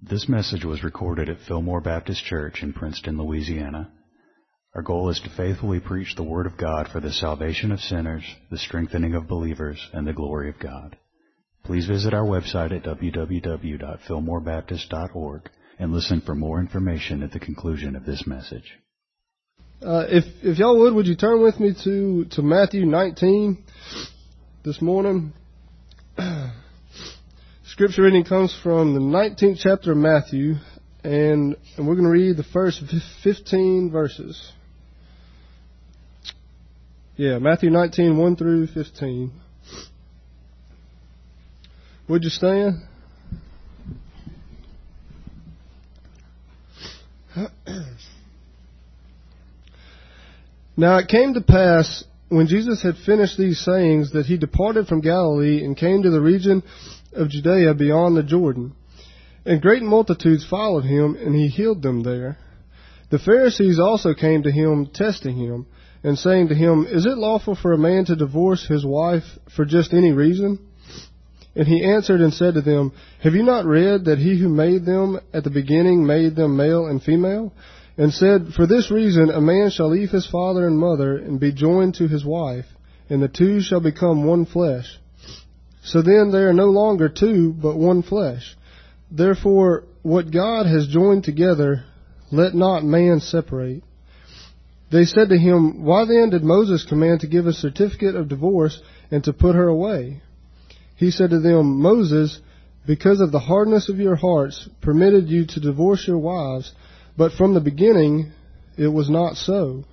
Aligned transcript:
This 0.00 0.28
message 0.28 0.64
was 0.64 0.84
recorded 0.84 1.28
at 1.28 1.40
Fillmore 1.40 1.80
Baptist 1.80 2.24
Church 2.24 2.62
in 2.62 2.72
Princeton, 2.72 3.18
Louisiana. 3.18 3.90
Our 4.72 4.82
goal 4.82 5.10
is 5.10 5.18
to 5.20 5.28
faithfully 5.30 5.80
preach 5.80 6.14
the 6.14 6.22
Word 6.22 6.46
of 6.46 6.56
God 6.56 6.86
for 6.86 7.00
the 7.00 7.12
salvation 7.12 7.72
of 7.72 7.80
sinners, 7.80 8.22
the 8.48 8.58
strengthening 8.58 9.14
of 9.14 9.26
believers, 9.26 9.90
and 9.92 10.06
the 10.06 10.12
glory 10.12 10.50
of 10.50 10.60
God. 10.60 10.96
Please 11.64 11.86
visit 11.86 12.14
our 12.14 12.24
website 12.24 12.70
at 12.70 12.84
www.fillmorebaptist.org 12.84 15.50
and 15.80 15.92
listen 15.92 16.20
for 16.20 16.36
more 16.36 16.60
information 16.60 17.24
at 17.24 17.32
the 17.32 17.40
conclusion 17.40 17.96
of 17.96 18.06
this 18.06 18.24
message. 18.24 18.78
Uh, 19.82 20.06
if 20.08 20.24
if 20.42 20.58
y'all 20.58 20.78
would, 20.78 20.94
would 20.94 21.08
you 21.08 21.16
turn 21.16 21.42
with 21.42 21.58
me 21.58 21.74
to 21.84 22.24
to 22.26 22.42
Matthew 22.42 22.86
19 22.86 23.64
this 24.64 24.80
morning? 24.80 25.32
Scripture 27.72 28.02
reading 28.02 28.24
comes 28.24 28.58
from 28.62 28.94
the 28.94 29.00
19th 29.00 29.58
chapter 29.60 29.92
of 29.92 29.98
Matthew, 29.98 30.54
and, 31.04 31.54
and 31.76 31.86
we're 31.86 31.96
going 31.96 32.06
to 32.06 32.10
read 32.10 32.38
the 32.38 32.42
first 32.42 32.82
15 33.22 33.90
verses. 33.90 34.52
Yeah, 37.16 37.38
Matthew 37.38 37.68
19, 37.68 38.16
1 38.16 38.36
through 38.36 38.68
15. 38.68 39.32
Would 42.08 42.24
you 42.24 42.30
stand? 42.30 42.76
now 50.74 50.96
it 50.96 51.08
came 51.08 51.34
to 51.34 51.42
pass 51.42 52.02
when 52.30 52.46
Jesus 52.46 52.82
had 52.82 52.94
finished 53.04 53.36
these 53.36 53.62
sayings 53.62 54.12
that 54.12 54.24
he 54.24 54.38
departed 54.38 54.86
from 54.86 55.02
Galilee 55.02 55.62
and 55.64 55.76
came 55.76 56.02
to 56.02 56.10
the 56.10 56.20
region 56.20 56.62
of 57.12 57.30
Judea 57.30 57.74
beyond 57.74 58.16
the 58.16 58.22
Jordan. 58.22 58.74
And 59.44 59.62
great 59.62 59.82
multitudes 59.82 60.44
followed 60.44 60.84
him, 60.84 61.16
and 61.16 61.34
he 61.34 61.48
healed 61.48 61.82
them 61.82 62.02
there. 62.02 62.38
The 63.10 63.18
Pharisees 63.18 63.78
also 63.78 64.12
came 64.12 64.42
to 64.42 64.52
him, 64.52 64.86
testing 64.92 65.36
him, 65.36 65.66
and 66.02 66.18
saying 66.18 66.48
to 66.48 66.54
him, 66.54 66.86
Is 66.88 67.06
it 67.06 67.16
lawful 67.16 67.54
for 67.54 67.72
a 67.72 67.78
man 67.78 68.04
to 68.06 68.16
divorce 68.16 68.66
his 68.66 68.84
wife 68.84 69.24
for 69.56 69.64
just 69.64 69.94
any 69.94 70.12
reason? 70.12 70.58
And 71.56 71.66
he 71.66 71.82
answered 71.82 72.20
and 72.20 72.32
said 72.32 72.54
to 72.54 72.60
them, 72.60 72.92
Have 73.22 73.34
you 73.34 73.42
not 73.42 73.64
read 73.64 74.04
that 74.04 74.18
he 74.18 74.38
who 74.38 74.48
made 74.48 74.84
them 74.84 75.18
at 75.32 75.44
the 75.44 75.50
beginning 75.50 76.06
made 76.06 76.36
them 76.36 76.56
male 76.56 76.86
and 76.86 77.02
female? 77.02 77.52
And 77.96 78.12
said, 78.12 78.52
For 78.54 78.66
this 78.66 78.92
reason 78.92 79.30
a 79.30 79.40
man 79.40 79.70
shall 79.70 79.90
leave 79.90 80.10
his 80.10 80.26
father 80.26 80.66
and 80.66 80.78
mother 80.78 81.16
and 81.16 81.40
be 81.40 81.52
joined 81.52 81.94
to 81.96 82.06
his 82.06 82.24
wife, 82.24 82.66
and 83.10 83.20
the 83.22 83.28
two 83.28 83.60
shall 83.60 83.80
become 83.80 84.24
one 84.24 84.44
flesh. 84.44 84.98
So 85.82 86.02
then 86.02 86.30
they 86.30 86.38
are 86.38 86.52
no 86.52 86.66
longer 86.66 87.08
two, 87.08 87.52
but 87.52 87.76
one 87.76 88.02
flesh. 88.02 88.56
Therefore, 89.10 89.84
what 90.02 90.30
God 90.30 90.66
has 90.66 90.86
joined 90.86 91.24
together, 91.24 91.84
let 92.30 92.54
not 92.54 92.84
man 92.84 93.20
separate. 93.20 93.82
They 94.90 95.04
said 95.04 95.28
to 95.28 95.38
him, 95.38 95.84
Why 95.84 96.04
then 96.04 96.30
did 96.30 96.42
Moses 96.42 96.84
command 96.84 97.20
to 97.20 97.26
give 97.26 97.46
a 97.46 97.52
certificate 97.52 98.16
of 98.16 98.28
divorce 98.28 98.80
and 99.10 99.22
to 99.24 99.32
put 99.32 99.54
her 99.54 99.68
away? 99.68 100.22
He 100.96 101.10
said 101.10 101.30
to 101.30 101.40
them, 101.40 101.80
Moses, 101.80 102.40
because 102.86 103.20
of 103.20 103.32
the 103.32 103.38
hardness 103.38 103.88
of 103.88 103.98
your 103.98 104.16
hearts, 104.16 104.68
permitted 104.80 105.28
you 105.28 105.46
to 105.46 105.60
divorce 105.60 106.06
your 106.06 106.18
wives, 106.18 106.72
but 107.16 107.32
from 107.32 107.54
the 107.54 107.60
beginning 107.60 108.32
it 108.76 108.88
was 108.88 109.10
not 109.10 109.36
so. 109.36 109.84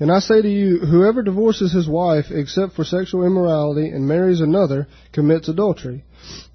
And 0.00 0.12
I 0.12 0.20
say 0.20 0.40
to 0.40 0.48
you, 0.48 0.78
whoever 0.78 1.22
divorces 1.22 1.72
his 1.72 1.88
wife 1.88 2.26
except 2.30 2.74
for 2.74 2.84
sexual 2.84 3.24
immorality 3.24 3.88
and 3.88 4.06
marries 4.06 4.40
another 4.40 4.86
commits 5.12 5.48
adultery. 5.48 6.04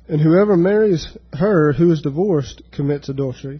And 0.07 0.21
whoever 0.21 0.55
marries 0.55 1.07
her 1.33 1.73
who 1.73 1.91
is 1.91 2.01
divorced 2.01 2.61
commits 2.71 3.09
adultery. 3.09 3.59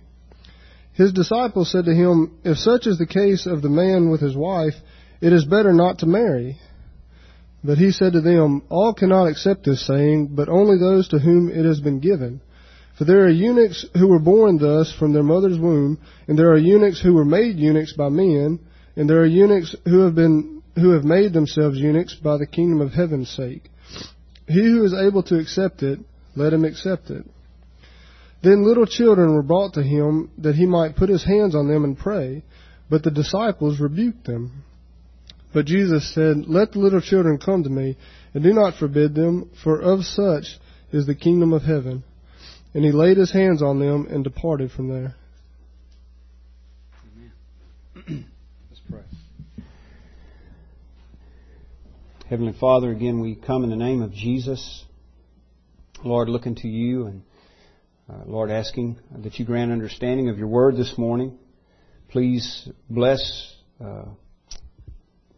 His 0.93 1.11
disciples 1.11 1.71
said 1.71 1.85
to 1.85 1.93
him, 1.93 2.37
If 2.43 2.57
such 2.57 2.87
is 2.87 2.97
the 2.97 3.07
case 3.07 3.45
of 3.45 3.61
the 3.61 3.69
man 3.69 4.09
with 4.09 4.21
his 4.21 4.35
wife, 4.35 4.75
it 5.21 5.33
is 5.33 5.43
better 5.43 5.73
not 5.73 5.99
to 5.99 6.05
marry. 6.05 6.57
But 7.63 7.77
he 7.77 7.91
said 7.91 8.13
to 8.13 8.21
them, 8.21 8.61
All 8.69 8.93
cannot 8.93 9.27
accept 9.27 9.65
this 9.65 9.85
saying, 9.85 10.35
but 10.35 10.49
only 10.49 10.77
those 10.77 11.07
to 11.09 11.19
whom 11.19 11.49
it 11.49 11.65
has 11.65 11.79
been 11.79 11.99
given. 11.99 12.41
For 12.97 13.05
there 13.05 13.25
are 13.25 13.29
eunuchs 13.29 13.85
who 13.97 14.07
were 14.07 14.19
born 14.19 14.59
thus 14.59 14.93
from 14.93 15.13
their 15.13 15.23
mother's 15.23 15.57
womb, 15.57 15.97
and 16.27 16.37
there 16.37 16.51
are 16.51 16.57
eunuchs 16.57 17.01
who 17.01 17.13
were 17.13 17.25
made 17.25 17.57
eunuchs 17.57 17.93
by 17.93 18.09
men, 18.09 18.59
and 18.95 19.09
there 19.09 19.21
are 19.21 19.25
eunuchs 19.25 19.75
who 19.85 20.01
have 20.01 20.15
been 20.15 20.61
who 20.75 20.91
have 20.91 21.03
made 21.03 21.33
themselves 21.33 21.77
eunuchs 21.77 22.15
by 22.15 22.37
the 22.37 22.47
kingdom 22.47 22.81
of 22.81 22.91
heaven's 22.91 23.29
sake. 23.29 23.69
He 24.47 24.61
who 24.61 24.83
is 24.83 24.93
able 24.93 25.23
to 25.23 25.39
accept 25.39 25.83
it, 25.83 25.99
let 26.35 26.51
him 26.51 26.65
accept 26.65 27.09
it. 27.09 27.25
Then 28.41 28.65
little 28.65 28.85
children 28.85 29.33
were 29.33 29.43
brought 29.43 29.75
to 29.75 29.83
him 29.83 30.31
that 30.39 30.55
he 30.55 30.65
might 30.65 30.97
put 30.97 31.09
his 31.09 31.23
hands 31.23 31.55
on 31.55 31.67
them 31.67 31.83
and 31.83 31.97
pray, 31.97 32.43
but 32.89 33.03
the 33.03 33.11
disciples 33.11 33.79
rebuked 33.79 34.25
them. 34.25 34.63
But 35.53 35.65
Jesus 35.65 36.13
said, 36.13 36.47
Let 36.47 36.71
the 36.73 36.79
little 36.79 36.99
children 36.99 37.37
come 37.37 37.63
to 37.63 37.69
me, 37.69 37.95
and 38.33 38.43
do 38.43 38.51
not 38.51 38.77
forbid 38.77 39.15
them, 39.15 39.51
for 39.63 39.79
of 39.79 40.03
such 40.03 40.57
is 40.91 41.05
the 41.05 41.15
kingdom 41.15 41.53
of 41.53 41.61
heaven. 41.61 42.03
And 42.73 42.83
he 42.83 42.91
laid 42.91 43.17
his 43.17 43.31
hands 43.31 43.61
on 43.61 43.79
them 43.79 44.07
and 44.09 44.23
departed 44.23 44.71
from 44.71 44.89
there. 44.89 45.15
Amen. 47.95 48.25
Let's 48.69 48.81
pray. 48.89 49.01
Heavenly 52.33 52.57
Father, 52.59 52.89
again 52.89 53.19
we 53.19 53.35
come 53.35 53.63
in 53.63 53.69
the 53.69 53.75
name 53.75 54.01
of 54.01 54.11
Jesus. 54.11 54.85
Lord, 56.03 56.29
looking 56.29 56.55
to 56.55 56.67
you 56.67 57.05
and 57.05 57.21
uh, 58.09 58.23
Lord, 58.25 58.49
asking 58.49 58.97
that 59.19 59.37
you 59.37 59.45
grant 59.45 59.71
understanding 59.71 60.29
of 60.29 60.39
your 60.39 60.47
word 60.47 60.75
this 60.75 60.97
morning. 60.97 61.37
Please 62.09 62.67
bless 62.89 63.55
uh, 63.79 64.05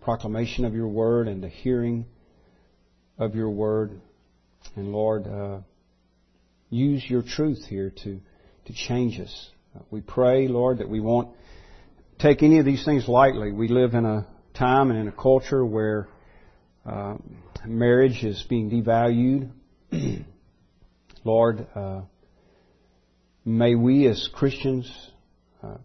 proclamation 0.04 0.64
of 0.64 0.74
your 0.74 0.88
word 0.88 1.28
and 1.28 1.44
the 1.44 1.50
hearing 1.50 2.06
of 3.18 3.36
your 3.36 3.50
word. 3.50 4.00
And 4.78 4.94
Lord, 4.94 5.28
uh, 5.28 5.60
use 6.70 7.04
your 7.10 7.24
truth 7.24 7.66
here 7.68 7.92
to, 8.06 8.22
to 8.68 8.74
change 8.74 9.20
us. 9.20 9.50
We 9.92 10.00
pray, 10.00 10.48
Lord, 10.48 10.78
that 10.78 10.88
we 10.88 11.02
won't 11.02 11.36
take 12.20 12.42
any 12.42 12.60
of 12.60 12.66
these 12.66 12.86
things 12.86 13.06
lightly. 13.10 13.52
We 13.52 13.68
live 13.68 13.96
in 13.96 14.06
a 14.06 14.26
time 14.54 14.92
and 14.92 14.98
in 14.98 15.10
a 15.10 15.12
culture 15.12 15.66
where 15.66 16.08
uh, 16.86 17.16
marriage 17.66 18.24
is 18.24 18.44
being 18.48 18.70
devalued. 18.70 19.52
Lord, 21.24 21.68
uh, 21.76 22.02
may 23.44 23.76
we 23.76 24.08
as 24.08 24.30
Christians 24.34 24.92
uh, 25.64 25.78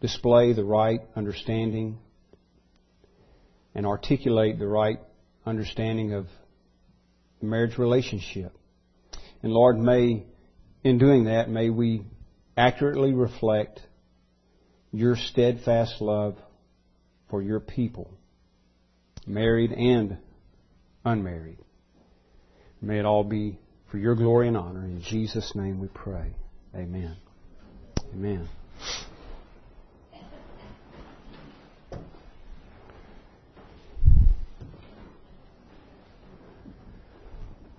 display 0.00 0.52
the 0.52 0.64
right 0.64 1.00
understanding 1.16 1.98
and 3.74 3.86
articulate 3.86 4.58
the 4.58 4.66
right 4.66 5.00
understanding 5.44 6.12
of 6.12 6.26
the 7.40 7.46
marriage 7.46 7.76
relationship. 7.76 8.52
And 9.42 9.52
Lord, 9.52 9.78
may, 9.78 10.24
in 10.82 10.98
doing 10.98 11.24
that, 11.24 11.50
may 11.50 11.70
we 11.70 12.04
accurately 12.56 13.12
reflect 13.12 13.80
your 14.92 15.16
steadfast 15.16 16.00
love 16.00 16.36
for 17.28 17.42
your 17.42 17.60
people, 17.60 18.15
married 19.26 19.72
and 19.72 20.18
unmarried. 21.04 21.58
May 22.80 22.98
it 22.98 23.04
all 23.04 23.24
be 23.24 23.58
for 23.90 23.98
your 23.98 24.14
glory 24.14 24.48
and 24.48 24.56
honor. 24.56 24.84
In 24.84 25.02
Jesus' 25.02 25.54
name 25.54 25.80
we 25.80 25.88
pray. 25.88 26.34
Amen. 26.74 27.16
Amen. 28.12 28.48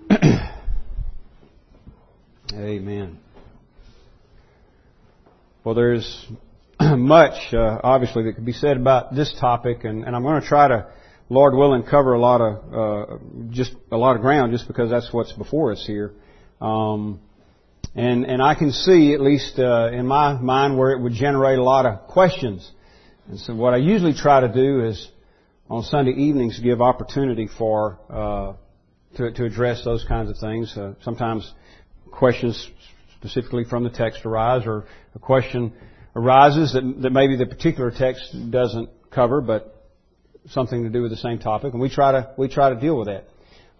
Amen. 2.54 3.20
Well, 5.64 5.76
there's 5.76 6.26
much, 6.80 7.54
uh, 7.54 7.80
obviously, 7.84 8.24
that 8.24 8.34
could 8.34 8.46
be 8.46 8.54
said 8.54 8.78
about 8.78 9.14
this 9.14 9.34
topic, 9.40 9.84
and, 9.84 10.06
and 10.06 10.16
I'm 10.16 10.24
going 10.24 10.42
to 10.42 10.48
try 10.48 10.70
to, 10.70 10.88
Lord 11.30 11.56
willing, 11.56 11.84
cover 11.84 12.14
a 12.14 12.20
lot 12.20 12.42
of 12.42 12.74
uh, 12.74 13.18
just 13.50 13.74
a 13.92 13.98
lot 13.98 14.16
of 14.16 14.22
ground, 14.22 14.54
just 14.54 14.68
because 14.68 14.90
that's 14.90 15.12
what's 15.12 15.34
before 15.34 15.74
us 15.74 15.84
here. 15.86 16.14
Um, 16.62 17.20
and 17.96 18.26
and 18.26 18.42
I 18.42 18.56
can 18.56 18.72
see, 18.72 19.14
at 19.14 19.20
least 19.20 19.60
uh, 19.60 19.90
in 19.92 20.08
my 20.08 20.34
mind, 20.34 20.78
where 20.78 20.92
it 20.92 21.02
would 21.02 21.14
generate 21.14 21.60
a 21.60 21.64
lot 21.64 21.86
of 21.86 22.08
questions. 22.08 22.70
And 23.28 23.40
so, 23.40 23.56
what 23.56 23.74
I 23.74 23.78
usually 23.78 24.14
try 24.14 24.40
to 24.40 24.48
do 24.48 24.86
is 24.86 25.10
on 25.70 25.84
Sunday 25.84 26.12
evenings 26.12 26.60
give 26.60 26.82
opportunity 26.82 27.50
for 27.58 28.00
uh, 28.10 28.54
to 29.18 29.32
to 29.34 29.46
address 29.46 29.84
those 29.84 30.06
kinds 30.06 30.30
of 30.30 30.38
things. 30.38 30.76
Uh, 30.78 30.94
sometimes 31.02 31.52
questions 32.10 32.72
specifically 33.20 33.66
from 33.66 33.84
the 33.84 33.90
text 33.90 34.26
arise, 34.26 34.66
or 34.66 34.86
a 35.14 35.20
question 35.20 35.74
arises 36.16 36.74
that, 36.74 37.02
that 37.02 37.12
maybe 37.12 37.36
the 37.36 37.46
particular 37.46 37.92
text 37.92 38.36
doesn't 38.50 38.90
cover, 39.12 39.42
but 39.42 39.77
something 40.50 40.84
to 40.84 40.90
do 40.90 41.02
with 41.02 41.12
the 41.12 41.18
same 41.18 41.40
topic, 41.40 41.74
and 41.74 41.82
we 41.82 41.90
try 41.90 42.12
to 42.12 42.30
we 42.38 42.48
try 42.48 42.70
to 42.70 42.80
deal 42.80 42.98
with 42.98 43.08
that. 43.08 43.26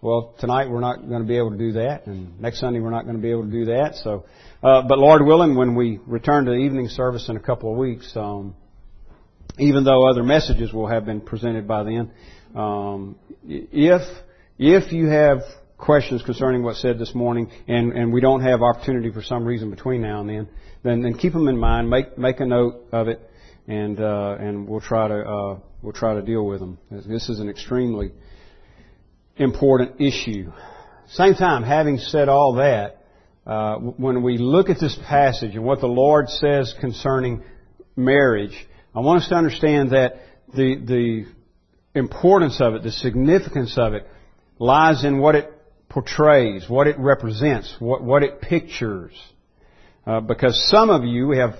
well, 0.00 0.34
tonight 0.38 0.70
we're 0.70 0.80
not 0.80 1.08
going 1.08 1.22
to 1.22 1.28
be 1.28 1.36
able 1.36 1.50
to 1.50 1.58
do 1.58 1.72
that, 1.72 2.06
and 2.06 2.40
next 2.40 2.60
Sunday 2.60 2.80
we're 2.80 2.90
not 2.90 3.04
going 3.04 3.16
to 3.16 3.22
be 3.22 3.30
able 3.30 3.44
to 3.44 3.50
do 3.50 3.64
that. 3.66 3.96
So, 3.96 4.24
uh, 4.62 4.82
but 4.82 4.98
Lord 4.98 5.24
willing, 5.24 5.56
when 5.56 5.74
we 5.74 5.98
return 6.06 6.44
to 6.44 6.52
the 6.52 6.58
evening 6.58 6.88
service 6.88 7.28
in 7.28 7.36
a 7.36 7.40
couple 7.40 7.72
of 7.72 7.78
weeks, 7.78 8.12
um, 8.16 8.54
even 9.58 9.84
though 9.84 10.08
other 10.08 10.22
messages 10.22 10.72
will 10.72 10.86
have 10.86 11.04
been 11.04 11.20
presented 11.20 11.66
by 11.66 11.82
then, 11.82 12.12
um, 12.54 13.16
if 13.44 14.02
if 14.58 14.92
you 14.92 15.08
have 15.08 15.38
questions 15.76 16.22
concerning 16.22 16.62
what's 16.62 16.82
said 16.82 16.98
this 16.98 17.14
morning, 17.14 17.50
and, 17.68 17.92
and 17.92 18.12
we 18.12 18.20
don't 18.20 18.42
have 18.42 18.62
opportunity 18.62 19.10
for 19.12 19.22
some 19.22 19.44
reason 19.44 19.70
between 19.70 20.02
now 20.02 20.20
and 20.20 20.28
then, 20.28 20.48
then, 20.82 21.02
then 21.02 21.14
keep 21.14 21.32
them 21.32 21.48
in 21.48 21.56
mind. 21.58 21.88
Make 21.88 22.18
make 22.18 22.40
a 22.40 22.46
note 22.46 22.84
of 22.92 23.08
it, 23.08 23.20
and 23.68 24.00
uh, 24.00 24.36
and 24.40 24.66
we'll 24.66 24.80
try 24.80 25.06
to 25.06 25.20
uh, 25.20 25.58
we'll 25.82 25.92
try 25.92 26.14
to 26.14 26.22
deal 26.22 26.44
with 26.44 26.58
them. 26.58 26.78
This 26.90 27.28
is 27.28 27.38
an 27.38 27.48
extremely 27.48 28.12
important 29.36 30.00
issue. 30.00 30.50
Same 31.10 31.34
time, 31.34 31.62
having 31.62 31.98
said 31.98 32.28
all 32.28 32.54
that, 32.54 33.04
uh, 33.46 33.76
when 33.76 34.22
we 34.22 34.38
look 34.38 34.70
at 34.70 34.80
this 34.80 34.98
passage 35.06 35.54
and 35.54 35.64
what 35.64 35.80
the 35.80 35.86
Lord 35.86 36.28
says 36.28 36.74
concerning 36.80 37.44
marriage, 37.94 38.66
I 38.94 39.00
want 39.00 39.22
us 39.22 39.28
to 39.28 39.34
understand 39.34 39.90
that 39.90 40.16
the 40.54 40.76
the 40.76 41.26
importance 41.94 42.60
of 42.60 42.74
it, 42.74 42.82
the 42.82 42.90
significance 42.90 43.76
of 43.76 43.92
it, 43.92 44.06
lies 44.58 45.04
in 45.04 45.18
what 45.18 45.34
it 45.34 45.52
portrays, 45.90 46.68
what 46.68 46.86
it 46.86 46.98
represents, 46.98 47.74
what, 47.78 48.02
what 48.02 48.22
it 48.22 48.40
pictures. 48.40 49.12
Uh, 50.06 50.20
because 50.20 50.68
some 50.70 50.88
of 50.90 51.04
you, 51.04 51.32
have 51.32 51.54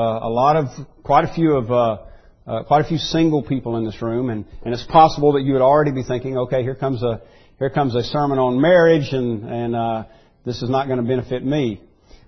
a 0.00 0.28
lot 0.28 0.56
of, 0.56 0.66
quite 1.02 1.24
a 1.24 1.32
few 1.32 1.56
of, 1.56 1.70
uh, 1.70 1.98
uh, 2.46 2.62
quite 2.64 2.84
a 2.84 2.88
few 2.88 2.98
single 2.98 3.42
people 3.42 3.76
in 3.76 3.84
this 3.84 4.00
room, 4.02 4.30
and, 4.30 4.44
and 4.64 4.74
it's 4.74 4.84
possible 4.84 5.32
that 5.32 5.42
you 5.42 5.52
would 5.54 5.62
already 5.62 5.92
be 5.92 6.02
thinking, 6.02 6.36
okay, 6.38 6.62
here 6.62 6.74
comes 6.74 7.02
a, 7.02 7.22
here 7.58 7.70
comes 7.70 7.94
a 7.94 8.02
sermon 8.02 8.38
on 8.38 8.60
marriage, 8.60 9.08
and, 9.12 9.44
and 9.44 9.74
uh, 9.74 10.04
this 10.44 10.62
is 10.62 10.68
not 10.68 10.86
going 10.86 10.98
to 10.98 11.08
benefit 11.08 11.44
me. 11.44 11.80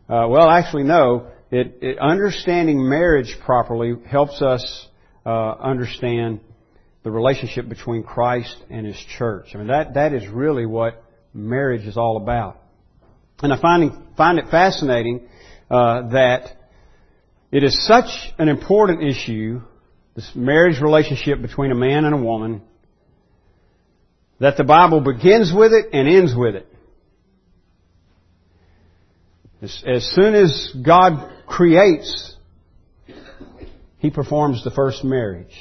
Uh, 0.09 0.27
well, 0.29 0.49
actually, 0.51 0.85
no. 0.85 1.31
It, 1.51 1.79
it, 1.81 1.99
understanding 1.99 2.89
marriage 2.89 3.37
properly 3.45 3.95
helps 4.11 4.43
us 4.43 4.87
understand 5.25 6.41
the 7.03 7.11
relationship 7.11 7.69
between 7.69 8.03
Christ 8.03 8.57
and 8.71 8.87
His 8.87 8.97
church. 9.19 9.49
I 9.55 9.59
mean, 9.59 9.69
that, 9.69 9.95
that 9.95 10.13
is 10.13 10.27
really 10.29 10.67
what 10.67 11.03
marriage 11.35 11.87
is 11.87 11.97
all 11.97 12.17
about. 12.17 12.61
And 13.43 13.53
I 13.53 13.61
find, 13.61 13.93
find 14.17 14.39
it 14.39 14.47
fascinating 14.51 15.29
uh, 15.71 16.09
that 16.09 16.58
it 17.51 17.65
is 17.65 17.87
such 17.87 18.11
an 18.39 18.49
important 18.49 19.03
issue, 19.03 19.63
this 20.15 20.31
marriage 20.35 20.81
relationship 20.81 21.41
between 21.41 21.71
a 21.71 21.75
man 21.75 22.05
and 22.05 22.15
a 22.15 22.19
woman, 22.19 22.63
that 24.41 24.57
the 24.57 24.65
Bible 24.65 25.01
begins 25.01 25.53
with 25.53 25.73
it 25.73 25.87
and 25.93 26.09
ends 26.09 26.35
with 26.37 26.55
it. 26.55 26.67
As, 29.61 30.05
soon 30.15 30.35
as 30.35 30.73
God 30.85 31.33
creates, 31.47 32.37
He 33.99 34.11
performs 34.11 34.63
the 34.63 34.71
first 34.71 35.03
marriage. 35.03 35.57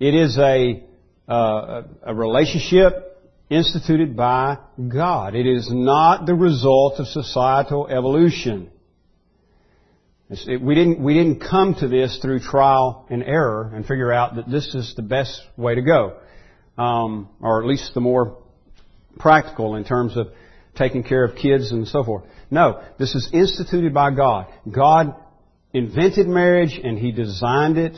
It 0.00 0.14
is 0.14 0.38
a, 0.38 0.82
uh, 1.28 1.82
a 2.02 2.14
relationship 2.14 3.06
instituted 3.50 4.16
by 4.16 4.58
God. 4.88 5.34
It 5.34 5.46
is 5.46 5.68
not 5.70 6.24
the 6.24 6.34
result 6.34 6.98
of 6.98 7.06
societal 7.08 7.88
evolution. 7.88 8.70
It, 10.28 10.60
we 10.60 10.74
didn't, 10.74 11.02
we 11.02 11.14
didn't 11.14 11.40
come 11.40 11.74
to 11.76 11.88
this 11.88 12.18
through 12.20 12.40
trial 12.40 13.06
and 13.10 13.22
error 13.22 13.70
and 13.74 13.86
figure 13.86 14.12
out 14.12 14.36
that 14.36 14.50
this 14.50 14.74
is 14.74 14.94
the 14.96 15.02
best 15.02 15.40
way 15.56 15.76
to 15.76 15.82
go. 15.82 16.18
Um, 16.76 17.28
or 17.40 17.62
at 17.62 17.68
least 17.68 17.94
the 17.94 18.00
more 18.00 18.38
practical 19.18 19.76
in 19.76 19.84
terms 19.84 20.16
of 20.16 20.28
taking 20.74 21.02
care 21.02 21.24
of 21.24 21.36
kids 21.36 21.72
and 21.72 21.86
so 21.88 22.04
forth. 22.04 22.24
No, 22.50 22.82
this 22.98 23.14
is 23.14 23.30
instituted 23.32 23.94
by 23.94 24.10
God. 24.10 24.46
God 24.70 25.14
invented 25.72 26.26
marriage 26.26 26.78
and 26.82 26.98
He 26.98 27.12
designed 27.12 27.78
it 27.78 27.96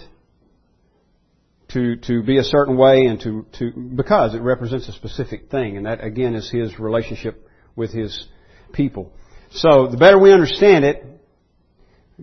to, 1.71 1.97
to 1.97 2.23
be 2.23 2.39
a 2.39 2.45
certain 2.45 2.77
way 2.77 3.07
and 3.07 3.21
to, 3.21 3.47
to, 3.59 3.73
because 3.73 4.35
it 4.35 4.41
represents 4.41 4.89
a 4.89 4.93
specific 4.93 5.51
thing. 5.51 5.77
And 5.77 5.87
that 5.87 6.03
again 6.03 6.35
is 6.35 6.51
his 6.51 6.79
relationship 6.79 7.47
with 7.77 7.93
his 7.93 8.27
people. 8.73 9.13
So 9.51 9.89
the 9.89 9.97
better 9.97 10.19
we 10.19 10.33
understand 10.33 10.85
it, 10.85 11.05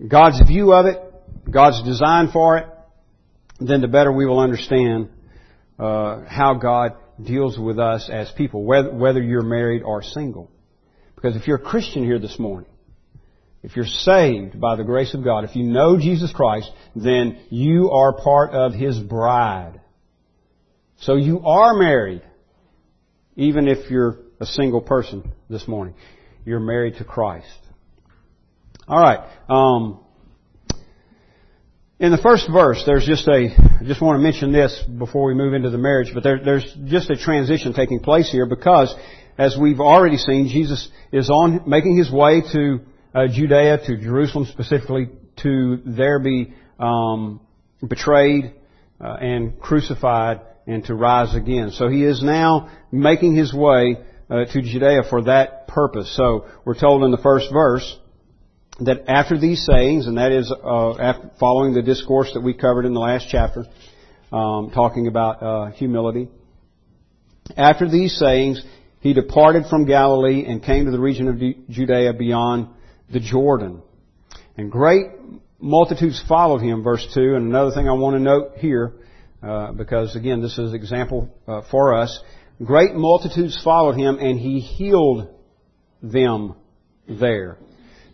God's 0.08 0.40
view 0.46 0.72
of 0.72 0.86
it, 0.86 1.00
God's 1.50 1.82
design 1.82 2.30
for 2.32 2.58
it, 2.58 2.66
then 3.60 3.80
the 3.80 3.88
better 3.88 4.12
we 4.12 4.26
will 4.26 4.40
understand 4.40 5.08
uh, 5.78 6.24
how 6.28 6.54
God 6.54 6.96
deals 7.22 7.58
with 7.58 7.78
us 7.78 8.10
as 8.12 8.30
people, 8.32 8.64
whether, 8.64 8.92
whether 8.92 9.22
you're 9.22 9.42
married 9.42 9.82
or 9.82 10.02
single. 10.02 10.50
Because 11.14 11.36
if 11.36 11.46
you're 11.46 11.56
a 11.56 11.62
Christian 11.62 12.04
here 12.04 12.18
this 12.18 12.38
morning, 12.38 12.68
if 13.62 13.74
you're 13.74 13.86
saved 13.86 14.60
by 14.60 14.76
the 14.76 14.84
grace 14.84 15.14
of 15.14 15.24
God, 15.24 15.44
if 15.44 15.56
you 15.56 15.64
know 15.64 15.98
Jesus 15.98 16.30
Christ, 16.32 16.70
then 16.94 17.40
you 17.50 17.90
are 17.90 18.12
part 18.12 18.52
of 18.52 18.74
His 18.74 18.98
bride. 18.98 19.80
So 21.00 21.16
you 21.16 21.40
are 21.40 21.74
married, 21.74 22.22
even 23.34 23.66
if 23.66 23.90
you're 23.90 24.18
a 24.40 24.46
single 24.46 24.82
person 24.82 25.32
this 25.48 25.66
morning. 25.66 25.94
You're 26.44 26.60
married 26.60 26.96
to 26.98 27.04
Christ. 27.04 27.58
All 28.88 29.00
right. 29.00 29.18
Um, 29.48 29.98
in 31.98 32.12
the 32.12 32.18
first 32.18 32.48
verse, 32.48 32.84
there's 32.86 33.04
just 33.04 33.26
a. 33.26 33.48
I 33.80 33.84
just 33.84 34.00
want 34.00 34.16
to 34.16 34.22
mention 34.22 34.52
this 34.52 34.80
before 34.96 35.26
we 35.26 35.34
move 35.34 35.54
into 35.54 35.70
the 35.70 35.78
marriage, 35.78 36.12
but 36.14 36.22
there, 36.22 36.38
there's 36.44 36.76
just 36.84 37.10
a 37.10 37.16
transition 37.16 37.72
taking 37.72 37.98
place 37.98 38.30
here 38.30 38.46
because, 38.46 38.94
as 39.38 39.56
we've 39.60 39.80
already 39.80 40.18
seen, 40.18 40.46
Jesus 40.46 40.88
is 41.10 41.28
on 41.30 41.68
making 41.68 41.96
his 41.96 42.12
way 42.12 42.42
to 42.52 42.80
uh, 43.12 43.26
Judea 43.26 43.78
to 43.86 43.96
Jerusalem 43.96 44.46
specifically 44.52 45.08
to 45.42 45.82
there 45.84 46.20
be 46.20 46.54
um, 46.78 47.40
betrayed 47.84 48.54
uh, 49.00 49.16
and 49.20 49.58
crucified 49.58 50.42
and 50.68 50.84
to 50.84 50.94
rise 50.94 51.34
again. 51.34 51.72
So 51.72 51.88
he 51.88 52.04
is 52.04 52.22
now 52.22 52.70
making 52.92 53.34
his 53.34 53.52
way 53.52 53.96
uh, 54.30 54.44
to 54.44 54.62
Judea 54.62 55.02
for 55.10 55.24
that 55.24 55.66
purpose. 55.66 56.14
So 56.16 56.46
we're 56.64 56.78
told 56.78 57.02
in 57.02 57.10
the 57.10 57.18
first 57.18 57.52
verse 57.52 57.98
that 58.80 59.08
after 59.08 59.38
these 59.38 59.64
sayings, 59.64 60.06
and 60.06 60.18
that 60.18 60.32
is 60.32 60.52
uh, 60.52 61.12
following 61.40 61.74
the 61.74 61.82
discourse 61.82 62.30
that 62.34 62.40
we 62.40 62.54
covered 62.54 62.84
in 62.84 62.92
the 62.92 63.00
last 63.00 63.28
chapter, 63.30 63.64
um, 64.32 64.70
talking 64.70 65.06
about 65.06 65.42
uh, 65.42 65.70
humility. 65.70 66.28
After 67.56 67.88
these 67.88 68.18
sayings, 68.18 68.62
he 69.00 69.14
departed 69.14 69.66
from 69.70 69.86
Galilee 69.86 70.44
and 70.46 70.62
came 70.62 70.84
to 70.86 70.90
the 70.90 70.98
region 70.98 71.28
of 71.28 71.70
Judea 71.70 72.12
beyond 72.14 72.68
the 73.10 73.20
Jordan. 73.20 73.82
And 74.56 74.70
great 74.70 75.06
multitudes 75.58 76.22
followed 76.28 76.60
him, 76.60 76.82
verse 76.82 77.06
2. 77.14 77.34
And 77.36 77.46
another 77.46 77.70
thing 77.70 77.88
I 77.88 77.92
want 77.92 78.16
to 78.16 78.20
note 78.20 78.56
here, 78.56 78.94
uh, 79.42 79.72
because 79.72 80.16
again, 80.16 80.42
this 80.42 80.58
is 80.58 80.70
an 80.70 80.74
example 80.74 81.30
uh, 81.46 81.62
for 81.70 81.94
us. 81.94 82.20
Great 82.62 82.94
multitudes 82.94 83.60
followed 83.62 83.96
him, 83.96 84.18
and 84.18 84.40
he 84.40 84.60
healed 84.60 85.28
them 86.02 86.56
there. 87.08 87.58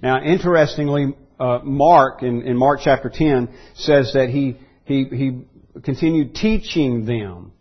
Now, 0.02 0.23
interestingly, 0.23 1.14
uh, 1.38 1.61
Mark 1.62 2.23
in, 2.23 2.42
in 2.42 2.56
Mark 2.56 2.80
chapter 2.82 3.11
10 3.11 3.49
says 3.75 4.12
that 4.14 4.28
he 4.28 4.59
he 4.85 5.04
he 5.04 5.44
continued 5.82 6.35
teaching 6.35 7.04
them. 7.06 7.52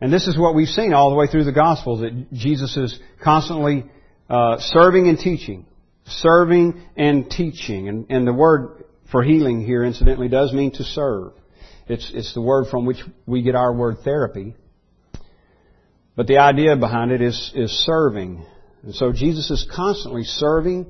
And 0.00 0.12
this 0.12 0.28
is 0.28 0.38
what 0.38 0.54
we've 0.54 0.68
seen 0.68 0.92
all 0.92 1.10
the 1.10 1.16
way 1.16 1.26
through 1.26 1.44
the 1.44 1.52
Gospels, 1.52 2.00
that 2.00 2.32
Jesus 2.32 2.76
is 2.76 2.98
constantly 3.22 3.84
uh, 4.30 4.58
serving 4.60 5.08
and 5.08 5.18
teaching 5.18 5.66
serving 6.08 6.82
and 6.96 7.30
teaching. 7.30 7.88
And, 7.88 8.06
and 8.10 8.26
the 8.26 8.32
word 8.32 8.84
for 9.10 9.22
healing 9.22 9.64
here, 9.64 9.84
incidentally, 9.84 10.28
does 10.28 10.52
mean 10.52 10.72
to 10.72 10.84
serve. 10.84 11.32
It's, 11.86 12.10
it's 12.12 12.34
the 12.34 12.42
word 12.42 12.66
from 12.70 12.86
which 12.86 12.98
we 13.26 13.42
get 13.42 13.54
our 13.54 13.72
word 13.72 13.98
therapy. 14.04 14.54
But 16.16 16.26
the 16.26 16.38
idea 16.38 16.76
behind 16.76 17.12
it 17.12 17.22
is, 17.22 17.52
is 17.54 17.70
serving. 17.86 18.44
And 18.82 18.94
so 18.94 19.12
Jesus 19.12 19.50
is 19.50 19.66
constantly 19.74 20.24
serving 20.24 20.86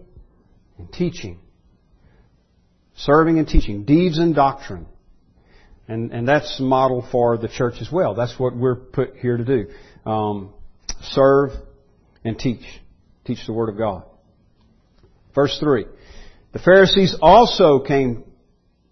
and 0.79 0.93
teaching. 0.93 1.39
Serving 2.97 3.39
and 3.39 3.47
teaching. 3.47 3.85
Deeds 3.85 4.19
and 4.19 4.35
doctrine. 4.35 4.87
And, 5.87 6.13
and 6.13 6.29
that's 6.29 6.59
the 6.59 6.65
model 6.65 7.07
for 7.11 7.39
the 7.39 7.49
church 7.49 7.77
as 7.81 7.91
well. 7.91 8.15
That's 8.15 8.39
what 8.39 8.55
we're 8.55 8.77
put 8.77 9.17
here 9.17 9.37
to 9.37 9.45
do. 9.45 9.71
Um, 10.05 10.53
serve 11.01 11.51
and 12.25 12.39
teach. 12.39 12.65
Teach 13.25 13.47
the 13.47 13.53
Word 13.53 13.71
of 13.71 13.79
God. 13.79 14.05
Verse 15.35 15.57
3. 15.61 15.87
The 16.53 16.59
Pharisees 16.59 17.17
also 17.21 17.81
came 17.81 18.25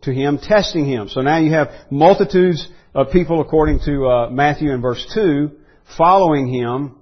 to 0.03 0.13
him, 0.13 0.39
testing 0.39 0.87
him. 0.87 1.09
So 1.09 1.21
now 1.21 1.39
you 1.39 1.53
have 1.53 1.69
multitudes 1.91 2.67
of 2.95 3.11
people, 3.11 3.41
according 3.41 3.81
to 3.81 4.07
uh, 4.07 4.31
Matthew 4.31 4.73
in 4.73 4.81
verse 4.81 5.05
2, 5.15 5.51
following 5.99 6.49
him. 6.49 6.97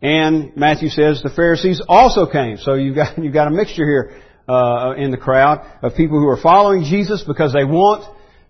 And 0.00 0.56
Matthew 0.56 0.88
says 0.88 1.22
the 1.22 1.30
Pharisees 1.30 1.82
also 1.88 2.26
came. 2.30 2.58
So 2.58 2.74
you've 2.74 2.94
got, 2.94 3.18
you've 3.22 3.34
got 3.34 3.48
a 3.48 3.50
mixture 3.50 3.84
here 3.84 4.22
uh, 4.48 4.94
in 4.96 5.10
the 5.10 5.16
crowd 5.16 5.66
of 5.82 5.94
people 5.94 6.18
who 6.18 6.28
are 6.28 6.40
following 6.40 6.84
Jesus 6.84 7.22
because 7.26 7.52
they 7.52 7.64
want 7.64 8.04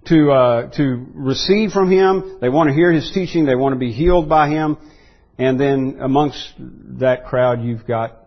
to, 0.06 0.30
uh, 0.30 0.70
to 0.76 1.06
receive 1.14 1.70
from 1.70 1.90
him. 1.90 2.38
They 2.40 2.48
want 2.48 2.68
to 2.68 2.74
hear 2.74 2.92
his 2.92 3.10
teaching. 3.12 3.46
They 3.46 3.54
want 3.54 3.74
to 3.74 3.78
be 3.78 3.92
healed 3.92 4.28
by 4.28 4.48
him. 4.48 4.76
and 5.38 5.58
then 5.58 5.98
amongst 6.00 6.54
that 6.58 7.26
crowd 7.26 7.62
you've 7.62 7.86
got 7.86 8.24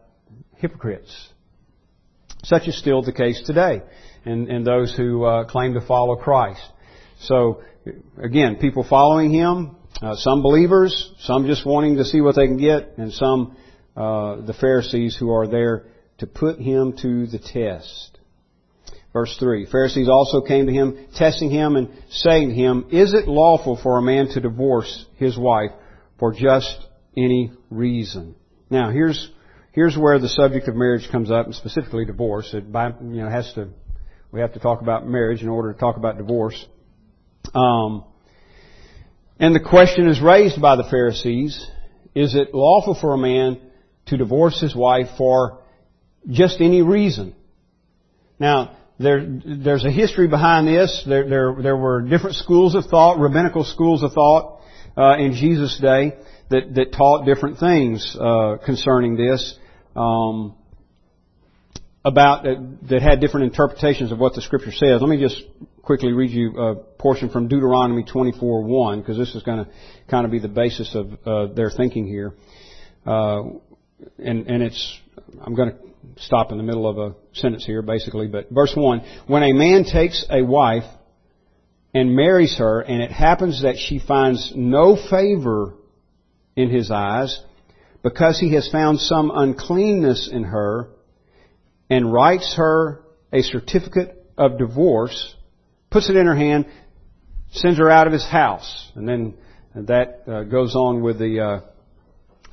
hypocrites. 0.58 1.30
Such 2.44 2.68
is 2.68 2.78
still 2.78 3.02
the 3.02 3.14
case 3.14 3.42
today, 3.46 3.82
and, 4.26 4.48
and 4.50 4.66
those 4.66 4.96
who 4.96 5.26
uh, 5.26 5.46
claim 5.46 5.74
to 5.74 5.82
follow 5.82 6.16
Christ. 6.16 6.62
So, 7.22 7.62
again, 8.22 8.58
people 8.58 8.86
following 8.88 9.32
Him, 9.32 9.76
uh, 10.02 10.16
some 10.16 10.42
believers, 10.44 11.12
some 11.20 11.48
just 11.48 11.66
wanting 11.66 11.98
to 11.98 12.06
see 12.06 12.22
what 12.22 12.36
they 12.36 12.46
can 12.46 12.58
get, 12.58 12.98
and 12.98 13.12
some 13.12 13.58
uh, 13.96 14.42
the 14.42 14.54
Pharisees 14.54 15.18
who 15.20 15.32
are 15.32 15.48
there 15.48 15.86
to 16.20 16.28
put 16.28 16.60
Him 16.60 16.94
to 17.02 17.28
the 17.28 17.40
test. 17.40 18.18
Verse 19.18 19.36
3. 19.40 19.66
Pharisees 19.72 20.10
also 20.10 20.42
came 20.42 20.68
to 20.68 20.72
him, 20.72 21.08
testing 21.16 21.50
him 21.50 21.76
and 21.76 21.90
saying 22.10 22.50
to 22.50 22.54
him, 22.54 22.86
Is 22.92 23.16
it 23.16 23.28
lawful 23.28 23.80
for 23.82 23.98
a 23.98 24.02
man 24.02 24.28
to 24.30 24.40
divorce 24.40 25.08
his 25.16 25.36
wife 25.36 25.72
for 26.20 26.34
just 26.34 26.78
any 27.16 27.52
reason? 27.72 28.36
Now, 28.70 28.92
here's, 28.92 29.32
here's 29.72 29.98
where 29.98 30.20
the 30.20 30.30
subject 30.30 30.68
of 30.68 30.76
marriage 30.76 31.10
comes 31.12 31.32
up, 31.32 31.48
and 31.48 31.56
specifically 31.56 32.06
divorce. 32.06 32.54
It 32.54 32.72
by, 32.72 32.90
you 32.90 33.24
know, 33.24 33.28
has 33.30 33.52
to, 33.54 33.70
we 34.32 34.42
have 34.42 34.54
to 34.54 34.60
talk 34.60 34.82
about 34.82 35.08
marriage 35.08 35.42
in 35.42 35.50
order 35.50 35.74
to 35.74 35.80
talk 35.80 35.98
about 35.98 36.18
divorce. 36.18 36.64
Um, 37.56 38.04
and 39.40 39.56
the 39.56 39.60
question 39.60 40.10
is 40.10 40.22
raised 40.22 40.62
by 40.62 40.76
the 40.76 40.84
Pharisees, 40.84 41.66
is 42.14 42.36
it 42.36 42.54
lawful 42.54 42.94
for 42.94 43.14
a 43.14 43.18
man 43.18 43.60
to 44.08 44.18
divorce 44.18 44.62
his 44.62 44.76
wife 44.76 45.08
for 45.18 45.64
just 46.30 46.62
any 46.62 46.82
reason? 46.82 47.36
Now, 48.40 48.78
there, 49.00 49.26
there's 49.46 49.86
a 49.86 49.92
history 49.92 50.28
behind 50.28 50.68
this. 50.68 51.04
There, 51.08 51.30
there, 51.30 51.56
there 51.62 51.78
were 51.78 52.02
different 52.02 52.36
schools 52.36 52.76
of 52.76 52.86
thought, 52.86 53.20
rabbinical 53.20 53.64
schools 53.64 54.04
of 54.04 54.14
thought 54.14 54.62
uh, 54.98 55.18
in 55.18 55.34
Jesus' 55.34 55.78
day 55.80 56.18
that, 56.50 56.74
that 56.76 56.94
taught 56.94 57.26
different 57.26 57.60
things 57.60 58.16
uh, 58.20 58.58
concerning 58.66 59.16
this. 59.16 59.58
Um, 59.96 60.56
about 62.08 62.48
uh, 62.48 62.56
that 62.90 63.02
had 63.02 63.20
different 63.20 63.48
interpretations 63.48 64.12
of 64.12 64.20
what 64.20 64.34
the 64.34 64.42
scripture 64.42 64.72
says. 64.72 65.02
Let 65.02 65.10
me 65.10 65.20
just 65.20 65.44
quickly 65.82 66.14
read 66.14 66.32
you 66.32 66.58
a 66.58 66.76
portion 66.76 67.30
from 67.30 67.48
Deuteronomy 67.50 68.04
24:1 68.04 69.02
because 69.02 69.18
this 69.18 69.36
is 69.36 69.44
going 69.44 69.66
to 69.66 69.72
kind 70.10 70.26
of 70.26 70.32
be 70.32 70.40
the 70.40 70.48
basis 70.48 70.96
of 70.96 71.12
uh, 71.26 71.54
their 71.54 71.70
thinking 71.70 72.08
here. 72.08 72.34
Uh, 73.06 73.44
and 74.20 74.48
and 74.48 74.64
it's 74.64 75.00
I'm 75.42 75.54
going 75.54 75.72
to 75.72 75.78
stop 76.18 76.52
in 76.52 76.58
the 76.58 76.64
middle 76.64 76.88
of 76.88 76.98
a 76.98 77.16
sentence 77.34 77.66
here, 77.66 77.82
basically, 77.82 78.28
but 78.28 78.50
verse 78.50 78.74
1. 78.76 79.02
When 79.28 79.44
a 79.44 79.54
man 79.54 79.84
takes 79.84 80.26
a 80.30 80.44
wife 80.44 80.86
and 81.94 82.16
marries 82.16 82.58
her, 82.58 82.82
and 82.82 83.02
it 83.02 83.12
happens 83.12 83.64
that 83.64 83.78
she 83.78 84.00
finds 84.00 84.54
no 84.56 84.96
favor 84.96 85.74
in 86.56 86.70
his 86.70 86.92
eyes, 86.92 87.40
because 88.04 88.40
he 88.40 88.54
has 88.54 88.70
found 88.72 89.00
some 89.00 89.32
uncleanness 89.34 90.30
in 90.32 90.44
her, 90.44 90.90
and 91.90 92.12
writes 92.12 92.56
her 92.58 93.02
a 93.32 93.42
certificate 93.42 94.26
of 94.38 94.58
divorce, 94.58 95.36
puts 95.90 96.10
it 96.10 96.16
in 96.16 96.26
her 96.26 96.36
hand, 96.36 96.66
sends 97.52 97.78
her 97.80 97.90
out 97.90 98.08
of 98.08 98.14
his 98.14 98.26
house, 98.26 98.92
and 98.96 99.08
then 99.08 99.34
that 99.76 100.24
uh, 100.28 100.44
goes 100.44 100.76
on 100.76 101.02
with 101.02 101.20
the 101.20 101.40
uh, 101.40 101.60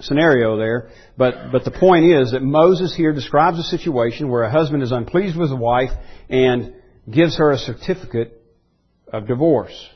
scenario 0.00 0.56
there. 0.56 0.90
But, 1.16 1.52
but 1.52 1.64
the 1.64 1.70
point 1.70 2.06
is 2.06 2.32
that 2.32 2.42
Moses 2.42 2.94
here 2.94 3.12
describes 3.12 3.58
a 3.58 3.62
situation 3.62 4.28
where 4.28 4.42
a 4.42 4.50
husband 4.50 4.82
is 4.82 4.92
unpleased 4.92 5.36
with 5.36 5.50
a 5.50 5.56
wife 5.56 5.90
and 6.28 6.74
gives 7.10 7.38
her 7.38 7.50
a 7.50 7.58
certificate 7.58 8.42
of 9.12 9.26
divorce. 9.26 9.88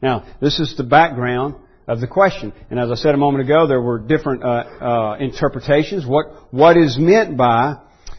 Now, 0.00 0.26
this 0.40 0.58
is 0.58 0.76
the 0.76 0.84
background 0.84 1.54
of 1.86 2.00
the 2.00 2.06
question. 2.06 2.52
And 2.70 2.78
as 2.78 2.90
I 2.90 2.94
said 2.94 3.14
a 3.14 3.18
moment 3.18 3.44
ago, 3.44 3.66
there 3.66 3.80
were 3.80 3.98
different 3.98 4.42
uh, 4.44 4.46
uh, 4.46 5.16
interpretations. 5.18 6.06
What 6.06 6.52
what 6.52 6.76
is 6.76 6.96
meant 6.98 7.36
by 7.36 7.74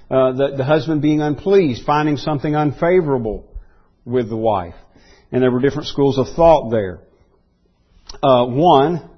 uh, 0.10 0.32
the, 0.34 0.53
the 0.58 0.63
husband 0.63 1.01
being 1.01 1.22
unpleased, 1.22 1.86
finding 1.86 2.18
something 2.18 2.56
unfavorable 2.56 3.50
with 4.06 4.30
the 4.30 4.38
wife, 4.38 4.75
and 5.32 5.42
there 5.42 5.51
were 5.51 5.62
different 5.62 5.88
schools 5.88 6.18
of 6.18 6.27
thought 6.36 6.72
there. 6.72 7.00
Uh, 8.22 8.46
one 8.46 9.10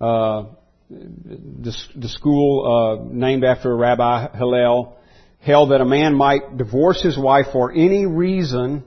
uh, 0.00 0.44
the, 0.90 2.08
school 2.08 2.66
uh, 2.66 3.12
named 3.12 3.44
after 3.44 3.74
Rabbi 3.74 4.36
Hillel 4.36 4.96
held 5.40 5.70
that 5.70 5.80
a 5.80 5.84
man 5.84 6.14
might 6.14 6.56
divorce 6.56 7.02
his 7.02 7.18
wife 7.18 7.46
for 7.52 7.72
any 7.72 8.06
reason 8.06 8.84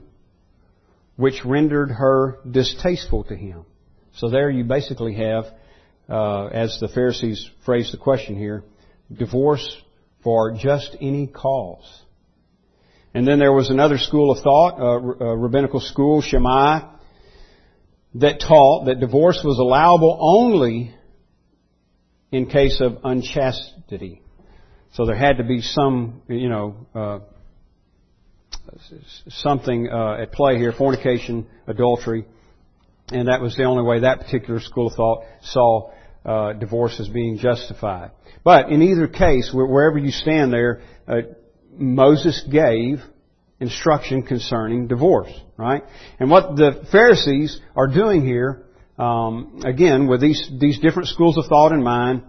which 1.16 1.44
rendered 1.44 1.90
her 1.90 2.38
distasteful 2.48 3.24
to 3.24 3.36
him. 3.36 3.64
So 4.14 4.30
there 4.30 4.50
you 4.50 4.64
basically 4.64 5.14
have, 5.14 5.46
uh, 6.08 6.46
as 6.46 6.78
the 6.80 6.88
Pharisees 6.88 7.48
phrased 7.64 7.92
the 7.92 7.98
question 7.98 8.36
here, 8.36 8.64
divorce 9.12 9.76
for 10.22 10.52
just 10.52 10.96
any 11.00 11.26
cause. 11.26 12.02
And 13.14 13.26
then 13.26 13.38
there 13.38 13.52
was 13.52 13.70
another 13.70 13.98
school 13.98 14.30
of 14.30 14.42
thought, 14.42 14.78
a, 14.78 15.24
a 15.24 15.36
rabbinical 15.36 15.80
school, 15.80 16.20
Shammai, 16.20 16.94
that 18.14 18.40
taught 18.40 18.86
that 18.86 19.00
divorce 19.00 19.40
was 19.44 19.58
allowable 19.58 20.18
only 20.20 20.94
in 22.30 22.46
case 22.46 22.80
of 22.80 22.98
unchastity. 23.04 24.22
So 24.92 25.06
there 25.06 25.16
had 25.16 25.38
to 25.38 25.44
be 25.44 25.60
some, 25.60 26.22
you 26.28 26.48
know, 26.48 26.86
uh, 26.94 27.18
something 29.28 29.88
uh, 29.88 30.22
at 30.22 30.32
play 30.32 30.56
here, 30.56 30.72
fornication, 30.72 31.46
adultery, 31.66 32.26
and 33.10 33.28
that 33.28 33.40
was 33.40 33.56
the 33.56 33.64
only 33.64 33.82
way 33.82 34.00
that 34.00 34.20
particular 34.20 34.60
school 34.60 34.88
of 34.88 34.94
thought 34.94 35.24
saw 35.42 35.90
uh, 36.24 36.52
divorce 36.52 37.00
as 37.00 37.08
being 37.08 37.38
justified. 37.38 38.10
But 38.44 38.70
in 38.70 38.82
either 38.82 39.08
case, 39.08 39.50
wherever 39.52 39.98
you 39.98 40.10
stand 40.10 40.52
there, 40.52 40.82
uh, 41.06 41.22
Moses 41.72 42.44
gave 42.50 43.00
instruction 43.60 44.22
concerning 44.22 44.88
divorce, 44.88 45.32
right? 45.56 45.82
And 46.20 46.30
what 46.30 46.56
the 46.56 46.86
Pharisees 46.92 47.60
are 47.74 47.88
doing 47.88 48.24
here 48.24 48.66
um, 48.98 49.62
again, 49.64 50.06
with 50.08 50.20
these, 50.20 50.50
these 50.60 50.78
different 50.80 51.08
schools 51.08 51.38
of 51.38 51.46
thought 51.46 51.72
in 51.72 51.82
mind, 51.82 52.22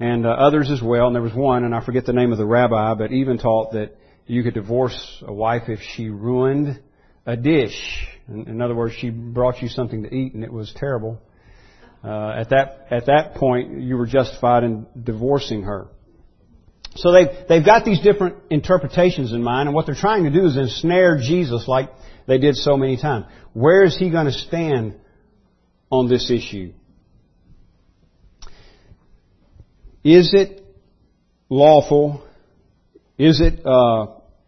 and 0.00 0.26
uh, 0.26 0.30
others 0.30 0.70
as 0.70 0.80
well, 0.80 1.06
and 1.06 1.14
there 1.14 1.22
was 1.22 1.34
one, 1.34 1.64
and 1.64 1.74
I 1.74 1.84
forget 1.84 2.06
the 2.06 2.12
name 2.12 2.32
of 2.32 2.38
the 2.38 2.46
rabbi, 2.46 2.94
but 2.94 3.12
even 3.12 3.38
taught 3.38 3.72
that 3.72 3.96
you 4.26 4.42
could 4.42 4.54
divorce 4.54 5.22
a 5.26 5.32
wife 5.32 5.68
if 5.68 5.80
she 5.96 6.08
ruined 6.08 6.80
a 7.26 7.36
dish. 7.36 8.06
In, 8.28 8.48
in 8.48 8.62
other 8.62 8.74
words, 8.74 8.94
she 8.94 9.10
brought 9.10 9.60
you 9.60 9.68
something 9.68 10.02
to 10.04 10.14
eat 10.14 10.34
and 10.34 10.44
it 10.44 10.52
was 10.52 10.72
terrible. 10.76 11.20
Uh, 12.04 12.30
at 12.36 12.50
that 12.50 12.86
at 12.90 13.06
that 13.06 13.34
point, 13.34 13.80
you 13.80 13.96
were 13.96 14.06
justified 14.06 14.62
in 14.62 14.86
divorcing 15.02 15.62
her. 15.62 15.88
So 16.94 17.10
they've 17.10 17.48
they've 17.48 17.64
got 17.64 17.84
these 17.84 18.00
different 18.00 18.36
interpretations 18.50 19.32
in 19.32 19.42
mind, 19.42 19.68
and 19.68 19.74
what 19.74 19.86
they're 19.86 19.96
trying 19.96 20.22
to 20.24 20.30
do 20.30 20.46
is 20.46 20.56
ensnare 20.56 21.18
Jesus, 21.20 21.66
like 21.66 21.90
they 22.26 22.38
did 22.38 22.54
so 22.54 22.76
many 22.76 22.98
times. 22.98 23.26
Where 23.52 23.82
is 23.82 23.96
he 23.96 24.10
going 24.10 24.26
to 24.26 24.32
stand 24.32 24.94
on 25.90 26.08
this 26.08 26.30
issue. 26.30 26.72
Is 30.04 30.32
it 30.32 30.64
lawful? 31.48 32.26
Is 33.18 33.40
it 33.40 33.64
uh, 33.66 34.06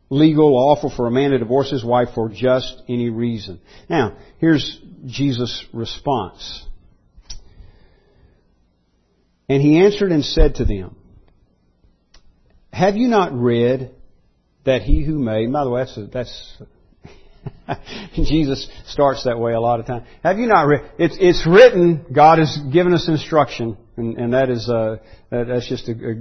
legal, 0.08 0.54
lawful 0.54 0.92
for 0.94 1.06
a 1.06 1.10
man 1.10 1.30
to 1.30 1.38
divorce 1.38 1.70
his 1.70 1.84
wife 1.84 2.08
for 2.14 2.28
just 2.28 2.82
any 2.88 3.10
reason? 3.10 3.60
Now, 3.88 4.16
here's 4.38 4.80
Jesus' 5.06 5.64
response. 5.72 6.66
And 9.48 9.60
he 9.60 9.80
answered 9.80 10.12
and 10.12 10.24
said 10.24 10.56
to 10.56 10.64
them, 10.64 10.94
Have 12.72 12.96
you 12.96 13.08
not 13.08 13.32
read 13.32 13.92
that 14.64 14.82
he 14.82 15.04
who 15.04 15.18
made, 15.18 15.52
by 15.52 15.64
the 15.64 15.70
way, 15.70 15.80
that's, 15.82 15.96
a, 15.96 16.06
that's 16.06 16.62
Jesus 18.14 18.68
starts 18.86 19.24
that 19.24 19.38
way 19.38 19.52
a 19.52 19.60
lot 19.60 19.80
of 19.80 19.86
times. 19.86 20.06
Have 20.22 20.38
you 20.38 20.46
not 20.46 20.62
read? 20.62 20.90
It's, 20.98 21.16
it's 21.20 21.46
written. 21.46 22.06
God 22.12 22.38
has 22.38 22.58
given 22.72 22.92
us 22.92 23.08
instruction, 23.08 23.76
and, 23.96 24.18
and 24.18 24.32
that 24.34 24.50
is 24.50 24.68
uh, 24.68 24.96
that, 25.30 25.46
that's 25.48 25.68
just 25.68 25.88
a, 25.88 25.92
a 25.92 26.14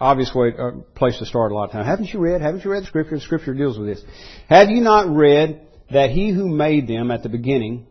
obvious 0.00 0.34
way, 0.34 0.52
a 0.58 0.72
place 0.94 1.18
to 1.18 1.26
start 1.26 1.52
a 1.52 1.54
lot 1.54 1.66
of 1.66 1.72
times. 1.72 1.86
Haven't 1.86 2.12
you 2.12 2.20
read? 2.20 2.40
Haven't 2.40 2.64
you 2.64 2.70
read 2.70 2.82
the 2.82 2.86
Scripture? 2.86 3.16
The 3.16 3.20
Scripture 3.20 3.54
deals 3.54 3.78
with 3.78 3.88
this. 3.88 4.02
Have 4.48 4.70
you 4.70 4.80
not 4.80 5.08
read 5.08 5.66
that 5.90 6.10
He 6.10 6.30
who 6.30 6.48
made 6.48 6.88
them 6.88 7.10
at 7.10 7.22
the 7.22 7.28
beginning 7.28 7.86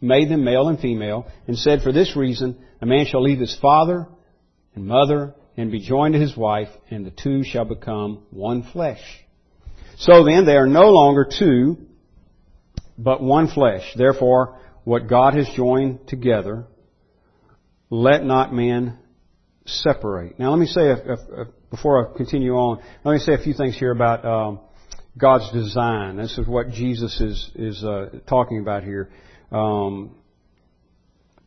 made 0.00 0.28
them 0.28 0.44
male 0.44 0.68
and 0.68 0.78
female, 0.80 1.26
and 1.46 1.56
said, 1.56 1.82
"For 1.82 1.92
this 1.92 2.16
reason, 2.16 2.58
a 2.80 2.86
man 2.86 3.06
shall 3.06 3.22
leave 3.22 3.38
his 3.38 3.56
father 3.56 4.08
and 4.74 4.86
mother 4.86 5.34
and 5.56 5.70
be 5.70 5.80
joined 5.80 6.14
to 6.14 6.20
his 6.20 6.36
wife, 6.36 6.70
and 6.90 7.06
the 7.06 7.10
two 7.10 7.44
shall 7.44 7.64
become 7.64 8.24
one 8.30 8.62
flesh." 8.62 9.21
So 10.02 10.24
then, 10.24 10.46
they 10.46 10.56
are 10.56 10.66
no 10.66 10.90
longer 10.90 11.24
two, 11.38 11.76
but 12.98 13.22
one 13.22 13.46
flesh. 13.46 13.82
Therefore, 13.96 14.58
what 14.82 15.06
God 15.06 15.34
has 15.34 15.48
joined 15.54 16.08
together, 16.08 16.64
let 17.88 18.24
not 18.24 18.52
man 18.52 18.98
separate. 19.64 20.40
Now, 20.40 20.50
let 20.50 20.58
me 20.58 20.66
say, 20.66 20.88
a, 20.88 20.96
a, 20.96 21.12
a, 21.42 21.44
before 21.70 22.04
I 22.04 22.16
continue 22.16 22.54
on, 22.54 22.82
let 23.04 23.12
me 23.12 23.20
say 23.20 23.34
a 23.34 23.38
few 23.38 23.54
things 23.54 23.78
here 23.78 23.92
about 23.92 24.24
um, 24.24 24.58
God's 25.16 25.52
design. 25.52 26.16
This 26.16 26.36
is 26.36 26.48
what 26.48 26.70
Jesus 26.70 27.20
is 27.20 27.50
is 27.54 27.84
uh, 27.84 28.18
talking 28.28 28.58
about 28.58 28.82
here. 28.82 29.08
Um, 29.52 30.16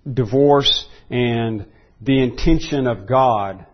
divorce 0.10 0.88
and 1.10 1.66
the 2.00 2.24
intention 2.24 2.88
of 2.88 3.06
God 3.06 3.66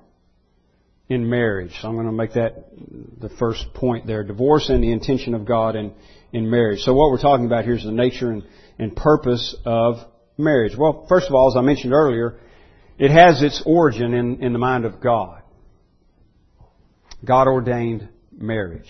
in 1.12 1.30
marriage. 1.30 1.77
So 1.82 1.89
I'm 1.89 1.96
going 1.96 2.06
to 2.06 2.13
make 2.13 2.34
that 2.36 2.70
the 3.20 3.27
first 3.38 3.74
point 3.74 4.08
there. 4.08 4.24
Divorce 4.24 4.70
and 4.70 4.82
the 4.82 4.94
intention 4.94 5.34
of 5.34 5.44
God 5.44 5.75
in, 5.75 5.91
in 6.32 6.50
marriage. 6.50 6.80
So 6.80 6.94
what 6.94 7.12
we're 7.12 7.22
talking 7.22 7.46
about 7.46 7.65
here 7.65 7.75
is 7.75 7.84
the 7.84 7.91
nature 7.91 8.32
and, 8.32 8.44
and 8.80 8.96
purpose 8.96 9.53
of 9.65 9.98
marriage. 10.38 10.72
Well, 10.77 11.06
first 11.10 11.27
of 11.27 11.36
all, 11.36 11.51
as 11.51 11.58
I 11.58 11.62
mentioned 11.62 11.91
earlier, 11.91 12.39
it 12.98 13.12
has 13.12 13.44
its 13.44 13.62
origin 13.65 14.13
in, 14.13 14.41
in 14.41 14.53
the 14.53 14.60
mind 14.60 14.86
of 14.86 15.01
God. 15.01 15.44
God 17.25 17.48
ordained 17.48 18.08
marriage. 18.32 18.89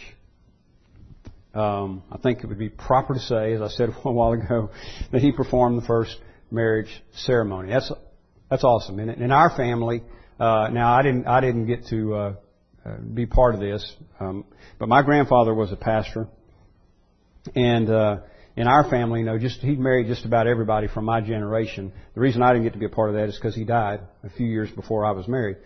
Um, 1.55 2.03
I 2.11 2.19
think 2.19 2.43
it 2.43 2.45
would 2.45 2.59
be 2.59 2.69
proper 2.69 3.15
to 3.15 3.19
say, 3.19 3.53
as 3.53 3.61
I 3.61 3.69
said 3.69 3.89
a 4.05 4.11
while 4.11 4.33
ago, 4.33 4.69
that 5.11 5.21
He 5.21 5.31
performed 5.31 5.81
the 5.81 5.87
first 5.87 6.15
marriage 6.51 7.03
ceremony. 7.13 7.69
That's 7.71 7.91
that's 8.47 8.63
awesome. 8.63 8.99
In, 8.99 9.09
in 9.09 9.31
our 9.31 9.49
family, 9.57 10.03
uh, 10.41 10.69
now 10.69 10.97
I 10.97 11.03
didn't 11.03 11.27
I 11.27 11.39
didn't 11.39 11.67
get 11.67 11.85
to 11.89 12.15
uh, 12.15 12.33
uh, 12.83 12.97
be 12.97 13.27
part 13.27 13.53
of 13.53 13.61
this, 13.61 13.95
um, 14.19 14.43
but 14.79 14.89
my 14.89 15.03
grandfather 15.03 15.53
was 15.53 15.71
a 15.71 15.75
pastor, 15.75 16.27
and 17.55 17.87
uh, 17.87 18.17
in 18.55 18.67
our 18.67 18.89
family, 18.89 19.19
you 19.19 19.25
know, 19.27 19.37
just 19.37 19.59
he 19.59 19.75
married 19.75 20.07
just 20.07 20.25
about 20.25 20.47
everybody 20.47 20.87
from 20.87 21.05
my 21.05 21.21
generation. 21.21 21.93
The 22.15 22.21
reason 22.21 22.41
I 22.41 22.53
didn't 22.53 22.63
get 22.63 22.73
to 22.73 22.79
be 22.79 22.87
a 22.87 22.89
part 22.89 23.09
of 23.09 23.17
that 23.17 23.29
is 23.29 23.35
because 23.35 23.53
he 23.53 23.65
died 23.65 24.01
a 24.23 24.31
few 24.31 24.47
years 24.47 24.71
before 24.71 25.05
I 25.05 25.11
was 25.11 25.27
married. 25.27 25.57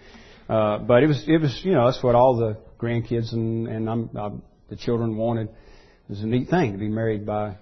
Uh, 0.50 0.80
but 0.80 1.04
it 1.04 1.08
was 1.08 1.24
it 1.26 1.40
was 1.40 1.58
you 1.64 1.72
know 1.72 1.86
that's 1.86 2.04
what 2.04 2.16
all 2.16 2.36
the 2.36 2.58
grandkids 2.78 3.32
and 3.32 3.70
and 3.70 3.90
I'm, 3.90 4.10
I'm, 4.14 4.44
the 4.68 4.76
children 4.76 5.16
wanted. 5.16 5.48
It 5.48 6.10
was 6.10 6.22
a 6.22 6.28
neat 6.28 6.50
thing 6.50 6.74
to 6.74 6.78
be 6.78 6.90
married 6.90 7.26
by 7.26 7.56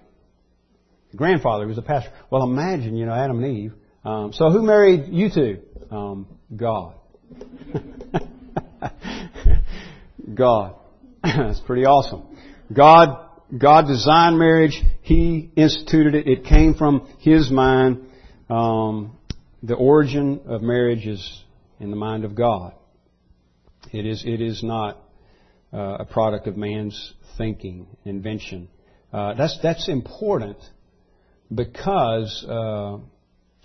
the 1.12 1.16
grandfather 1.16 1.62
who 1.62 1.68
was 1.68 1.78
a 1.78 1.82
pastor. 1.82 2.10
Well, 2.28 2.42
imagine 2.42 2.96
you 2.96 3.06
know 3.06 3.14
Adam 3.14 3.44
and 3.44 3.56
Eve. 3.56 3.72
Um, 4.04 4.32
so 4.32 4.50
who 4.50 4.62
married 4.62 5.04
you 5.10 5.30
two? 5.30 5.60
Um, 5.92 6.26
God. 6.56 6.96
God. 10.34 10.76
That's 11.22 11.60
pretty 11.60 11.84
awesome. 11.84 12.36
God, 12.72 13.28
God 13.56 13.86
designed 13.86 14.38
marriage. 14.38 14.80
He 15.02 15.50
instituted 15.56 16.14
it. 16.14 16.26
It 16.26 16.44
came 16.44 16.74
from 16.74 17.08
His 17.18 17.50
mind. 17.50 18.08
Um, 18.48 19.16
the 19.62 19.74
origin 19.74 20.40
of 20.46 20.62
marriage 20.62 21.06
is 21.06 21.44
in 21.80 21.90
the 21.90 21.96
mind 21.96 22.24
of 22.24 22.34
God. 22.34 22.74
It 23.92 24.06
is, 24.06 24.24
it 24.26 24.40
is 24.40 24.62
not 24.62 24.98
uh, 25.72 25.98
a 26.00 26.04
product 26.04 26.46
of 26.46 26.56
man's 26.56 27.14
thinking, 27.38 27.86
invention. 28.04 28.68
Uh, 29.12 29.34
that's, 29.34 29.58
that's 29.62 29.88
important 29.88 30.58
because 31.54 32.44
uh, 32.48 32.98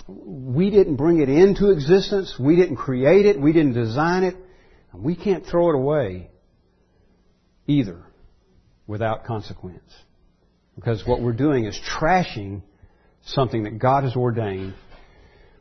we 0.09 0.69
didn't 0.69 0.95
bring 0.95 1.19
it 1.19 1.29
into 1.29 1.71
existence. 1.71 2.35
We 2.39 2.55
didn't 2.55 2.77
create 2.77 3.25
it. 3.25 3.39
We 3.39 3.53
didn't 3.53 3.73
design 3.73 4.23
it. 4.23 4.35
And 4.91 5.03
we 5.03 5.15
can't 5.15 5.45
throw 5.45 5.69
it 5.69 5.75
away 5.75 6.29
either 7.67 8.03
without 8.87 9.25
consequence. 9.25 9.93
Because 10.75 11.05
what 11.05 11.21
we're 11.21 11.33
doing 11.33 11.65
is 11.65 11.77
trashing 11.77 12.63
something 13.25 13.63
that 13.63 13.79
God 13.79 14.03
has 14.03 14.15
ordained 14.15 14.73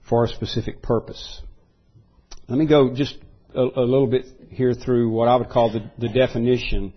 for 0.09 0.25
a 0.25 0.29
specific 0.29 0.81
purpose. 0.83 1.43
Let 2.49 2.59
me 2.59 2.67
go 2.67 2.95
just 2.95 3.17
a, 3.55 3.61
a 3.61 3.85
little 3.85 4.07
bit 4.07 4.27
here 4.51 4.73
through 4.73 5.11
what 5.11 5.29
I 5.29 5.37
would 5.37 5.51
call 5.51 5.73
the, 5.73 5.91
the 5.99 6.09
definition 6.09 6.95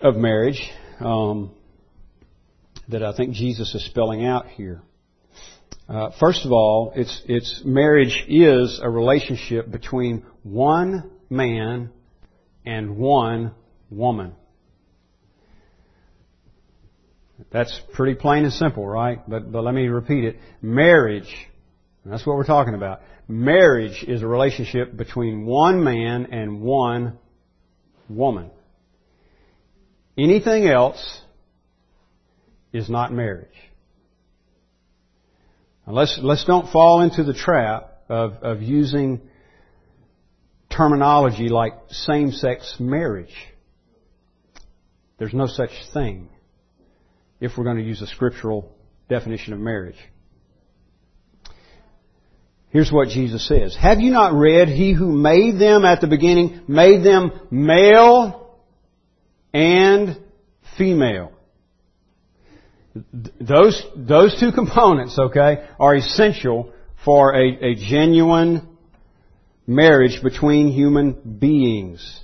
of 0.00 0.16
marriage 0.16 0.70
um, 1.00 1.50
that 2.88 3.02
I 3.02 3.16
think 3.16 3.34
Jesus 3.34 3.74
is 3.74 3.84
spelling 3.86 4.24
out 4.24 4.46
here. 4.48 4.82
Uh, 5.88 6.10
first 6.18 6.44
of 6.44 6.50
all, 6.50 6.92
it's, 6.96 7.22
it's 7.26 7.62
marriage 7.64 8.24
is 8.28 8.80
a 8.82 8.90
relationship 8.90 9.70
between 9.70 10.24
one 10.42 11.10
man 11.30 11.90
and 12.64 12.96
one 12.96 13.52
woman. 13.88 14.34
That's 17.52 17.80
pretty 17.92 18.14
plain 18.14 18.44
and 18.44 18.52
simple, 18.52 18.84
right? 18.84 19.18
But, 19.28 19.52
but 19.52 19.62
let 19.62 19.74
me 19.74 19.86
repeat 19.86 20.24
it. 20.24 20.36
Marriage, 20.60 21.32
that's 22.04 22.26
what 22.26 22.36
we're 22.36 22.44
talking 22.44 22.74
about. 22.74 23.02
Marriage 23.28 24.04
is 24.06 24.22
a 24.22 24.26
relationship 24.26 24.96
between 24.96 25.46
one 25.46 25.84
man 25.84 26.26
and 26.32 26.60
one 26.62 27.18
woman. 28.08 28.50
Anything 30.18 30.66
else 30.66 31.20
is 32.72 32.88
not 32.88 33.12
marriage. 33.12 33.48
Let's, 35.86 36.18
let's 36.20 36.44
don't 36.44 36.70
fall 36.72 37.02
into 37.02 37.22
the 37.22 37.32
trap 37.32 37.92
of, 38.08 38.32
of 38.42 38.60
using 38.62 39.20
terminology 40.68 41.48
like 41.48 41.74
same-sex 41.90 42.76
marriage. 42.80 43.34
There's 45.18 45.32
no 45.32 45.46
such 45.46 45.70
thing 45.94 46.28
if 47.40 47.52
we're 47.56 47.64
going 47.64 47.78
to 47.78 47.84
use 47.84 48.02
a 48.02 48.06
scriptural 48.06 48.72
definition 49.08 49.52
of 49.52 49.60
marriage. 49.60 49.96
Here's 52.70 52.90
what 52.90 53.08
Jesus 53.08 53.46
says. 53.46 53.76
Have 53.76 54.00
you 54.00 54.10
not 54.10 54.34
read, 54.34 54.68
He 54.68 54.92
who 54.92 55.12
made 55.12 55.58
them 55.58 55.84
at 55.84 56.00
the 56.00 56.08
beginning 56.08 56.62
made 56.66 57.04
them 57.04 57.30
male 57.50 58.58
and 59.54 60.20
female? 60.76 61.32
Those, 63.40 63.82
those 63.96 64.38
two 64.38 64.52
components, 64.52 65.18
okay, 65.18 65.66
are 65.78 65.94
essential 65.94 66.72
for 67.04 67.34
a, 67.34 67.72
a 67.72 67.74
genuine 67.74 68.76
marriage 69.66 70.22
between 70.22 70.70
human 70.70 71.38
beings. 71.38 72.22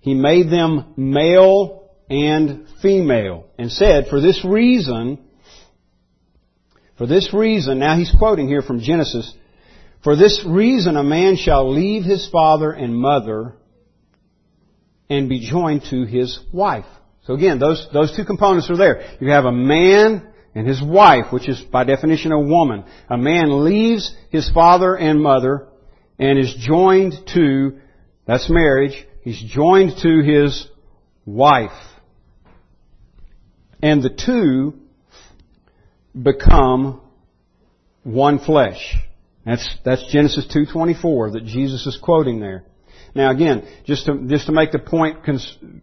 He 0.00 0.14
made 0.14 0.50
them 0.50 0.94
male 0.96 1.90
and 2.10 2.66
female 2.82 3.46
and 3.58 3.70
said, 3.72 4.08
for 4.08 4.20
this 4.20 4.44
reason, 4.44 5.18
for 6.98 7.06
this 7.06 7.32
reason, 7.32 7.78
now 7.78 7.96
he's 7.96 8.14
quoting 8.18 8.48
here 8.48 8.62
from 8.62 8.80
Genesis, 8.80 9.32
for 10.02 10.16
this 10.16 10.44
reason 10.46 10.96
a 10.96 11.02
man 11.02 11.36
shall 11.36 11.72
leave 11.72 12.04
his 12.04 12.28
father 12.30 12.70
and 12.70 12.94
mother 12.94 13.54
and 15.08 15.28
be 15.28 15.48
joined 15.48 15.82
to 15.90 16.04
his 16.04 16.38
wife. 16.52 16.84
So 17.26 17.34
again, 17.34 17.58
those, 17.58 17.86
those 17.92 18.14
two 18.14 18.24
components 18.24 18.68
are 18.70 18.76
there. 18.76 19.16
You 19.20 19.30
have 19.30 19.46
a 19.46 19.52
man 19.52 20.28
and 20.54 20.66
his 20.66 20.82
wife, 20.82 21.32
which 21.32 21.48
is 21.48 21.60
by 21.60 21.84
definition 21.84 22.32
a 22.32 22.40
woman. 22.40 22.84
A 23.08 23.16
man 23.16 23.64
leaves 23.64 24.14
his 24.30 24.50
father 24.50 24.94
and 24.94 25.20
mother 25.20 25.68
and 26.18 26.38
is 26.38 26.54
joined 26.58 27.14
to, 27.34 27.78
that's 28.26 28.48
marriage, 28.50 29.06
he's 29.22 29.42
joined 29.42 29.92
to 30.02 30.22
his 30.22 30.68
wife. 31.24 31.72
And 33.82 34.02
the 34.02 34.10
two 34.10 34.74
become 36.20 37.00
one 38.02 38.38
flesh. 38.38 38.96
That's, 39.44 39.76
that's 39.84 40.10
Genesis 40.12 40.46
2.24 40.54 41.32
that 41.32 41.44
Jesus 41.44 41.86
is 41.86 41.98
quoting 42.00 42.40
there. 42.40 42.64
Now 43.14 43.30
again, 43.30 43.66
just 43.84 44.06
to, 44.06 44.26
just 44.26 44.46
to 44.46 44.52
make 44.52 44.72
the 44.72 44.78
point 44.78 45.18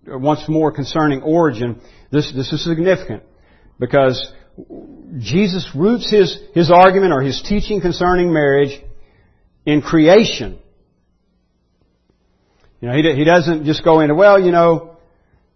once 0.06 0.44
more 0.48 0.72
concerning 0.72 1.22
origin, 1.22 1.80
this, 2.12 2.32
this 2.36 2.52
is 2.52 2.63
significant 2.63 3.24
because 3.80 4.32
Jesus 5.17 5.70
roots 5.76 6.12
his, 6.12 6.38
his 6.54 6.70
argument 6.70 7.13
or 7.13 7.22
his 7.22 7.41
teaching 7.41 7.82
concerning 7.82 8.34
marriage 8.34 8.82
in 9.65 9.82
creation. 9.82 10.60
You 12.82 12.89
know, 12.89 12.96
he, 12.96 13.15
he 13.15 13.24
doesn't 13.24 13.65
just 13.65 13.84
go 13.84 14.00
into, 14.02 14.15
well, 14.15 14.39
you 14.39 14.52
know, 14.52 14.98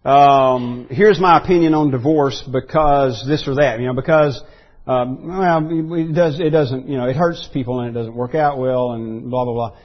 um, 0.04 0.86
here's 0.88 1.20
my 1.20 1.36
opinion 1.42 1.74
on 1.74 1.90
divorce 1.90 2.40
because 2.40 3.24
this 3.26 3.46
or 3.48 3.56
that, 3.56 3.80
you 3.80 3.86
know, 3.86 3.94
because 3.94 4.40
um, 4.86 5.26
well, 5.26 5.68
it 5.94 6.14
does. 6.14 6.38
It 6.38 6.50
doesn't. 6.50 6.88
You 6.88 6.96
know, 6.96 7.08
it 7.08 7.16
hurts 7.16 7.48
people 7.52 7.80
and 7.80 7.90
it 7.90 7.98
doesn't 7.98 8.14
work 8.14 8.36
out 8.36 8.56
well 8.58 8.92
and 8.92 9.28
blah 9.28 9.44
blah 9.44 9.54
blah. 9.54 9.76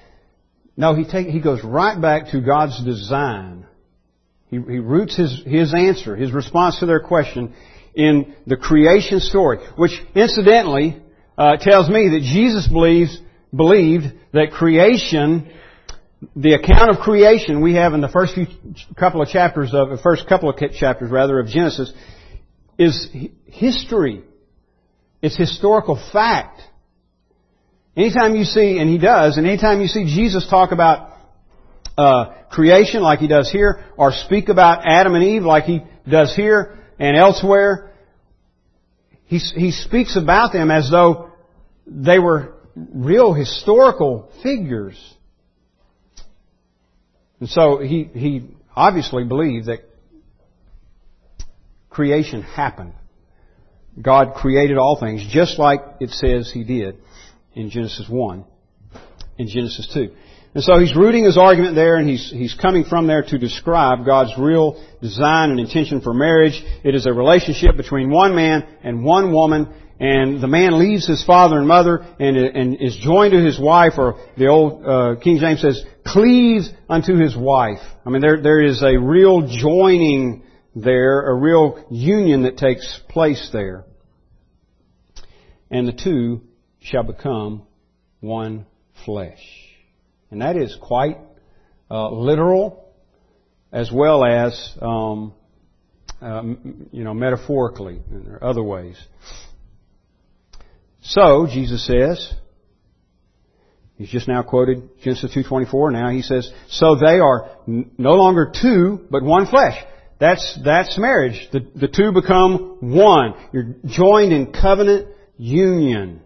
No, 0.77 0.95
he 0.95 1.05
take, 1.05 1.27
he 1.27 1.41
goes 1.41 1.63
right 1.63 1.99
back 1.99 2.31
to 2.31 2.41
God's 2.41 2.83
design. 2.83 3.65
He, 4.49 4.57
he 4.57 4.79
roots 4.79 5.15
his 5.15 5.41
his 5.45 5.73
answer, 5.73 6.15
his 6.15 6.31
response 6.31 6.79
to 6.79 6.85
their 6.85 6.99
question, 6.99 7.53
in 7.95 8.35
the 8.47 8.57
creation 8.57 9.19
story, 9.19 9.59
which 9.77 9.91
incidentally 10.15 11.01
uh, 11.37 11.57
tells 11.57 11.89
me 11.89 12.09
that 12.09 12.21
Jesus 12.21 12.67
believes 12.67 13.17
believed 13.55 14.05
that 14.33 14.51
creation, 14.51 15.51
the 16.35 16.53
account 16.53 16.89
of 16.89 16.97
creation 16.97 17.61
we 17.61 17.75
have 17.75 17.93
in 17.93 18.01
the 18.01 18.07
first 18.07 18.33
few 18.33 18.47
couple 18.97 19.21
of 19.21 19.27
chapters 19.27 19.73
of 19.73 19.89
the 19.89 19.97
first 19.97 20.27
couple 20.27 20.49
of 20.49 20.57
chapters 20.73 21.11
rather 21.11 21.39
of 21.39 21.47
Genesis, 21.47 21.91
is 22.77 23.09
history. 23.45 24.23
It's 25.21 25.37
historical 25.37 26.01
fact. 26.11 26.61
Anytime 27.95 28.35
you 28.35 28.45
see, 28.45 28.77
and 28.77 28.89
he 28.89 28.97
does, 28.97 29.37
and 29.37 29.45
anytime 29.45 29.81
you 29.81 29.87
see 29.87 30.05
Jesus 30.05 30.47
talk 30.49 30.71
about 30.71 31.09
uh, 31.97 32.33
creation 32.49 33.01
like 33.01 33.19
he 33.19 33.27
does 33.27 33.51
here, 33.51 33.83
or 33.97 34.13
speak 34.13 34.47
about 34.47 34.83
Adam 34.85 35.13
and 35.13 35.23
Eve 35.23 35.43
like 35.43 35.65
he 35.65 35.81
does 36.09 36.33
here 36.35 36.79
and 36.99 37.17
elsewhere, 37.17 37.91
he, 39.25 39.39
he 39.39 39.71
speaks 39.71 40.15
about 40.15 40.53
them 40.53 40.71
as 40.71 40.89
though 40.89 41.31
they 41.85 42.17
were 42.17 42.53
real 42.75 43.33
historical 43.33 44.31
figures. 44.41 44.97
And 47.41 47.49
so 47.49 47.79
he, 47.79 48.03
he 48.13 48.47
obviously 48.73 49.25
believed 49.25 49.65
that 49.65 49.79
creation 51.89 52.41
happened. 52.41 52.93
God 54.01 54.35
created 54.35 54.77
all 54.77 54.97
things 54.97 55.25
just 55.29 55.59
like 55.59 55.81
it 55.99 56.11
says 56.11 56.49
He 56.49 56.63
did 56.63 56.97
in 57.55 57.69
Genesis 57.69 58.07
1, 58.09 58.45
in 59.37 59.47
Genesis 59.47 59.89
2. 59.93 60.11
And 60.53 60.63
so 60.63 60.79
he's 60.79 60.95
rooting 60.95 61.23
his 61.23 61.37
argument 61.37 61.75
there 61.75 61.95
and 61.95 62.09
he's, 62.09 62.29
he's 62.29 62.53
coming 62.53 62.83
from 62.83 63.07
there 63.07 63.23
to 63.23 63.37
describe 63.37 64.05
God's 64.05 64.33
real 64.37 64.83
design 65.01 65.51
and 65.51 65.59
intention 65.59 66.01
for 66.01 66.13
marriage. 66.13 66.61
It 66.83 66.93
is 66.93 67.05
a 67.05 67.13
relationship 67.13 67.77
between 67.77 68.09
one 68.09 68.35
man 68.35 68.67
and 68.83 69.03
one 69.03 69.31
woman 69.31 69.73
and 70.01 70.41
the 70.41 70.47
man 70.47 70.79
leaves 70.79 71.07
his 71.07 71.23
father 71.23 71.59
and 71.59 71.67
mother 71.67 72.05
and, 72.19 72.35
and 72.35 72.81
is 72.81 72.97
joined 72.97 73.33
to 73.33 73.39
his 73.39 73.59
wife 73.59 73.93
or 73.97 74.19
the 74.35 74.47
old 74.47 74.83
uh, 74.83 75.15
King 75.21 75.37
James 75.37 75.61
says 75.61 75.85
cleaves 76.05 76.69
unto 76.89 77.15
his 77.15 77.37
wife. 77.37 77.79
I 78.05 78.09
mean 78.09 78.21
there, 78.21 78.41
there 78.41 78.61
is 78.61 78.81
a 78.83 78.97
real 78.97 79.47
joining 79.47 80.43
there, 80.75 81.29
a 81.29 81.35
real 81.35 81.85
union 81.91 82.43
that 82.43 82.57
takes 82.57 82.99
place 83.09 83.51
there. 83.53 83.85
And 85.69 85.87
the 85.87 85.93
two 85.93 86.41
shall 86.81 87.03
become 87.03 87.63
one 88.19 88.65
flesh. 89.05 89.39
And 90.29 90.41
that 90.41 90.57
is 90.57 90.75
quite 90.81 91.17
uh, 91.89 92.09
literal 92.09 92.89
as 93.71 93.91
well 93.91 94.25
as, 94.25 94.77
um, 94.81 95.33
uh, 96.21 96.43
you 96.91 97.03
know, 97.03 97.13
metaphorically 97.13 98.01
in 98.11 98.37
other 98.41 98.63
ways. 98.63 98.97
So, 101.03 101.47
Jesus 101.47 101.85
says, 101.85 102.33
he's 103.95 104.09
just 104.09 104.27
now 104.27 104.43
quoted 104.43 104.89
Genesis 105.03 105.35
2.24, 105.35 105.93
now 105.93 106.09
he 106.09 106.21
says, 106.21 106.51
so 106.67 106.95
they 106.95 107.19
are 107.19 107.57
no 107.65 108.13
longer 108.13 108.51
two, 108.59 109.07
but 109.09 109.23
one 109.23 109.47
flesh. 109.47 109.83
That's, 110.19 110.59
that's 110.63 110.99
marriage. 110.99 111.49
The, 111.51 111.61
the 111.75 111.87
two 111.87 112.11
become 112.11 112.77
one. 112.81 113.33
You're 113.51 113.73
joined 113.87 114.31
in 114.31 114.53
covenant 114.53 115.07
union. 115.37 116.21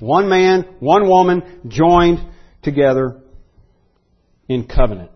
One 0.00 0.28
man, 0.28 0.76
one 0.80 1.08
woman, 1.08 1.62
joined 1.68 2.18
together 2.62 3.20
in 4.48 4.66
covenant. 4.66 5.10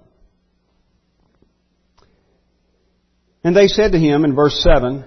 And 3.44 3.56
they 3.56 3.66
said 3.66 3.92
to 3.92 3.98
him 3.98 4.24
in 4.24 4.34
verse 4.34 4.62
7, 4.62 5.04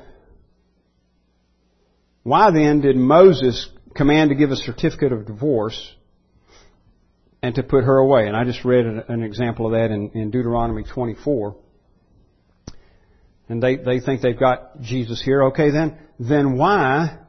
Why 2.24 2.52
then 2.52 2.82
did 2.82 2.96
Moses 2.96 3.70
command 3.96 4.30
to 4.30 4.36
give 4.36 4.52
a 4.52 4.56
certificate 4.56 5.14
of 5.14 5.26
divorce 5.26 5.96
and 7.42 7.56
to 7.56 7.64
put 7.64 7.84
her 7.84 7.98
away? 7.98 8.28
And 8.28 8.36
I 8.36 8.44
just 8.44 8.66
read 8.66 8.86
an 8.86 9.24
example 9.24 9.68
of 9.68 9.74
that 9.74 9.92
in, 9.92 10.32
Deuteronomy 10.32 10.84
24. 10.84 11.56
And 13.48 13.62
they, 13.62 13.78
they 13.78 14.00
think 14.00 14.22
they've 14.22 14.40
got 14.40 14.82
Jesus 14.82 15.22
here. 15.24 15.46
Okay, 15.46 15.70
then, 15.70 15.98
then 16.20 16.58
why? 16.58 17.20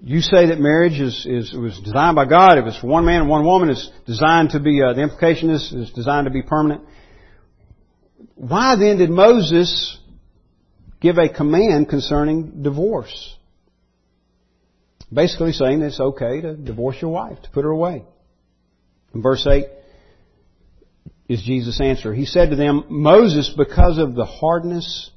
You 0.00 0.20
say 0.20 0.46
that 0.46 0.60
marriage 0.60 1.00
is, 1.00 1.26
is 1.26 1.52
was 1.52 1.78
designed 1.80 2.16
by 2.16 2.24
God. 2.24 2.58
If 2.58 2.66
it's 2.66 2.78
for 2.78 2.86
one 2.86 3.04
man 3.04 3.22
and 3.22 3.30
one 3.30 3.44
woman, 3.44 3.70
it's 3.70 3.90
designed 4.06 4.50
to 4.50 4.60
be. 4.60 4.82
Uh, 4.82 4.92
the 4.94 5.02
implication 5.02 5.50
is 5.50 5.72
is 5.72 5.90
designed 5.92 6.26
to 6.26 6.30
be 6.30 6.42
permanent. 6.42 6.82
Why 8.34 8.76
then 8.76 8.98
did 8.98 9.10
Moses 9.10 9.98
give 11.00 11.18
a 11.18 11.28
command 11.28 11.88
concerning 11.88 12.62
divorce? 12.62 13.36
Basically 15.12 15.52
saying 15.52 15.82
it's 15.82 16.00
okay 16.00 16.40
to 16.40 16.54
divorce 16.56 16.96
your 17.00 17.10
wife, 17.10 17.42
to 17.42 17.50
put 17.50 17.64
her 17.64 17.70
away. 17.70 18.04
In 19.14 19.20
verse 19.20 19.46
8, 19.46 19.66
is 21.28 21.42
Jesus' 21.42 21.80
answer. 21.80 22.12
He 22.12 22.26
said 22.26 22.50
to 22.50 22.56
them, 22.56 22.84
Moses, 22.88 23.52
because 23.56 23.98
of 23.98 24.14
the 24.14 24.24
hardness 24.24 25.10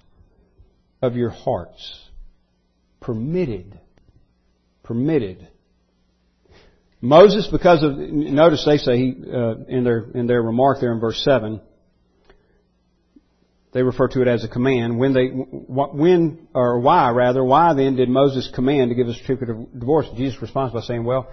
of 1.02 1.16
your 1.16 1.30
hearts, 1.30 2.00
permitted, 3.02 3.80
permitted. 4.86 5.48
Moses, 7.02 7.48
because 7.52 7.84
of, 7.84 7.98
notice 7.98 8.66
they 8.66 8.78
say 8.78 8.98
he, 8.98 9.16
uh, 9.32 9.56
in 9.68 9.84
their, 9.84 10.06
in 10.14 10.28
their 10.28 10.42
remark 10.42 10.80
there 10.80 10.94
in 10.94 11.00
verse 11.00 11.22
7, 11.24 11.60
they 13.74 13.84
refer 13.84 14.08
to 14.08 14.22
it 14.22 14.28
as 14.28 14.44
a 14.46 14.48
command. 14.48 14.98
When 14.98 15.14
they, 15.14 15.28
when, 15.28 16.48
or 16.54 16.80
why 16.80 17.10
rather, 17.10 17.44
why 17.44 17.74
then 17.74 17.98
did 17.98 18.08
Moses 18.08 18.50
command 18.56 18.90
to 18.90 18.96
give 18.96 19.08
a 19.08 19.14
certificate 19.14 19.50
of 19.50 19.80
divorce? 19.80 20.08
Jesus 20.16 20.42
responds 20.42 20.74
by 20.74 20.80
saying, 20.80 21.04
well, 21.04 21.30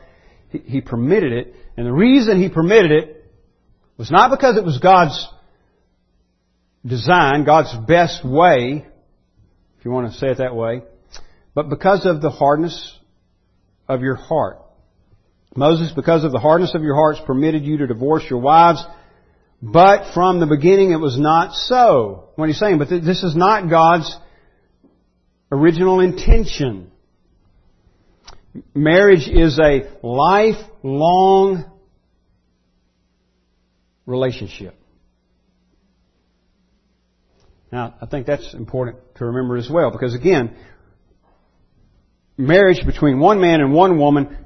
he, 0.50 0.58
he 0.58 0.80
permitted 0.80 1.32
it, 1.32 1.54
and 1.76 1.86
the 1.86 1.92
reason 1.92 2.42
he 2.42 2.48
permitted 2.48 2.90
it 2.90 3.30
was 3.96 4.10
not 4.10 4.30
because 4.30 4.56
it 4.56 4.64
was 4.64 4.78
God's 4.78 5.28
design, 6.84 7.44
God's 7.44 7.72
best 7.86 8.24
way, 8.24 8.84
if 9.78 9.84
you 9.84 9.90
want 9.90 10.12
to 10.12 10.18
say 10.18 10.28
it 10.28 10.38
that 10.38 10.56
way, 10.56 10.82
but 11.54 11.68
because 11.68 12.04
of 12.06 12.20
the 12.20 12.30
hardness 12.30 12.98
of 13.92 14.02
your 14.02 14.16
heart. 14.16 14.58
Moses, 15.54 15.92
because 15.94 16.24
of 16.24 16.32
the 16.32 16.38
hardness 16.38 16.74
of 16.74 16.82
your 16.82 16.94
hearts, 16.94 17.20
permitted 17.26 17.64
you 17.64 17.78
to 17.78 17.86
divorce 17.86 18.24
your 18.28 18.40
wives, 18.40 18.82
but 19.60 20.12
from 20.14 20.40
the 20.40 20.46
beginning 20.46 20.92
it 20.92 20.96
was 20.96 21.18
not 21.18 21.52
so. 21.54 22.30
What 22.36 22.44
are 22.44 22.48
you 22.48 22.54
saying? 22.54 22.78
But 22.78 22.88
this 22.88 23.22
is 23.22 23.36
not 23.36 23.68
God's 23.68 24.16
original 25.50 26.00
intention. 26.00 26.90
Marriage 28.74 29.28
is 29.28 29.58
a 29.60 29.82
lifelong 30.02 31.70
relationship. 34.06 34.74
Now, 37.70 37.94
I 38.02 38.06
think 38.06 38.26
that's 38.26 38.52
important 38.52 38.98
to 39.16 39.26
remember 39.26 39.56
as 39.56 39.68
well, 39.70 39.90
because 39.90 40.14
again, 40.14 40.56
marriage 42.36 42.84
between 42.84 43.18
one 43.18 43.40
man 43.40 43.60
and 43.60 43.72
one 43.72 43.98
woman 43.98 44.36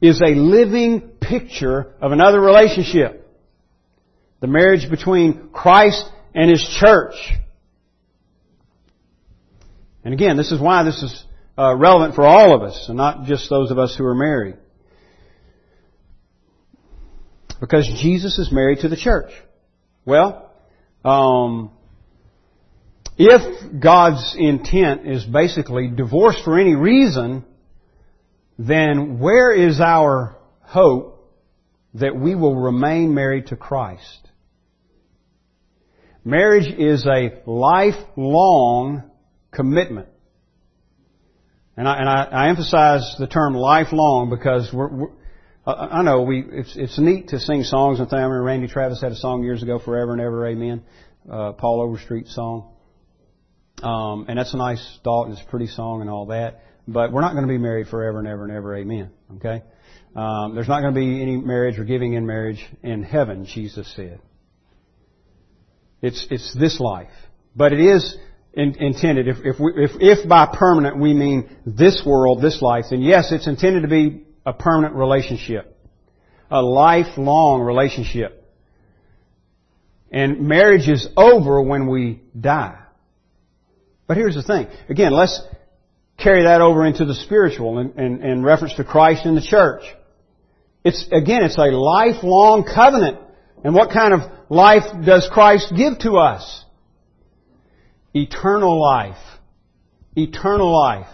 is 0.00 0.20
a 0.20 0.34
living 0.34 1.00
picture 1.20 1.94
of 2.00 2.12
another 2.12 2.40
relationship. 2.40 3.28
The 4.40 4.46
marriage 4.46 4.88
between 4.90 5.50
Christ 5.52 6.02
and 6.34 6.50
His 6.50 6.62
church. 6.80 7.14
And 10.02 10.14
again, 10.14 10.36
this 10.36 10.50
is 10.50 10.60
why 10.60 10.82
this 10.82 11.02
is 11.02 11.24
uh, 11.58 11.76
relevant 11.76 12.14
for 12.14 12.24
all 12.24 12.54
of 12.54 12.62
us, 12.62 12.86
and 12.88 12.96
not 12.96 13.24
just 13.24 13.50
those 13.50 13.70
of 13.70 13.78
us 13.78 13.94
who 13.96 14.04
are 14.04 14.14
married. 14.14 14.56
Because 17.60 17.86
Jesus 18.00 18.38
is 18.38 18.50
married 18.50 18.78
to 18.80 18.88
the 18.88 18.96
church. 18.96 19.30
Well, 20.06 20.50
um, 21.04 21.72
if 23.22 23.78
God's 23.78 24.34
intent 24.38 25.06
is 25.06 25.24
basically 25.24 25.88
divorce 25.88 26.40
for 26.42 26.58
any 26.58 26.74
reason, 26.74 27.44
then 28.58 29.18
where 29.18 29.52
is 29.52 29.78
our 29.78 30.38
hope 30.62 31.30
that 31.94 32.16
we 32.16 32.34
will 32.34 32.56
remain 32.56 33.12
married 33.14 33.48
to 33.48 33.56
Christ? 33.56 34.26
Marriage 36.24 36.72
is 36.78 37.06
a 37.06 37.42
lifelong 37.44 39.10
commitment. 39.50 40.08
And 41.76 41.86
I, 41.86 41.96
and 41.98 42.08
I, 42.08 42.24
I 42.24 42.48
emphasize 42.48 43.16
the 43.18 43.26
term 43.26 43.52
lifelong 43.52 44.30
because 44.30 44.70
we're, 44.72 44.88
we're, 44.88 45.08
I 45.66 46.00
know 46.00 46.22
we. 46.22 46.42
It's 46.50 46.74
it's 46.74 46.98
neat 46.98 47.28
to 47.28 47.38
sing 47.38 47.64
songs 47.64 48.00
and 48.00 48.08
things. 48.08 48.18
I 48.18 48.22
remember 48.22 48.42
Randy 48.42 48.66
Travis 48.66 49.00
had 49.02 49.12
a 49.12 49.16
song 49.16 49.44
years 49.44 49.62
ago, 49.62 49.78
"Forever 49.78 50.12
and 50.12 50.20
Ever, 50.20 50.46
Amen." 50.46 50.82
Uh, 51.30 51.52
Paul 51.52 51.82
Overstreet 51.82 52.28
song, 52.28 52.72
um, 53.82 54.26
and 54.28 54.38
that's 54.38 54.54
a 54.54 54.56
nice 54.56 54.98
thought 55.04 55.24
and 55.24 55.32
it's 55.32 55.42
a 55.42 55.50
pretty 55.50 55.66
song 55.66 56.00
and 56.00 56.10
all 56.10 56.26
that. 56.26 56.62
But 56.86 57.12
we're 57.12 57.20
not 57.20 57.32
going 57.32 57.46
to 57.46 57.52
be 57.52 57.58
married 57.58 57.88
forever 57.88 58.18
and 58.18 58.26
ever 58.26 58.44
and 58.44 58.52
ever, 58.52 58.76
Amen. 58.76 59.10
Okay. 59.36 59.62
Um, 60.14 60.54
there's 60.54 60.68
not 60.68 60.80
going 60.80 60.92
to 60.92 61.00
be 61.00 61.22
any 61.22 61.36
marriage 61.36 61.78
or 61.78 61.84
giving 61.84 62.14
in 62.14 62.26
marriage 62.26 62.64
in 62.82 63.02
heaven, 63.02 63.46
Jesus 63.46 63.92
said. 63.94 64.20
It's 66.02 66.26
it's 66.30 66.54
this 66.58 66.80
life, 66.80 67.12
but 67.54 67.72
it 67.72 67.80
is 67.80 68.16
in, 68.54 68.74
intended. 68.76 69.28
If 69.28 69.36
if, 69.44 69.60
we, 69.60 69.72
if 69.76 69.90
if 70.00 70.28
by 70.28 70.46
permanent 70.46 70.98
we 70.98 71.12
mean 71.12 71.54
this 71.66 72.02
world, 72.04 72.42
this 72.42 72.62
life, 72.62 72.86
then 72.90 73.02
yes, 73.02 73.30
it's 73.32 73.46
intended 73.46 73.82
to 73.82 73.88
be 73.88 74.24
a 74.46 74.52
permanent 74.52 74.94
relationship, 74.94 75.76
a 76.50 76.62
lifelong 76.62 77.60
relationship. 77.60 78.38
And 80.10 80.48
marriage 80.48 80.88
is 80.88 81.06
over 81.16 81.62
when 81.62 81.86
we 81.86 82.22
die. 82.38 82.79
But 84.10 84.16
here's 84.16 84.34
the 84.34 84.42
thing. 84.42 84.66
Again, 84.88 85.12
let's 85.12 85.40
carry 86.18 86.42
that 86.42 86.60
over 86.60 86.84
into 86.84 87.04
the 87.04 87.14
spiritual 87.14 87.78
in, 87.78 88.24
in 88.24 88.42
reference 88.42 88.74
to 88.74 88.82
Christ 88.82 89.24
and 89.24 89.36
the 89.36 89.40
church. 89.40 89.84
It's, 90.84 91.06
again, 91.12 91.44
it's 91.44 91.56
a 91.56 91.70
lifelong 91.70 92.64
covenant. 92.64 93.18
And 93.62 93.72
what 93.72 93.92
kind 93.92 94.12
of 94.12 94.22
life 94.48 94.82
does 95.06 95.30
Christ 95.32 95.72
give 95.76 96.00
to 96.00 96.16
us? 96.16 96.64
Eternal 98.12 98.82
life. 98.82 99.22
Eternal 100.16 100.76
life. 100.76 101.06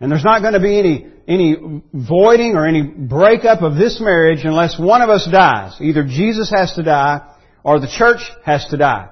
And 0.00 0.10
there's 0.10 0.24
not 0.24 0.40
going 0.40 0.54
to 0.54 0.60
be 0.60 0.78
any, 0.78 1.06
any 1.28 1.82
voiding 1.92 2.56
or 2.56 2.66
any 2.66 2.84
breakup 2.84 3.60
of 3.60 3.74
this 3.74 4.00
marriage 4.00 4.44
unless 4.44 4.78
one 4.78 5.02
of 5.02 5.10
us 5.10 5.28
dies. 5.30 5.76
Either 5.78 6.04
Jesus 6.04 6.50
has 6.56 6.72
to 6.76 6.82
die 6.82 7.36
or 7.62 7.80
the 7.80 7.94
church 7.98 8.22
has 8.46 8.64
to 8.70 8.78
die. 8.78 9.10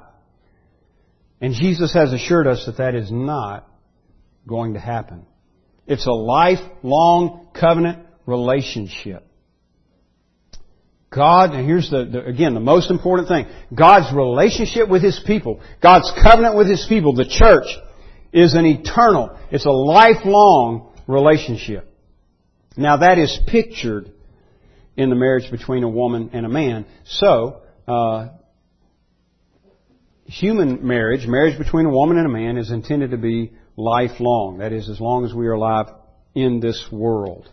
And 1.41 1.55
Jesus 1.55 1.93
has 1.95 2.13
assured 2.13 2.47
us 2.47 2.67
that 2.67 2.77
that 2.79 2.95
is 2.95 3.11
not 3.11 3.67
going 4.47 4.75
to 4.75 4.81
happen. 4.81 5.27
It's 5.87 6.07
a 6.07 6.13
lifelong 6.13 7.49
covenant 7.55 8.07
relationship. 8.27 9.27
God, 11.11 11.55
and 11.55 11.67
here's 11.67 11.91
the, 11.91 12.05
the, 12.05 12.25
again, 12.25 12.55
the 12.55 12.61
most 12.61 12.91
important 12.91 13.29
thing. 13.29 13.47
God's 13.75 14.15
relationship 14.15 14.89
with 14.89 15.03
His 15.03 15.21
people, 15.27 15.61
God's 15.83 16.11
covenant 16.23 16.57
with 16.57 16.69
His 16.69 16.87
people, 16.89 17.15
the 17.15 17.25
church, 17.25 17.67
is 18.33 18.55
an 18.55 18.65
eternal, 18.65 19.37
it's 19.51 19.67
a 19.67 19.71
lifelong 19.71 20.93
relationship. 21.09 21.93
Now 22.77 22.99
that 22.99 23.19
is 23.19 23.37
pictured 23.49 24.13
in 24.97 25.11
the 25.11 25.17
marriage 25.17 25.51
between 25.51 25.83
a 25.83 25.89
woman 25.89 26.31
and 26.33 26.47
a 26.47 26.49
man. 26.49 26.87
So, 27.05 27.63
uh, 27.89 28.29
human 30.31 30.87
marriage, 30.87 31.27
marriage 31.27 31.59
between 31.59 31.87
a 31.87 31.91
woman 31.91 32.17
and 32.17 32.27
a 32.27 32.31
man, 32.31 32.57
is 32.57 32.71
intended 32.71 33.11
to 33.11 33.17
be 33.17 33.53
lifelong. 33.77 34.59
That 34.59 34.73
is, 34.73 34.89
as 34.89 35.01
long 35.01 35.25
as 35.25 35.35
we 35.35 35.47
are 35.49 35.55
alive 35.55 35.87
in 36.35 36.61
this 36.61 36.87
world. 36.91 37.51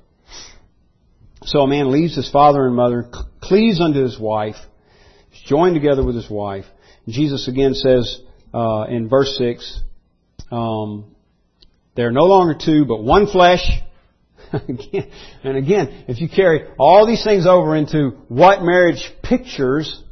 So 1.43 1.61
a 1.61 1.67
man 1.67 1.91
leaves 1.91 2.15
his 2.15 2.29
father 2.29 2.65
and 2.65 2.75
mother, 2.75 3.09
cleaves 3.41 3.81
unto 3.81 4.03
his 4.03 4.19
wife, 4.19 4.57
is 5.33 5.41
joined 5.45 5.75
together 5.75 6.05
with 6.05 6.15
his 6.15 6.29
wife. 6.29 6.65
Jesus 7.07 7.47
again 7.47 7.73
says 7.73 8.21
uh, 8.53 8.85
in 8.89 9.09
verse 9.09 9.35
six, 9.37 9.81
um, 10.51 11.15
"They're 11.95 12.11
no 12.11 12.25
longer 12.25 12.55
two, 12.63 12.85
but 12.85 13.01
one 13.01 13.27
flesh." 13.27 13.65
and 14.51 15.57
again, 15.57 16.05
if 16.07 16.21
you 16.21 16.29
carry 16.29 16.67
all 16.77 17.07
these 17.07 17.23
things 17.23 17.47
over 17.47 17.75
into 17.75 18.11
what 18.27 18.61
marriage 18.61 19.11
pictures, 19.23 20.03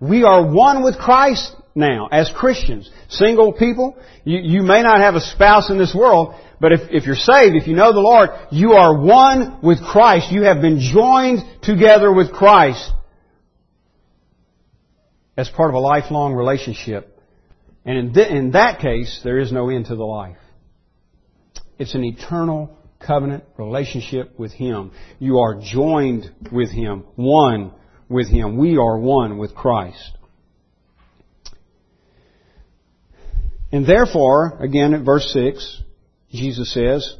we 0.00 0.24
are 0.24 0.46
one 0.46 0.82
with 0.82 0.98
Christ 0.98 1.54
now 1.74 2.08
as 2.10 2.30
Christians. 2.34 2.90
Single 3.08 3.52
people, 3.52 3.96
you, 4.24 4.38
you 4.38 4.62
may 4.62 4.82
not 4.82 5.00
have 5.00 5.14
a 5.14 5.20
spouse 5.20 5.70
in 5.70 5.78
this 5.78 5.94
world, 5.94 6.34
but 6.60 6.72
if, 6.72 6.80
if 6.90 7.06
you're 7.06 7.14
saved, 7.14 7.56
if 7.56 7.66
you 7.66 7.74
know 7.74 7.92
the 7.92 8.00
Lord, 8.00 8.30
you 8.50 8.72
are 8.72 9.00
one 9.00 9.60
with 9.62 9.82
Christ. 9.82 10.30
You 10.30 10.42
have 10.42 10.60
been 10.60 10.80
joined 10.80 11.40
together 11.62 12.12
with 12.12 12.32
Christ 12.32 12.92
as 15.36 15.48
part 15.48 15.70
of 15.70 15.74
a 15.74 15.80
lifelong 15.80 16.34
relationship. 16.34 17.18
And 17.84 17.96
in, 17.96 18.14
th- 18.14 18.30
in 18.30 18.50
that 18.52 18.80
case, 18.80 19.20
there 19.24 19.38
is 19.38 19.50
no 19.50 19.70
end 19.70 19.86
to 19.86 19.96
the 19.96 20.04
life. 20.04 20.36
It's 21.78 21.94
an 21.94 22.04
eternal 22.04 22.76
covenant 22.98 23.44
relationship 23.56 24.38
with 24.38 24.52
Him. 24.52 24.92
You 25.18 25.38
are 25.38 25.58
joined 25.62 26.30
with 26.52 26.70
Him, 26.70 27.04
one 27.16 27.72
with 28.08 28.28
Him. 28.28 28.58
We 28.58 28.76
are 28.76 28.98
one 28.98 29.38
with 29.38 29.54
Christ. 29.54 30.18
And 33.72 33.86
therefore, 33.86 34.58
again 34.60 34.94
at 34.94 35.04
verse 35.04 35.32
6, 35.32 35.82
Jesus 36.32 36.72
says, 36.72 37.16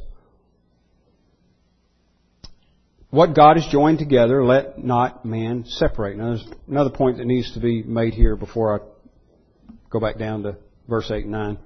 what 3.11 3.35
God 3.35 3.57
has 3.57 3.67
joined 3.69 3.99
together, 3.99 4.43
let 4.43 4.81
not 4.81 5.25
man 5.25 5.65
separate. 5.67 6.17
Now 6.17 6.29
there's 6.29 6.47
another 6.67 6.89
point 6.89 7.17
that 7.17 7.25
needs 7.25 7.53
to 7.53 7.59
be 7.59 7.83
made 7.83 8.13
here 8.13 8.37
before 8.37 8.79
I 8.79 8.85
go 9.89 9.99
back 9.99 10.17
down 10.17 10.43
to 10.43 10.55
verse 10.87 11.11
8 11.11 11.25
and 11.25 11.31
9. 11.31 11.57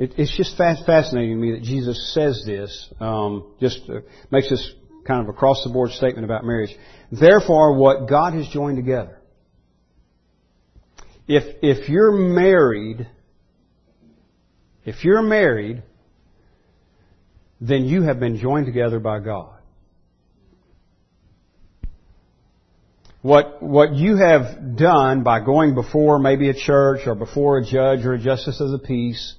It's 0.00 0.36
just 0.36 0.56
fascinating 0.56 1.30
to 1.30 1.42
me 1.42 1.52
that 1.52 1.62
Jesus 1.62 2.14
says 2.14 2.44
this, 2.46 2.88
um, 3.00 3.52
just 3.60 3.80
uh, 3.90 4.02
makes 4.30 4.48
this 4.48 4.72
kind 5.04 5.22
of 5.22 5.28
across 5.28 5.64
the 5.64 5.70
board 5.70 5.90
statement 5.90 6.24
about 6.24 6.44
marriage. 6.44 6.70
Therefore, 7.10 7.74
what 7.74 8.08
God 8.08 8.34
has 8.34 8.46
joined 8.46 8.76
together, 8.76 9.17
if, 11.28 11.44
if 11.62 11.88
you're 11.90 12.10
married, 12.10 13.06
if 14.84 15.04
you're 15.04 15.22
married, 15.22 15.82
then 17.60 17.84
you 17.84 18.02
have 18.02 18.18
been 18.18 18.38
joined 18.38 18.64
together 18.64 18.98
by 18.98 19.20
God. 19.20 19.54
What, 23.20 23.62
what 23.62 23.94
you 23.94 24.16
have 24.16 24.76
done 24.76 25.22
by 25.22 25.44
going 25.44 25.74
before 25.74 26.18
maybe 26.18 26.48
a 26.48 26.54
church 26.54 27.00
or 27.06 27.14
before 27.14 27.58
a 27.58 27.64
judge 27.64 28.06
or 28.06 28.14
a 28.14 28.18
justice 28.18 28.60
of 28.60 28.70
the 28.70 28.78
peace 28.78 29.34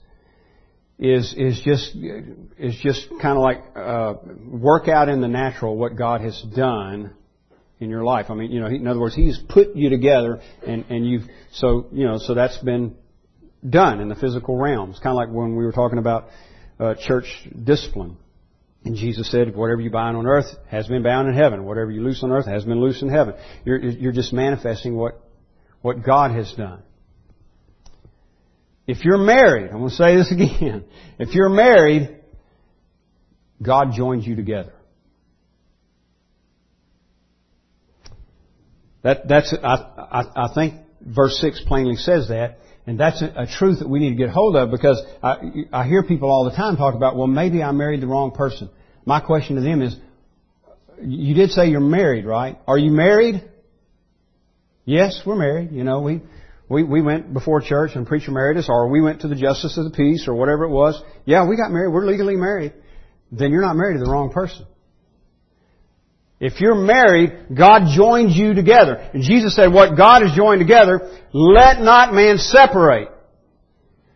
is, 0.99 1.33
is 1.35 1.59
just, 1.65 1.95
is 1.95 2.75
just 2.83 3.07
kind 3.21 3.37
of 3.37 3.41
like, 3.41 3.63
uh, 3.75 4.13
work 4.45 4.89
out 4.89 5.09
in 5.09 5.21
the 5.21 5.27
natural 5.27 5.75
what 5.75 5.95
God 5.95 6.21
has 6.21 6.39
done 6.55 7.15
in 7.79 7.89
your 7.89 8.03
life. 8.03 8.27
I 8.29 8.33
mean, 8.33 8.51
you 8.51 8.59
know, 8.59 8.67
in 8.67 8.87
other 8.87 8.99
words, 8.99 9.15
He's 9.15 9.37
put 9.37 9.75
you 9.75 9.89
together 9.89 10.41
and, 10.65 10.85
and 10.89 11.07
you've, 11.07 11.23
so, 11.53 11.87
you 11.91 12.05
know, 12.05 12.17
so 12.17 12.33
that's 12.33 12.57
been 12.57 12.95
done 13.67 13.99
in 13.99 14.09
the 14.09 14.15
physical 14.15 14.57
realm. 14.57 14.91
It's 14.91 14.99
kind 14.99 15.11
of 15.11 15.17
like 15.17 15.29
when 15.29 15.55
we 15.55 15.63
were 15.63 15.71
talking 15.71 15.97
about 15.97 16.29
uh, 16.79 16.95
church 16.95 17.25
discipline. 17.63 18.17
And 18.85 18.95
Jesus 18.95 19.29
said, 19.29 19.55
whatever 19.55 19.81
you 19.81 19.91
bind 19.91 20.15
on 20.15 20.25
earth 20.25 20.45
has 20.69 20.87
been 20.87 21.03
bound 21.03 21.27
in 21.27 21.35
heaven. 21.35 21.65
Whatever 21.65 21.91
you 21.91 22.01
loose 22.01 22.23
on 22.23 22.31
earth 22.31 22.45
has 22.45 22.63
been 22.63 22.79
loosed 22.79 23.01
in 23.01 23.09
heaven. 23.09 23.35
You're, 23.65 23.79
you're 23.79 24.13
just 24.13 24.31
manifesting 24.31 24.95
what, 24.95 25.21
what 25.81 26.03
God 26.03 26.31
has 26.31 26.53
done. 26.53 26.81
If 28.87 29.03
you're 29.03 29.17
married, 29.17 29.69
I'm 29.69 29.79
going 29.79 29.89
to 29.89 29.95
say 29.95 30.15
this 30.15 30.31
again. 30.31 30.85
If 31.19 31.35
you're 31.35 31.49
married, 31.49 32.19
God 33.61 33.91
joins 33.93 34.25
you 34.25 34.35
together. 34.35 34.73
That, 39.03 39.27
that's, 39.27 39.53
I, 39.63 39.75
I, 39.75 40.45
I 40.45 40.53
think 40.53 40.75
verse 41.01 41.39
6 41.39 41.63
plainly 41.67 41.95
says 41.95 42.27
that. 42.29 42.59
And 42.85 42.99
that's 42.99 43.21
a, 43.21 43.43
a, 43.43 43.45
truth 43.45 43.79
that 43.79 43.87
we 43.87 43.99
need 43.99 44.11
to 44.11 44.15
get 44.15 44.29
hold 44.29 44.55
of 44.55 44.71
because 44.71 45.01
I, 45.21 45.37
I 45.71 45.87
hear 45.87 46.03
people 46.03 46.29
all 46.29 46.45
the 46.45 46.55
time 46.55 46.75
talk 46.75 46.95
about, 46.95 47.15
well, 47.15 47.27
maybe 47.27 47.61
I 47.61 47.71
married 47.71 48.01
the 48.01 48.07
wrong 48.07 48.31
person. 48.31 48.69
My 49.05 49.19
question 49.19 49.55
to 49.57 49.61
them 49.61 49.81
is, 49.81 49.95
you 51.01 51.33
did 51.33 51.51
say 51.51 51.67
you're 51.67 51.79
married, 51.79 52.25
right? 52.25 52.57
Are 52.67 52.77
you 52.77 52.91
married? 52.91 53.43
Yes, 54.85 55.21
we're 55.25 55.35
married. 55.35 55.71
You 55.71 55.83
know, 55.83 56.01
we, 56.01 56.21
we, 56.67 56.83
we 56.83 57.01
went 57.01 57.33
before 57.33 57.61
church 57.61 57.91
and 57.95 58.07
preacher 58.07 58.31
married 58.31 58.57
us, 58.57 58.67
or 58.67 58.89
we 58.89 59.01
went 59.01 59.21
to 59.21 59.27
the 59.27 59.35
justice 59.35 59.77
of 59.77 59.85
the 59.85 59.91
peace, 59.91 60.25
or 60.27 60.33
whatever 60.33 60.63
it 60.63 60.69
was. 60.69 61.01
Yeah, 61.25 61.47
we 61.47 61.55
got 61.57 61.71
married. 61.71 61.93
We're 61.93 62.05
legally 62.05 62.35
married. 62.35 62.73
Then 63.31 63.51
you're 63.51 63.61
not 63.61 63.75
married 63.75 63.99
to 63.99 64.03
the 64.03 64.11
wrong 64.11 64.31
person. 64.31 64.65
If 66.39 66.61
you're 66.61 66.75
married, 66.75 67.47
God 67.53 67.93
joins 67.93 68.35
you 68.35 68.53
together. 68.53 68.95
And 69.13 69.23
Jesus 69.23 69.55
said, 69.55 69.73
what 69.73 69.97
God 69.97 70.21
has 70.21 70.35
joined 70.35 70.59
together, 70.59 71.19
let 71.33 71.81
not 71.81 72.13
man 72.13 72.37
separate. 72.37 73.09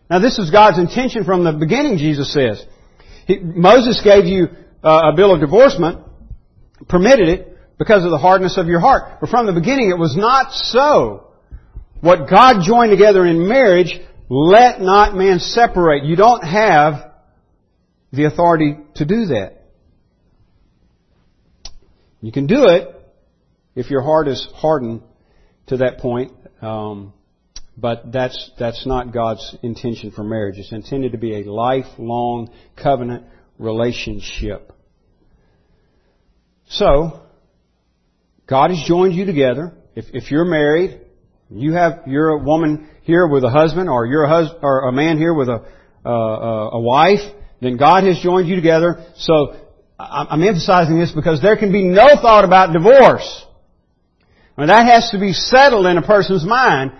Now 0.10 0.20
this 0.20 0.40
is 0.40 0.50
God's 0.50 0.80
intention 0.80 1.26
from 1.26 1.44
the 1.44 1.52
beginning, 1.52 1.98
Jesus 1.98 2.32
says. 2.32 2.66
He, 3.28 3.40
Moses 3.40 4.02
gave 4.04 4.26
you 4.26 4.48
uh, 4.84 5.12
a 5.12 5.16
bill 5.16 5.34
of 5.34 5.42
divorcement, 5.42 6.00
permitted 6.88 7.28
it, 7.28 7.58
because 7.78 8.06
of 8.06 8.12
the 8.12 8.18
hardness 8.18 8.58
of 8.58 8.68
your 8.68 8.80
heart. 8.80 9.20
But 9.20 9.30
from 9.30 9.46
the 9.46 9.54
beginning 9.54 9.90
it 9.90 9.98
was 9.98 10.16
not 10.16 10.54
so. 10.54 11.32
What 12.00 12.30
God 12.30 12.64
joined 12.64 12.92
together 12.92 13.26
in 13.26 13.48
marriage, 13.48 14.00
let 14.30 14.80
not 14.80 15.16
man 15.16 15.40
separate. 15.40 16.06
You 16.06 16.16
don't 16.16 16.44
have 16.44 17.12
the 18.12 18.26
authority 18.26 18.78
to 18.96 19.06
do 19.06 19.26
that. 19.28 19.63
You 22.24 22.32
can 22.32 22.48
do 22.48 22.68
it 22.68 22.88
if 23.76 23.90
your 23.90 24.02
heart 24.02 24.30
is 24.30 24.48
hardened 24.56 25.02
to 25.68 25.78
that 25.78 25.98
point, 25.98 26.32
um, 26.62 27.12
but 27.76 28.14
that's 28.14 28.50
that's 28.58 28.86
not 28.86 29.14
God's 29.14 29.58
intention 29.62 30.12
for 30.12 30.24
marriage. 30.24 30.58
It's 30.58 30.72
intended 30.72 31.12
to 31.12 31.18
be 31.18 31.42
a 31.42 31.52
lifelong 31.52 32.50
covenant 32.82 33.26
relationship. 33.60 34.72
So, 36.70 37.24
God 38.48 38.70
has 38.70 38.82
joined 38.88 39.16
you 39.16 39.26
together. 39.26 39.74
If, 39.94 40.06
if 40.14 40.32
you're 40.32 40.46
married, 40.46 41.02
you 41.50 41.74
have 41.74 42.04
you're 42.08 42.30
a 42.30 42.42
woman 42.42 42.90
here 43.02 43.28
with 43.28 43.44
a 43.44 43.50
husband, 43.50 43.90
or 43.90 44.06
you're 44.06 44.24
a 44.24 44.30
husband 44.30 44.60
or 44.64 44.88
a 44.88 44.94
man 44.94 45.18
here 45.18 45.34
with 45.34 45.50
a 45.50 45.66
uh, 46.06 46.10
a 46.72 46.80
wife. 46.80 47.20
Then 47.60 47.76
God 47.76 48.06
has 48.06 48.18
joined 48.20 48.48
you 48.48 48.56
together. 48.56 49.06
So 49.18 49.58
I'm 50.00 50.42
emphasizing 50.42 51.00
this 51.00 51.12
because 51.12 51.42
there 51.42 51.58
can 51.58 51.72
be 51.72 51.84
no 51.84 52.08
thought 52.22 52.44
about 52.44 52.74
divorce. 52.74 53.46
And 54.58 54.70
that 54.70 54.86
has 54.86 55.12
to 55.12 55.20
be 55.20 55.34
settled 55.34 55.86
in 55.86 55.98
a 55.98 56.02
person's 56.02 56.46
mind. 56.46 56.92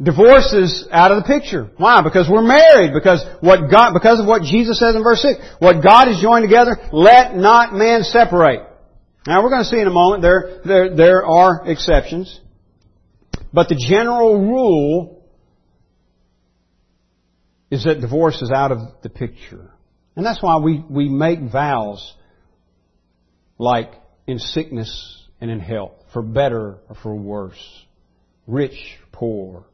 Divorce 0.00 0.52
is 0.52 0.88
out 0.90 1.12
of 1.12 1.22
the 1.22 1.26
picture. 1.26 1.70
Why? 1.76 2.02
Because 2.02 2.28
we're 2.28 2.42
married. 2.42 2.92
Because 2.92 3.24
what 3.40 3.70
God, 3.70 3.92
because 3.92 4.20
of 4.20 4.26
what 4.26 4.42
Jesus 4.42 4.78
says 4.78 4.94
in 4.94 5.02
verse 5.02 5.22
6. 5.22 5.38
What 5.58 5.82
God 5.82 6.08
has 6.08 6.20
joined 6.20 6.44
together, 6.44 6.76
let 6.92 7.36
not 7.36 7.74
man 7.74 8.02
separate. 8.02 8.66
Now 9.26 9.42
we're 9.42 9.50
going 9.50 9.62
to 9.62 9.68
see 9.68 9.78
in 9.78 9.86
a 9.86 9.92
moment 9.92 10.22
there, 10.22 10.60
there, 10.64 10.96
there 10.96 11.26
are 11.26 11.62
exceptions. 11.66 12.40
But 13.52 13.68
the 13.68 13.76
general 13.76 14.40
rule 14.40 15.24
is 17.70 17.84
that 17.84 18.00
divorce 18.00 18.40
is 18.42 18.50
out 18.50 18.72
of 18.72 18.78
the 19.02 19.10
picture. 19.10 19.70
And 20.16 20.26
that's 20.26 20.42
why 20.42 20.58
we, 20.58 20.82
we 20.88 21.08
make 21.08 21.40
vows 21.40 22.14
like 23.58 23.92
in 24.26 24.38
sickness 24.38 25.26
and 25.40 25.50
in 25.50 25.60
health, 25.60 25.92
for 26.12 26.22
better 26.22 26.78
or 26.88 26.96
for 27.02 27.14
worse, 27.14 27.84
rich, 28.46 28.98
poor. 29.10 29.64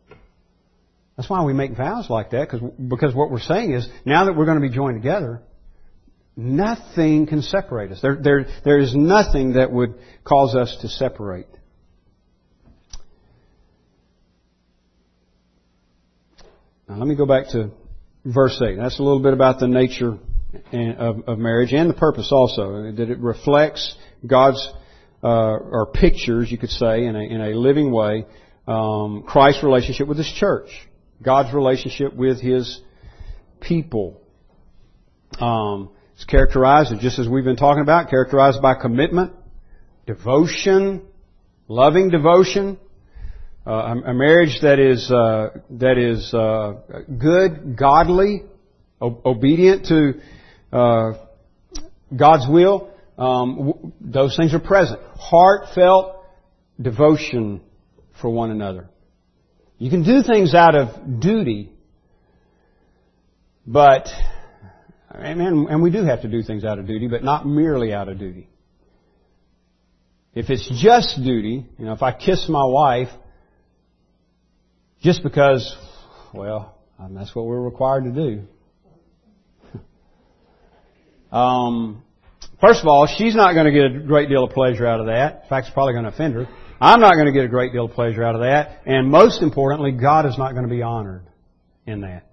That's 1.17 1.29
why 1.29 1.45
we 1.45 1.53
make 1.53 1.77
vows 1.77 2.09
like 2.09 2.31
that, 2.31 2.49
because, 2.79 3.15
what 3.15 3.31
we're 3.31 3.41
saying 3.41 3.73
is, 3.73 3.89
now 4.05 4.27
that 4.27 4.37
we're 4.37 4.47
going 4.47 4.61
to 4.61 4.67
be 4.67 4.75
joined 4.75 5.03
together, 5.03 5.43
nothing 6.37 7.27
can 7.27 7.43
separate 7.43 7.91
us. 7.91 8.01
There, 8.01 8.17
there, 8.23 8.47
there 8.65 8.79
is 8.79 8.95
nothing 8.95 9.55
that 9.55 9.73
would 9.73 9.95
cause 10.25 10.55
us 10.55 10.79
to 10.83 10.89
separate. 10.89 11.49
Now 16.89 16.97
let 16.97 17.07
me 17.07 17.17
go 17.17 17.27
back 17.27 17.49
to 17.49 17.71
verse 18.25 18.63
8. 18.65 18.77
That's 18.77 18.99
a 18.99 19.03
little 19.03 19.21
bit 19.21 19.33
about 19.33 19.59
the 19.59 19.69
nature 19.69 20.19
of, 20.73 21.29
of 21.29 21.39
marriage 21.39 21.73
and 21.73 21.91
the 21.91 21.95
purpose 21.95 22.31
also. 22.33 22.93
That 22.93 23.11
it 23.11 23.19
reflects 23.19 23.97
God's, 24.27 24.67
uh, 25.23 25.27
or 25.27 25.91
pictures, 25.93 26.51
you 26.51 26.59
could 26.59 26.71
say, 26.71 27.05
in 27.05 27.17
a, 27.17 27.23
in 27.23 27.41
a 27.41 27.51
living 27.51 27.93
way, 27.93 28.27
um, 28.67 29.25
Christ's 29.27 29.63
relationship 29.63 30.09
with 30.09 30.19
His 30.19 30.31
church. 30.31 30.69
God's 31.23 31.53
relationship 31.53 32.15
with 32.15 32.41
His 32.41 32.81
people. 33.61 34.21
Um, 35.41 35.91
it's 36.15 36.25
characterized, 36.25 36.93
just 37.01 37.19
as 37.19 37.29
we've 37.29 37.45
been 37.45 37.57
talking 37.57 37.83
about, 37.83 38.11
characterized 38.11 38.61
by 38.61 38.75
commitment, 38.75 39.33
devotion, 40.07 41.07
loving 41.69 42.11
devotion, 42.11 42.79
uh, 43.67 43.95
a 44.05 44.15
marriage 44.15 44.59
that 44.63 44.79
is 44.79 45.11
uh, 45.11 45.51
that 45.71 45.99
is 45.99 46.33
uh, 46.33 47.03
good, 47.19 47.77
godly, 47.77 48.45
obedient 49.01 49.87
to 49.87 50.21
uh, 50.73 51.13
God's 52.15 52.47
will. 52.49 52.91
Um, 53.17 53.93
those 54.01 54.37
things 54.37 54.55
are 54.55 54.61
present. 54.61 55.01
Heartfelt 55.17 56.25
devotion 56.81 57.61
for 58.21 58.31
one 58.31 58.51
another. 58.51 58.89
You 59.79 59.91
can 59.91 60.03
do 60.03 60.23
things 60.23 60.55
out 60.55 60.75
of 60.75 61.21
duty, 61.21 61.73
but 63.67 64.09
and, 65.11 65.41
and 65.41 65.83
we 65.83 65.91
do 65.91 66.05
have 66.05 66.23
to 66.23 66.29
do 66.29 66.43
things 66.43 66.65
out 66.65 66.79
of 66.79 66.87
duty, 66.87 67.09
but 67.09 67.23
not 67.25 67.47
merely 67.47 67.93
out 67.93 68.09
of 68.09 68.19
duty. 68.19 68.49
If 70.35 70.51
it's 70.51 70.69
just 70.81 71.17
duty, 71.17 71.67
you 71.79 71.85
know, 71.85 71.93
if 71.93 72.03
I 72.03 72.13
kiss 72.13 72.47
my 72.49 72.65
wife 72.65 73.09
just 75.03 75.23
because, 75.23 75.77
well, 76.35 76.79
that's 77.11 77.35
what 77.35 77.47
we're 77.47 77.61
required 77.61 78.05
to 78.05 78.13
do. 78.13 78.43
Um, 81.33 82.03
first 82.61 82.81
of 82.81 82.87
all, 82.87 83.07
she's 83.07 83.35
not 83.35 83.55
going 83.55 83.67
to 83.67 83.73
get 83.73 84.03
a 84.03 84.07
great 84.07 84.29
deal 84.29 84.45
of 84.45 84.51
pleasure 84.51 84.87
out 84.87 85.01
of 85.01 85.07
that. 85.07 85.43
In 85.43 85.49
fact, 85.49 85.67
it's 85.67 85.75
probably 85.75 85.95
going 85.95 86.05
to 86.05 86.11
offend 86.11 86.35
her. 86.35 86.49
I'm 86.81 87.01
not 87.01 87.15
going 87.15 87.27
to 87.27 87.33
get 87.33 87.45
a 87.45 87.49
great 87.49 87.73
deal 87.73 87.87
of 87.87 87.93
pleasure 87.93 88.23
out 88.23 88.35
of 88.35 88.43
that. 88.43 88.83
And 88.87 89.11
most 89.11 89.43
importantly, 89.43 89.93
God 89.93 90.27
is 90.27 90.39
not 90.39 90.53
going 90.53 90.63
to 90.63 90.75
be 90.75 90.83
honored 90.83 91.25
in 91.87 92.03
that. 92.03 92.25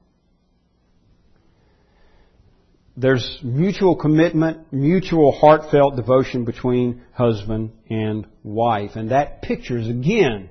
There's 2.97 3.39
mutual 3.43 3.95
commitment, 3.95 4.71
mutual 4.71 5.33
heartfelt 5.33 5.97
devotion 5.97 6.45
between 6.45 7.03
husband 7.11 7.71
and 7.89 8.25
wife. 8.43 8.91
And 8.95 9.11
that 9.11 9.41
pictures, 9.41 9.87
again, 9.87 10.49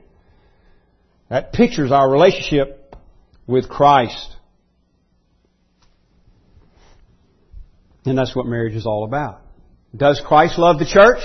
that 1.31 1.53
pictures 1.53 1.91
our 1.91 2.11
relationship 2.11 2.95
with 3.47 3.69
Christ. 3.69 4.37
And 8.05 8.19
that's 8.19 8.35
what 8.37 8.47
marriage 8.47 8.75
is 8.75 8.87
all 8.87 9.05
about. 9.05 9.41
Does 9.97 10.21
Christ 10.25 10.59
love 10.59 10.79
the 10.79 10.87
church? 10.87 11.23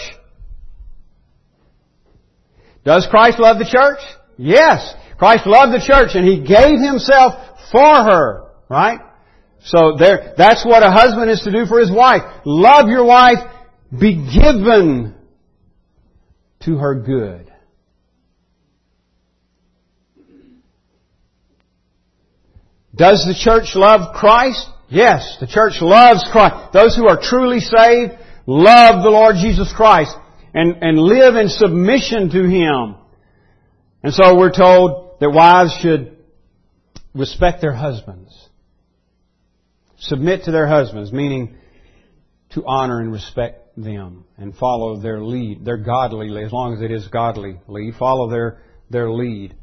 Does 2.85 3.07
Christ 3.09 3.39
love 3.39 3.59
the 3.59 3.65
church? 3.65 3.99
Yes. 4.37 4.93
Christ 5.17 5.45
loved 5.45 5.73
the 5.73 5.85
church 5.85 6.11
and 6.15 6.25
He 6.25 6.39
gave 6.39 6.79
Himself 6.79 7.33
for 7.71 7.79
her. 7.79 8.51
Right? 8.69 8.99
So 9.63 9.95
there, 9.97 10.33
that's 10.37 10.65
what 10.65 10.83
a 10.83 10.91
husband 10.91 11.29
is 11.29 11.41
to 11.41 11.51
do 11.51 11.65
for 11.65 11.79
his 11.79 11.91
wife. 11.91 12.21
Love 12.45 12.87
your 12.87 13.03
wife. 13.03 13.39
Be 13.91 14.15
given 14.15 15.15
to 16.61 16.77
her 16.77 16.95
good. 16.95 17.51
Does 22.95 23.25
the 23.25 23.35
church 23.37 23.75
love 23.75 24.13
Christ? 24.15 24.67
Yes, 24.89 25.37
the 25.39 25.47
church 25.47 25.81
loves 25.81 26.27
Christ. 26.31 26.73
Those 26.73 26.95
who 26.95 27.07
are 27.07 27.19
truly 27.21 27.59
saved 27.59 28.13
love 28.45 29.03
the 29.03 29.09
Lord 29.09 29.35
Jesus 29.35 29.71
Christ 29.71 30.15
and, 30.53 30.77
and 30.81 30.97
live 30.97 31.35
in 31.35 31.47
submission 31.49 32.29
to 32.31 32.43
Him. 32.43 32.95
And 34.01 34.13
so 34.13 34.37
we're 34.37 34.55
told 34.55 35.19
that 35.19 35.29
wives 35.29 35.77
should 35.81 36.17
respect 37.13 37.61
their 37.61 37.73
husbands. 37.73 38.49
Submit 39.99 40.45
to 40.45 40.51
their 40.51 40.67
husbands, 40.67 41.11
meaning 41.11 41.55
to 42.51 42.65
honor 42.65 42.99
and 42.99 43.11
respect 43.11 43.75
them 43.75 44.25
and 44.37 44.55
follow 44.55 44.99
their 44.99 45.21
lead, 45.21 45.65
their 45.65 45.77
godly 45.77 46.29
lead, 46.29 46.45
as 46.45 46.53
long 46.53 46.73
as 46.73 46.81
it 46.81 46.91
is 46.91 47.07
godly 47.09 47.59
lead, 47.67 47.95
follow 47.95 48.29
their, 48.29 48.61
their 48.89 49.11
lead. 49.11 49.55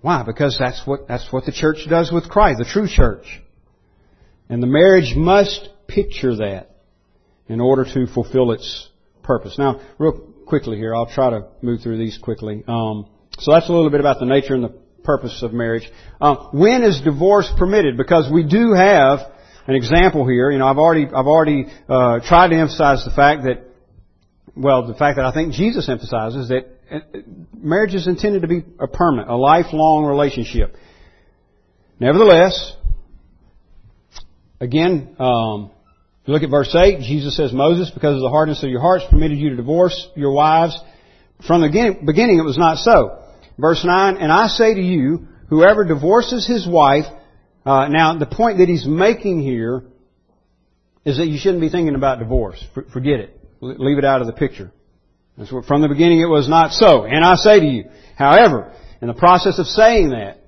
Why? 0.00 0.22
Because 0.22 0.56
that's 0.58 0.86
what, 0.86 1.08
that's 1.08 1.32
what 1.32 1.44
the 1.44 1.52
church 1.52 1.86
does 1.88 2.12
with 2.12 2.28
Christ, 2.28 2.58
the 2.58 2.64
true 2.64 2.86
church. 2.88 3.26
And 4.48 4.62
the 4.62 4.66
marriage 4.66 5.14
must 5.16 5.68
picture 5.86 6.36
that 6.36 6.70
in 7.48 7.60
order 7.60 7.84
to 7.84 8.06
fulfill 8.06 8.52
its 8.52 8.88
purpose. 9.22 9.56
Now, 9.58 9.80
real 9.98 10.12
quickly 10.46 10.76
here, 10.76 10.94
I'll 10.94 11.10
try 11.10 11.30
to 11.30 11.48
move 11.62 11.82
through 11.82 11.98
these 11.98 12.18
quickly. 12.18 12.64
Um, 12.66 13.08
so 13.38 13.52
that's 13.52 13.68
a 13.68 13.72
little 13.72 13.90
bit 13.90 14.00
about 14.00 14.20
the 14.20 14.26
nature 14.26 14.54
and 14.54 14.64
the 14.64 14.74
purpose 15.04 15.42
of 15.42 15.52
marriage. 15.52 15.88
Um, 16.20 16.48
when 16.52 16.82
is 16.82 17.00
divorce 17.00 17.50
permitted? 17.56 17.96
Because 17.96 18.30
we 18.32 18.44
do 18.44 18.72
have 18.72 19.20
an 19.66 19.74
example 19.74 20.26
here. 20.26 20.50
You 20.50 20.58
know, 20.58 20.66
I've 20.66 20.78
already 20.78 21.06
I've 21.06 21.26
already 21.26 21.66
uh, 21.88 22.20
tried 22.20 22.48
to 22.48 22.56
emphasize 22.56 23.04
the 23.04 23.10
fact 23.10 23.44
that, 23.44 23.64
well, 24.56 24.86
the 24.86 24.94
fact 24.94 25.16
that 25.16 25.24
I 25.24 25.32
think 25.32 25.52
Jesus 25.52 25.88
emphasizes 25.88 26.48
that 26.48 26.77
marriage 27.54 27.94
is 27.94 28.06
intended 28.06 28.42
to 28.42 28.48
be 28.48 28.64
a 28.78 28.86
permanent, 28.86 29.30
a 29.30 29.36
lifelong 29.36 30.04
relationship. 30.04 30.76
Nevertheless, 32.00 32.76
again, 34.60 35.16
um, 35.18 35.70
look 36.26 36.42
at 36.42 36.50
verse 36.50 36.74
8, 36.74 37.00
Jesus 37.00 37.36
says, 37.36 37.52
Moses, 37.52 37.90
because 37.90 38.14
of 38.14 38.22
the 38.22 38.30
hardness 38.30 38.62
of 38.62 38.70
your 38.70 38.80
hearts, 38.80 39.04
permitted 39.10 39.38
you 39.38 39.50
to 39.50 39.56
divorce 39.56 40.08
your 40.14 40.32
wives. 40.32 40.78
From 41.46 41.60
the 41.60 41.68
beginning, 42.04 42.38
it 42.38 42.44
was 42.44 42.58
not 42.58 42.78
so. 42.78 43.22
Verse 43.58 43.84
9, 43.84 44.16
and 44.16 44.32
I 44.32 44.46
say 44.48 44.74
to 44.74 44.80
you, 44.80 45.26
whoever 45.48 45.84
divorces 45.84 46.46
his 46.46 46.66
wife, 46.66 47.06
uh, 47.66 47.88
now 47.88 48.16
the 48.18 48.26
point 48.26 48.58
that 48.58 48.68
he's 48.68 48.86
making 48.86 49.42
here 49.42 49.82
is 51.04 51.18
that 51.18 51.26
you 51.26 51.38
shouldn't 51.38 51.60
be 51.60 51.68
thinking 51.68 51.94
about 51.94 52.18
divorce. 52.18 52.62
Forget 52.92 53.20
it. 53.20 53.40
Leave 53.60 53.98
it 53.98 54.04
out 54.04 54.20
of 54.20 54.26
the 54.26 54.32
picture. 54.32 54.72
From 55.46 55.82
the 55.82 55.88
beginning 55.88 56.20
it 56.20 56.28
was 56.28 56.48
not 56.48 56.72
so. 56.72 57.04
And 57.04 57.24
I 57.24 57.36
say 57.36 57.60
to 57.60 57.66
you, 57.66 57.84
however, 58.16 58.72
in 59.00 59.06
the 59.06 59.14
process 59.14 59.58
of 59.58 59.66
saying 59.66 60.10
that, 60.10 60.40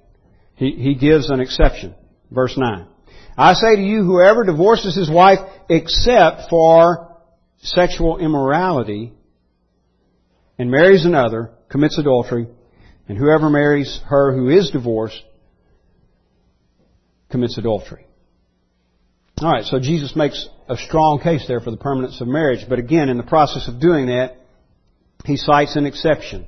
he, 0.56 0.72
he 0.72 0.94
gives 0.94 1.30
an 1.30 1.40
exception. 1.40 1.94
Verse 2.30 2.54
9. 2.56 2.86
I 3.38 3.54
say 3.54 3.76
to 3.76 3.82
you, 3.82 4.02
whoever 4.02 4.44
divorces 4.44 4.96
his 4.96 5.08
wife 5.08 5.38
except 5.68 6.50
for 6.50 7.16
sexual 7.62 8.18
immorality 8.18 9.12
and 10.58 10.70
marries 10.70 11.06
another 11.06 11.52
commits 11.70 11.96
adultery, 11.98 12.46
and 13.08 13.16
whoever 13.16 13.48
marries 13.48 14.00
her 14.06 14.34
who 14.34 14.48
is 14.50 14.70
divorced 14.70 15.22
commits 17.30 17.56
adultery. 17.56 18.06
Alright, 19.40 19.64
so 19.64 19.78
Jesus 19.78 20.14
makes 20.14 20.48
a 20.68 20.76
strong 20.76 21.20
case 21.22 21.44
there 21.48 21.60
for 21.60 21.70
the 21.70 21.78
permanence 21.78 22.20
of 22.20 22.28
marriage, 22.28 22.66
but 22.68 22.78
again, 22.78 23.08
in 23.08 23.16
the 23.16 23.22
process 23.22 23.68
of 23.68 23.80
doing 23.80 24.06
that, 24.06 24.39
he 25.24 25.36
cites 25.36 25.76
an 25.76 25.86
exception. 25.86 26.46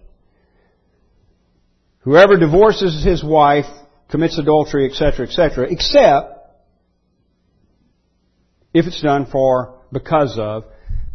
Whoever 2.01 2.37
divorces 2.37 3.05
his 3.05 3.23
wife 3.23 3.67
commits 4.09 4.39
adultery, 4.39 4.89
etc., 4.91 5.27
etc., 5.27 5.69
except 5.71 6.39
if 8.75 8.87
it's 8.87 9.01
done 9.01 9.27
for, 9.27 9.81
because 9.93 10.37
of, 10.39 10.65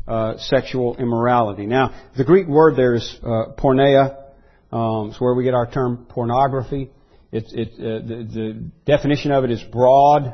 uh, 0.08 0.38
sexual 0.38 0.95
immorality. 0.97 1.66
Now, 1.66 1.93
the 2.16 2.24
Greek 2.24 2.47
word 2.47 2.76
there 2.78 2.95
is 2.95 3.20
uh, 3.22 3.53
porneia. 3.58 4.24
Um, 4.72 5.10
it's 5.10 5.20
where 5.20 5.34
we 5.34 5.43
get 5.43 5.53
our 5.53 5.70
term 5.70 6.05
pornography. 6.10 6.89
It, 7.32 7.45
it, 7.51 7.74
uh, 7.74 8.08
the, 8.08 8.28
the, 8.34 8.72
definition 8.86 9.32
of 9.32 9.43
it 9.43 9.51
is 9.51 9.62
broad. 9.64 10.34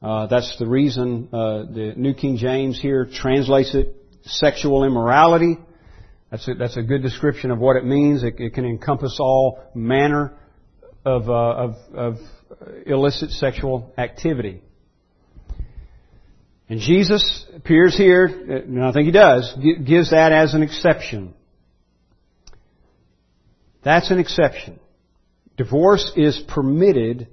Uh, 0.00 0.26
that's 0.26 0.56
the 0.58 0.66
reason 0.66 1.28
uh, 1.32 1.64
the 1.64 1.92
New 1.96 2.14
King 2.14 2.38
James 2.38 2.80
here 2.80 3.06
translates 3.12 3.74
it 3.74 3.94
sexual 4.22 4.84
immorality. 4.84 5.58
That's 6.36 6.48
a, 6.48 6.54
that's 6.54 6.76
a 6.76 6.82
good 6.82 7.00
description 7.00 7.50
of 7.50 7.58
what 7.58 7.76
it 7.76 7.84
means. 7.86 8.22
It, 8.22 8.34
it 8.38 8.52
can 8.52 8.66
encompass 8.66 9.16
all 9.18 9.58
manner 9.74 10.34
of, 11.02 11.30
uh, 11.30 11.32
of, 11.32 11.74
of 11.94 12.16
illicit 12.84 13.30
sexual 13.30 13.94
activity. 13.96 14.60
And 16.68 16.78
Jesus 16.78 17.46
appears 17.54 17.96
here, 17.96 18.26
and 18.26 18.84
I 18.84 18.92
think 18.92 19.06
he 19.06 19.12
does, 19.12 19.56
gives 19.86 20.10
that 20.10 20.32
as 20.32 20.52
an 20.52 20.62
exception. 20.62 21.32
That's 23.82 24.10
an 24.10 24.18
exception. 24.18 24.78
Divorce 25.56 26.12
is 26.16 26.38
permitted 26.48 27.28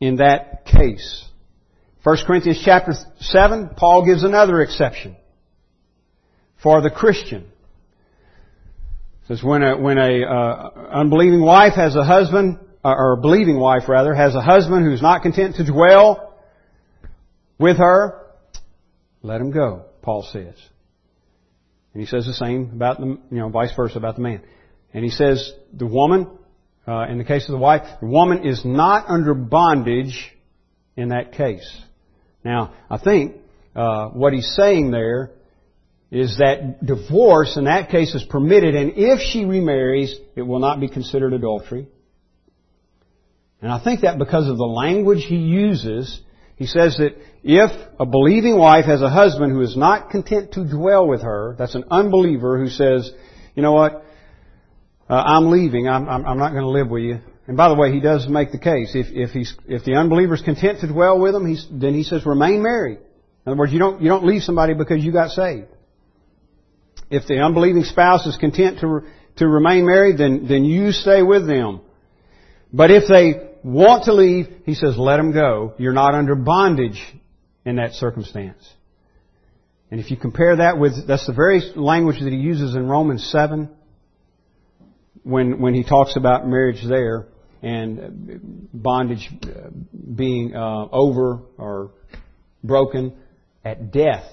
in 0.00 0.16
that 0.16 0.64
case. 0.64 1.24
1 2.02 2.16
Corinthians 2.26 2.60
chapter 2.64 2.94
7, 3.20 3.70
Paul 3.76 4.04
gives 4.04 4.24
another 4.24 4.60
exception 4.60 5.14
for 6.60 6.80
the 6.80 6.90
Christian. 6.90 7.46
Says 9.32 9.42
when 9.42 9.62
a, 9.62 9.78
when 9.78 9.96
a 9.96 10.26
uh, 10.26 10.70
unbelieving 10.92 11.40
wife 11.40 11.72
has 11.74 11.96
a 11.96 12.04
husband, 12.04 12.58
or 12.84 13.14
a 13.14 13.16
believing 13.16 13.58
wife 13.58 13.88
rather, 13.88 14.12
has 14.14 14.34
a 14.34 14.42
husband 14.42 14.84
who's 14.84 15.00
not 15.00 15.22
content 15.22 15.56
to 15.56 15.64
dwell 15.64 16.38
with 17.58 17.78
her, 17.78 18.26
let 19.22 19.40
him 19.40 19.50
go, 19.50 19.86
Paul 20.02 20.28
says. 20.30 20.54
And 21.94 22.02
he 22.02 22.06
says 22.06 22.26
the 22.26 22.34
same 22.34 22.72
about 22.74 23.00
the, 23.00 23.06
you 23.06 23.38
know, 23.38 23.48
vice 23.48 23.74
versa 23.74 23.96
about 23.96 24.16
the 24.16 24.22
man. 24.22 24.42
And 24.92 25.02
he 25.02 25.10
says 25.10 25.50
the 25.72 25.86
woman, 25.86 26.28
uh, 26.86 27.06
in 27.08 27.16
the 27.16 27.24
case 27.24 27.48
of 27.48 27.52
the 27.52 27.58
wife, 27.58 28.00
the 28.02 28.08
woman 28.08 28.46
is 28.46 28.66
not 28.66 29.08
under 29.08 29.32
bondage 29.32 30.30
in 30.94 31.08
that 31.08 31.32
case. 31.32 31.80
Now, 32.44 32.74
I 32.90 32.98
think 32.98 33.36
uh, 33.74 34.08
what 34.08 34.34
he's 34.34 34.54
saying 34.54 34.90
there 34.90 35.30
is 36.12 36.36
that 36.36 36.84
divorce 36.84 37.56
in 37.56 37.64
that 37.64 37.88
case 37.88 38.14
is 38.14 38.22
permitted, 38.22 38.74
and 38.74 38.92
if 38.96 39.20
she 39.20 39.46
remarries, 39.46 40.14
it 40.36 40.42
will 40.42 40.58
not 40.58 40.78
be 40.78 40.86
considered 40.86 41.32
adultery. 41.32 41.88
And 43.62 43.72
I 43.72 43.82
think 43.82 44.02
that 44.02 44.18
because 44.18 44.46
of 44.46 44.58
the 44.58 44.66
language 44.66 45.24
he 45.24 45.36
uses, 45.36 46.20
he 46.56 46.66
says 46.66 46.98
that 46.98 47.16
if 47.42 47.70
a 47.98 48.04
believing 48.04 48.58
wife 48.58 48.84
has 48.84 49.00
a 49.00 49.08
husband 49.08 49.52
who 49.52 49.62
is 49.62 49.74
not 49.74 50.10
content 50.10 50.52
to 50.52 50.68
dwell 50.68 51.08
with 51.08 51.22
her, 51.22 51.56
that's 51.58 51.74
an 51.74 51.84
unbeliever 51.90 52.58
who 52.58 52.68
says, 52.68 53.10
you 53.54 53.62
know 53.62 53.72
what, 53.72 54.04
uh, 55.08 55.14
I'm 55.14 55.50
leaving, 55.50 55.88
I'm, 55.88 56.06
I'm, 56.10 56.26
I'm 56.26 56.38
not 56.38 56.50
going 56.50 56.64
to 56.64 56.68
live 56.68 56.90
with 56.90 57.04
you. 57.04 57.20
And 57.46 57.56
by 57.56 57.70
the 57.70 57.74
way, 57.74 57.90
he 57.90 58.00
does 58.00 58.28
make 58.28 58.52
the 58.52 58.58
case. 58.58 58.94
If, 58.94 59.06
if, 59.10 59.30
he's, 59.30 59.56
if 59.66 59.84
the 59.84 59.94
unbeliever 59.94 60.34
is 60.34 60.42
content 60.42 60.80
to 60.80 60.88
dwell 60.88 61.18
with 61.18 61.34
him, 61.34 61.56
then 61.80 61.94
he 61.94 62.02
says 62.02 62.26
remain 62.26 62.62
married. 62.62 62.98
In 62.98 63.52
other 63.52 63.58
words, 63.58 63.72
you 63.72 63.78
don't, 63.78 64.02
you 64.02 64.10
don't 64.10 64.26
leave 64.26 64.42
somebody 64.42 64.74
because 64.74 65.02
you 65.02 65.10
got 65.10 65.30
saved. 65.30 65.68
If 67.12 67.26
the 67.26 67.40
unbelieving 67.40 67.84
spouse 67.84 68.26
is 68.26 68.38
content 68.38 68.80
to, 68.80 69.02
to 69.36 69.46
remain 69.46 69.84
married, 69.84 70.16
then, 70.16 70.46
then 70.48 70.64
you 70.64 70.92
stay 70.92 71.22
with 71.22 71.46
them. 71.46 71.82
But 72.72 72.90
if 72.90 73.04
they 73.06 73.50
want 73.62 74.04
to 74.04 74.14
leave, 74.14 74.46
he 74.64 74.72
says, 74.72 74.96
let 74.96 75.18
them 75.18 75.32
go. 75.32 75.74
You're 75.76 75.92
not 75.92 76.14
under 76.14 76.34
bondage 76.34 77.00
in 77.66 77.76
that 77.76 77.92
circumstance. 77.92 78.66
And 79.90 80.00
if 80.00 80.10
you 80.10 80.16
compare 80.16 80.56
that 80.56 80.78
with, 80.78 81.06
that's 81.06 81.26
the 81.26 81.34
very 81.34 81.60
language 81.76 82.18
that 82.20 82.32
he 82.32 82.38
uses 82.38 82.74
in 82.74 82.88
Romans 82.88 83.28
7, 83.30 83.68
when, 85.22 85.60
when 85.60 85.74
he 85.74 85.84
talks 85.84 86.16
about 86.16 86.48
marriage 86.48 86.82
there 86.88 87.26
and 87.62 88.70
bondage 88.72 89.28
being 90.16 90.56
uh, 90.56 90.86
over 90.90 91.40
or 91.58 91.90
broken 92.64 93.14
at 93.66 93.92
death. 93.92 94.24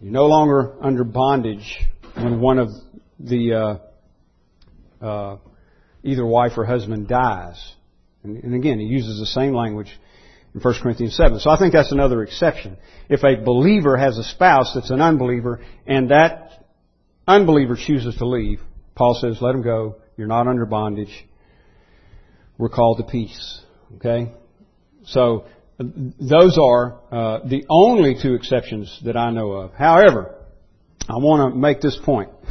You're 0.00 0.12
no 0.12 0.26
longer 0.26 0.74
under 0.80 1.04
bondage 1.04 1.78
when 2.14 2.40
one 2.40 2.58
of 2.58 2.68
the 3.18 3.80
uh, 5.00 5.04
uh, 5.04 5.36
either 6.02 6.24
wife 6.24 6.52
or 6.56 6.64
husband 6.64 7.08
dies. 7.08 7.74
And, 8.22 8.42
and 8.42 8.54
again, 8.54 8.78
he 8.78 8.86
uses 8.86 9.18
the 9.18 9.26
same 9.26 9.54
language 9.54 9.90
in 10.54 10.60
1 10.60 10.74
Corinthians 10.82 11.16
7. 11.16 11.40
So 11.40 11.50
I 11.50 11.58
think 11.58 11.72
that's 11.72 11.92
another 11.92 12.22
exception. 12.22 12.76
If 13.08 13.24
a 13.24 13.42
believer 13.42 13.96
has 13.96 14.18
a 14.18 14.24
spouse 14.24 14.72
that's 14.74 14.90
an 14.90 15.00
unbeliever 15.00 15.60
and 15.86 16.10
that 16.10 16.64
unbeliever 17.26 17.76
chooses 17.76 18.16
to 18.16 18.26
leave, 18.26 18.60
Paul 18.94 19.18
says, 19.20 19.38
let 19.40 19.54
him 19.54 19.62
go. 19.62 19.96
You're 20.16 20.26
not 20.26 20.46
under 20.46 20.66
bondage. 20.66 21.26
We're 22.58 22.70
called 22.70 22.98
to 22.98 23.04
peace. 23.04 23.60
Okay? 23.96 24.32
So, 25.04 25.46
those 25.78 26.58
are 26.58 27.00
uh, 27.12 27.46
the 27.46 27.64
only 27.68 28.16
two 28.20 28.34
exceptions 28.34 29.00
that 29.04 29.16
I 29.16 29.30
know 29.30 29.52
of. 29.52 29.74
However, 29.74 30.34
I 31.08 31.16
want 31.16 31.52
to 31.52 31.58
make 31.58 31.80
this 31.80 31.98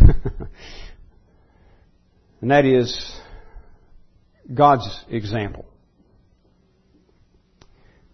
and 2.42 2.52
that 2.52 2.66
is 2.66 3.20
God's 4.54 4.88
example. 5.10 5.66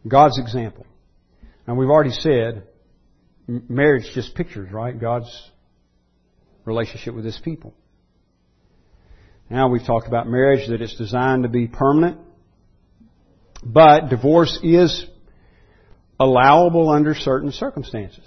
God's 0.07 0.39
example. 0.39 0.85
And 1.67 1.77
we've 1.77 1.89
already 1.89 2.11
said 2.11 2.63
marriage 3.47 4.05
just 4.15 4.33
pictures, 4.33 4.71
right? 4.71 4.97
God's 4.97 5.29
relationship 6.63 7.13
with 7.13 7.25
His 7.25 7.39
people. 7.43 7.73
Now 9.49 9.67
we've 9.67 9.85
talked 9.85 10.07
about 10.07 10.27
marriage, 10.27 10.69
that 10.69 10.81
it's 10.81 10.95
designed 10.95 11.43
to 11.43 11.49
be 11.49 11.67
permanent. 11.67 12.19
But 13.63 14.09
divorce 14.09 14.59
is 14.63 15.05
allowable 16.19 16.89
under 16.89 17.13
certain 17.15 17.51
circumstances. 17.51 18.25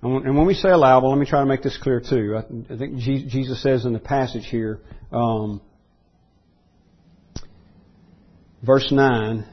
And 0.00 0.36
when 0.36 0.46
we 0.46 0.54
say 0.54 0.68
allowable, 0.68 1.10
let 1.10 1.18
me 1.18 1.26
try 1.26 1.40
to 1.40 1.46
make 1.46 1.62
this 1.62 1.76
clear 1.76 2.00
too. 2.00 2.36
I 2.38 2.76
think 2.76 2.98
Jesus 2.98 3.60
says 3.62 3.84
in 3.84 3.92
the 3.92 3.98
passage 3.98 4.46
here, 4.46 4.80
um, 5.10 5.60
verse 8.62 8.92
9, 8.92 9.44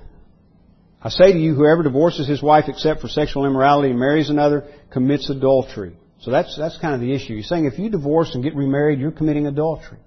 I 1.01 1.09
say 1.09 1.33
to 1.33 1.39
you, 1.39 1.55
whoever 1.55 1.81
divorces 1.81 2.27
his 2.27 2.43
wife 2.43 2.65
except 2.67 3.01
for 3.01 3.07
sexual 3.07 3.45
immorality 3.45 3.89
and 3.89 3.99
marries 3.99 4.29
another 4.29 4.67
commits 4.91 5.29
adultery. 5.31 5.97
So 6.21 6.31
that's, 6.31 6.55
that's 6.57 6.77
kind 6.77 6.93
of 6.93 7.01
the 7.01 7.13
issue. 7.13 7.35
He's 7.35 7.49
saying 7.49 7.65
if 7.65 7.79
you 7.79 7.89
divorce 7.89 8.33
and 8.33 8.43
get 8.43 8.55
remarried, 8.55 8.99
you're 8.99 9.11
committing 9.11 9.47
adultery. 9.47 9.99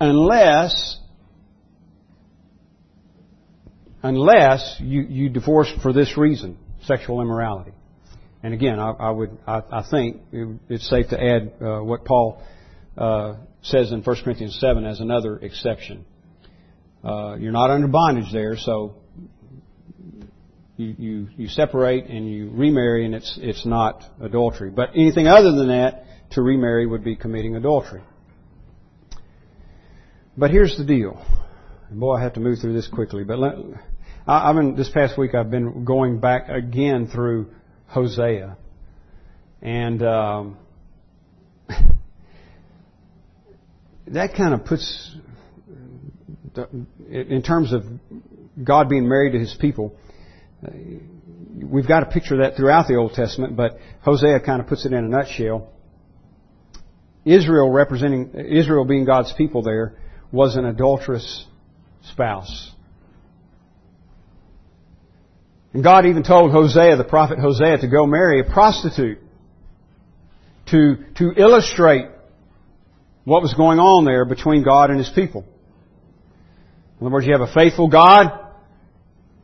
Unless, 0.00 0.98
unless 4.02 4.76
you, 4.80 5.02
you 5.02 5.28
divorce 5.28 5.72
for 5.82 5.92
this 5.92 6.16
reason, 6.16 6.58
sexual 6.84 7.20
immorality. 7.20 7.72
And 8.42 8.54
again, 8.54 8.78
I, 8.78 8.90
I 8.92 9.10
would, 9.10 9.38
I, 9.46 9.62
I, 9.70 9.84
think 9.90 10.22
it's 10.68 10.88
safe 10.88 11.08
to 11.08 11.22
add 11.22 11.52
uh, 11.60 11.80
what 11.82 12.04
Paul 12.04 12.42
uh, 12.96 13.34
says 13.62 13.92
in 13.92 14.02
1 14.02 14.16
Corinthians 14.24 14.58
7 14.58 14.86
as 14.86 15.00
another 15.00 15.36
exception. 15.36 16.06
Uh, 17.04 17.36
you're 17.38 17.52
not 17.52 17.70
under 17.70 17.88
bondage 17.88 18.32
there, 18.32 18.56
so 18.56 18.94
you, 20.76 20.94
you, 20.98 21.28
you 21.36 21.48
separate 21.48 22.06
and 22.06 22.30
you 22.30 22.50
remarry 22.50 23.04
and 23.04 23.14
it's, 23.14 23.38
it's 23.42 23.66
not 23.66 24.02
adultery. 24.22 24.70
But 24.70 24.90
anything 24.94 25.26
other 25.26 25.52
than 25.52 25.68
that, 25.68 26.04
to 26.32 26.42
remarry 26.42 26.86
would 26.86 27.04
be 27.04 27.16
committing 27.16 27.56
adultery. 27.56 28.02
But 30.36 30.50
here's 30.50 30.76
the 30.78 30.84
deal. 30.84 31.22
Boy, 31.90 32.14
I 32.14 32.22
have 32.22 32.34
to 32.34 32.40
move 32.40 32.60
through 32.60 32.72
this 32.72 32.86
quickly. 32.86 33.24
But 33.24 33.38
let, 33.38 33.54
I, 34.26 34.50
I've 34.50 34.56
been, 34.56 34.76
this 34.76 34.90
past 34.90 35.16
week 35.18 35.34
I've 35.34 35.50
been 35.50 35.84
going 35.84 36.20
back 36.20 36.48
again 36.48 37.06
through 37.06 37.52
Hosea. 37.86 38.56
And, 39.62 40.02
um, 40.02 40.56
that 44.08 44.34
kind 44.34 44.54
of 44.54 44.64
puts, 44.64 45.16
in 47.08 47.42
terms 47.42 47.72
of 47.72 47.84
God 48.62 48.88
being 48.88 49.08
married 49.08 49.32
to 49.32 49.38
His 49.38 49.56
people, 49.58 49.96
we've 51.54 51.88
got 51.88 52.02
a 52.02 52.06
picture 52.06 52.38
that 52.38 52.56
throughout 52.56 52.88
the 52.88 52.96
Old 52.96 53.12
Testament, 53.12 53.56
but 53.56 53.78
Hosea 54.02 54.40
kind 54.40 54.60
of 54.60 54.66
puts 54.66 54.84
it 54.86 54.92
in 54.92 55.04
a 55.04 55.08
nutshell. 55.08 55.68
Israel 57.24 57.70
representing, 57.70 58.30
Israel 58.34 58.84
being 58.84 59.04
God's 59.04 59.32
people 59.34 59.62
there, 59.62 59.94
was 60.32 60.56
an 60.56 60.64
adulterous 60.64 61.46
spouse. 62.02 62.69
And 65.72 65.84
God 65.84 66.06
even 66.06 66.22
told 66.22 66.50
Hosea, 66.50 66.96
the 66.96 67.04
prophet 67.04 67.38
Hosea, 67.38 67.78
to 67.78 67.88
go 67.88 68.06
marry 68.06 68.40
a 68.40 68.44
prostitute 68.44 69.18
to, 70.66 70.96
to 71.16 71.32
illustrate 71.36 72.06
what 73.24 73.42
was 73.42 73.54
going 73.54 73.78
on 73.78 74.04
there 74.04 74.24
between 74.24 74.64
God 74.64 74.90
and 74.90 74.98
His 74.98 75.10
people. 75.10 75.44
In 77.00 77.06
other 77.06 77.12
words, 77.14 77.26
you 77.26 77.32
have 77.32 77.48
a 77.48 77.52
faithful 77.52 77.88
God 77.88 78.30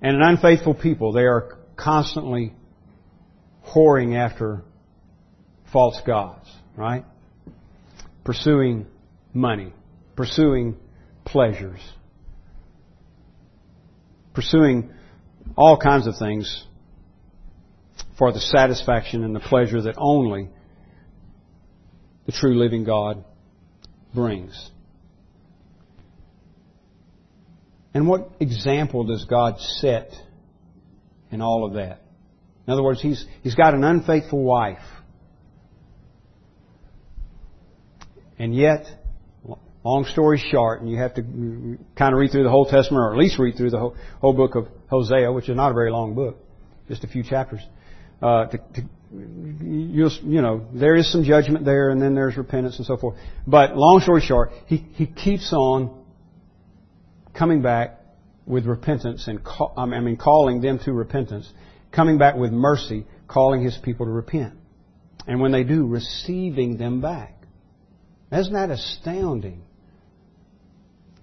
and 0.03 0.17
an 0.17 0.23
unfaithful 0.23 0.75
people, 0.75 1.13
they 1.13 1.23
are 1.23 1.59
constantly 1.77 2.53
whoring 3.67 4.17
after 4.17 4.63
false 5.73 6.01
gods, 6.07 6.49
right? 6.77 7.05
Pursuing 8.25 8.87
money, 9.33 9.73
pursuing 10.15 10.77
pleasures, 11.25 11.81
pursuing 14.35 14.93
all 15.57 15.79
kinds 15.79 16.07
of 16.07 16.17
things 16.19 16.65
for 18.19 18.33
the 18.33 18.41
satisfaction 18.41 19.25
and 19.25 19.35
the 19.35 19.41
pleasure 19.41 19.83
that 19.83 19.95
only 19.97 20.49
the 22.27 22.33
true 22.33 22.59
living 22.59 22.85
God 22.85 23.25
brings. 24.15 24.71
And 27.95 28.07
what 28.07 28.31
example 28.41 29.05
does 29.05 29.25
God 29.25 29.59
set 29.59 30.11
in 31.31 31.41
all 31.41 31.65
of 31.65 31.75
that? 31.75 32.03
In 32.67 32.73
other 32.73 32.83
words, 32.83 33.01
he's, 33.01 33.25
he's 33.43 33.55
got 33.55 33.75
an 33.75 33.85
unfaithful 33.85 34.43
wife. 34.43 34.83
And 38.39 38.55
yet, 38.55 38.85
long 39.87 40.05
story 40.05 40.43
short, 40.51 40.81
and 40.81 40.91
you 40.91 40.99
have 40.99 41.15
to 41.15 41.23
kind 41.97 42.13
of 42.13 42.19
read 42.19 42.33
through 42.33 42.43
the 42.43 42.51
whole 42.51 42.65
Testament, 42.65 43.01
or 43.01 43.13
at 43.13 43.19
least 43.19 43.39
read 43.39 43.57
through 43.57 43.71
the 43.71 43.79
whole, 43.79 43.97
whole 44.21 44.33
book 44.33 44.57
of 44.57 44.67
Hosea, 44.91 45.33
which 45.33 45.49
is 45.49 45.57
not 45.57 45.71
a 45.71 45.75
very 45.75 45.91
long 45.91 46.15
book, 46.15 46.37
just 46.89 47.05
a 47.05 47.07
few 47.07 47.23
chapters. 47.23 47.61
Uh, 48.21 48.47
to, 48.47 48.59
to, 48.59 48.83
you 49.13 50.09
you 50.25 50.43
know, 50.43 50.67
there 50.73 50.97
is 50.97 51.11
some 51.13 51.23
judgment 51.23 51.65
there, 51.65 51.91
and 51.91 52.03
then 52.03 52.15
there's 52.15 52.37
repentance 52.37 52.79
and 52.79 52.87
so 52.87 52.97
forth. 52.97 53.17
But 53.47 53.77
long 53.77 54.01
story 54.01 54.23
short, 54.23 54.51
he, 54.67 54.79
he 54.95 55.07
keeps 55.07 55.53
on 55.53 56.05
coming 57.33 57.63
back 57.63 58.01
with 58.47 58.67
repentance 58.67 59.29
and 59.29 59.45
call, 59.45 59.73
I 59.77 59.87
mean 59.87 60.17
calling 60.17 60.61
them 60.61 60.81
to 60.85 60.93
repentance, 60.93 61.49
coming 61.93 62.19
back 62.19 62.37
with 62.37 62.53
mercy, 62.53 63.07
calling 63.29 63.63
his 63.63 63.77
people 63.83 64.07
to 64.07 64.13
repent. 64.13 64.55
And 65.27 65.41
when 65.41 65.53
they 65.53 65.65
do, 65.65 65.87
receiving 65.87 66.77
them 66.77 67.01
back. 67.01 67.35
Isn't 68.33 68.55
that 68.55 68.71
astounding? 68.71 69.63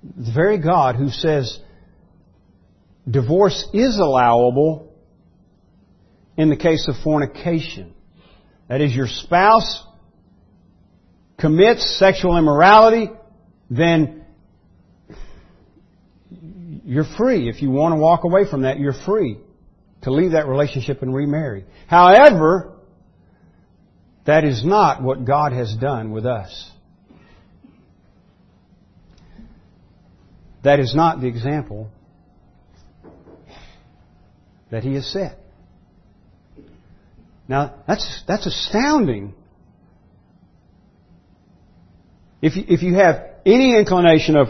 The 0.04 0.32
very 0.34 0.58
God 0.58 0.95
who 0.95 1.10
says 1.10 1.60
divorce 3.10 3.68
is 3.74 3.97
allowable 3.97 4.93
in 6.38 6.49
the 6.49 6.58
case 6.58 6.88
of 6.88 6.95
fornication. 7.04 7.93
That 8.68 8.82
is, 8.82 8.93
your 8.95 9.08
spouse 9.08 9.86
commits 11.39 11.97
sexual 11.99 12.38
immorality, 12.38 13.12
then 13.70 14.26
you're 16.86 17.06
free. 17.18 17.49
If 17.49 17.62
you 17.62 17.70
want 17.70 17.93
to 17.93 17.97
walk 17.99 18.24
away 18.24 18.49
from 18.49 18.64
that, 18.64 18.80
you're 18.80 18.93
free 19.06 19.38
to 20.04 20.12
leave 20.12 20.32
that 20.32 20.47
relationship 20.47 21.01
and 21.01 21.14
remarry. 21.14 21.66
However, 21.88 22.74
that 24.26 24.43
is 24.43 24.66
not 24.66 25.01
what 25.01 25.26
God 25.26 25.54
has 25.54 25.76
done 25.76 26.12
with 26.12 26.26
us. 26.26 26.72
That 30.64 30.80
is 30.80 30.95
not 30.95 31.20
the 31.22 31.28
example 31.28 31.89
that 34.72 34.84
He 34.84 34.95
has 34.95 35.05
set. 35.05 35.38
Now, 37.47 37.76
that's, 37.88 38.24
that's 38.28 38.45
astounding. 38.45 39.36
If 42.41 42.55
you, 42.55 42.64
if 42.68 42.82
you 42.82 42.95
have 42.95 43.24
any 43.45 43.78
inclination 43.78 44.38
of 44.38 44.47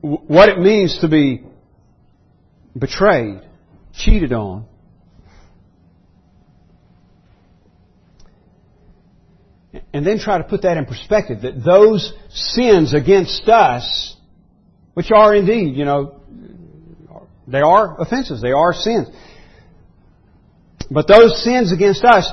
what 0.00 0.48
it 0.48 0.58
means 0.58 0.98
to 1.00 1.08
be 1.08 1.44
betrayed, 2.78 3.40
cheated 3.92 4.32
on, 4.32 4.66
and 9.92 10.06
then 10.06 10.18
try 10.18 10.38
to 10.38 10.44
put 10.44 10.62
that 10.62 10.76
in 10.76 10.86
perspective, 10.86 11.42
that 11.42 11.64
those 11.64 12.12
sins 12.30 12.94
against 12.94 13.48
us 13.48 14.15
which 14.96 15.10
are 15.14 15.34
indeed, 15.34 15.76
you 15.76 15.84
know, 15.84 16.22
they 17.46 17.60
are 17.60 18.00
offenses, 18.00 18.40
they 18.40 18.52
are 18.52 18.72
sins. 18.72 19.08
But 20.90 21.06
those 21.06 21.44
sins 21.44 21.70
against 21.70 22.02
us 22.02 22.26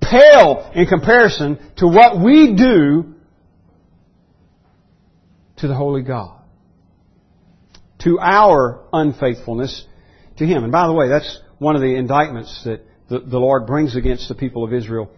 pale 0.00 0.72
in 0.74 0.86
comparison 0.86 1.58
to 1.76 1.86
what 1.86 2.18
we 2.24 2.54
do 2.54 3.16
to 5.58 5.68
the 5.68 5.74
Holy 5.74 6.00
God. 6.00 6.40
To 8.04 8.18
our 8.18 8.80
unfaithfulness 8.94 9.84
to 10.38 10.46
Him. 10.46 10.62
And 10.62 10.72
by 10.72 10.86
the 10.86 10.94
way, 10.94 11.10
that's 11.10 11.38
one 11.58 11.76
of 11.76 11.82
the 11.82 11.96
indictments 11.96 12.64
that 12.64 12.80
the, 13.10 13.38
Lord 13.38 13.66
brings 13.66 13.94
against 13.94 14.26
the 14.30 14.34
people 14.34 14.64
of 14.64 14.72
Israel 14.72 15.10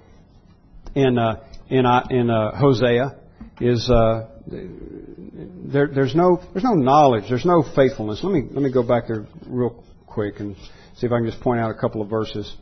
in, 0.96 1.16
uh, 1.16 1.44
in, 1.68 1.86
uh, 1.86 2.08
in 2.10 2.28
uh, 2.28 2.58
Hosea 2.58 3.20
is 3.60 3.88
uh, 3.88 4.30
there, 4.46 5.88
there's 5.88 6.14
no 6.14 6.40
there's 6.52 6.64
no 6.64 6.74
knowledge, 6.74 7.24
there's 7.28 7.44
no 7.44 7.62
faithfulness. 7.74 8.20
Let 8.22 8.32
me 8.32 8.48
let 8.50 8.62
me 8.62 8.72
go 8.72 8.82
back 8.82 9.08
there 9.08 9.26
real 9.46 9.84
quick 10.06 10.40
and 10.40 10.56
see 10.96 11.06
if 11.06 11.12
I 11.12 11.18
can 11.18 11.26
just 11.30 11.40
point 11.40 11.60
out 11.60 11.70
a 11.70 11.74
couple 11.78 12.02
of 12.02 12.08
verses. 12.08 12.56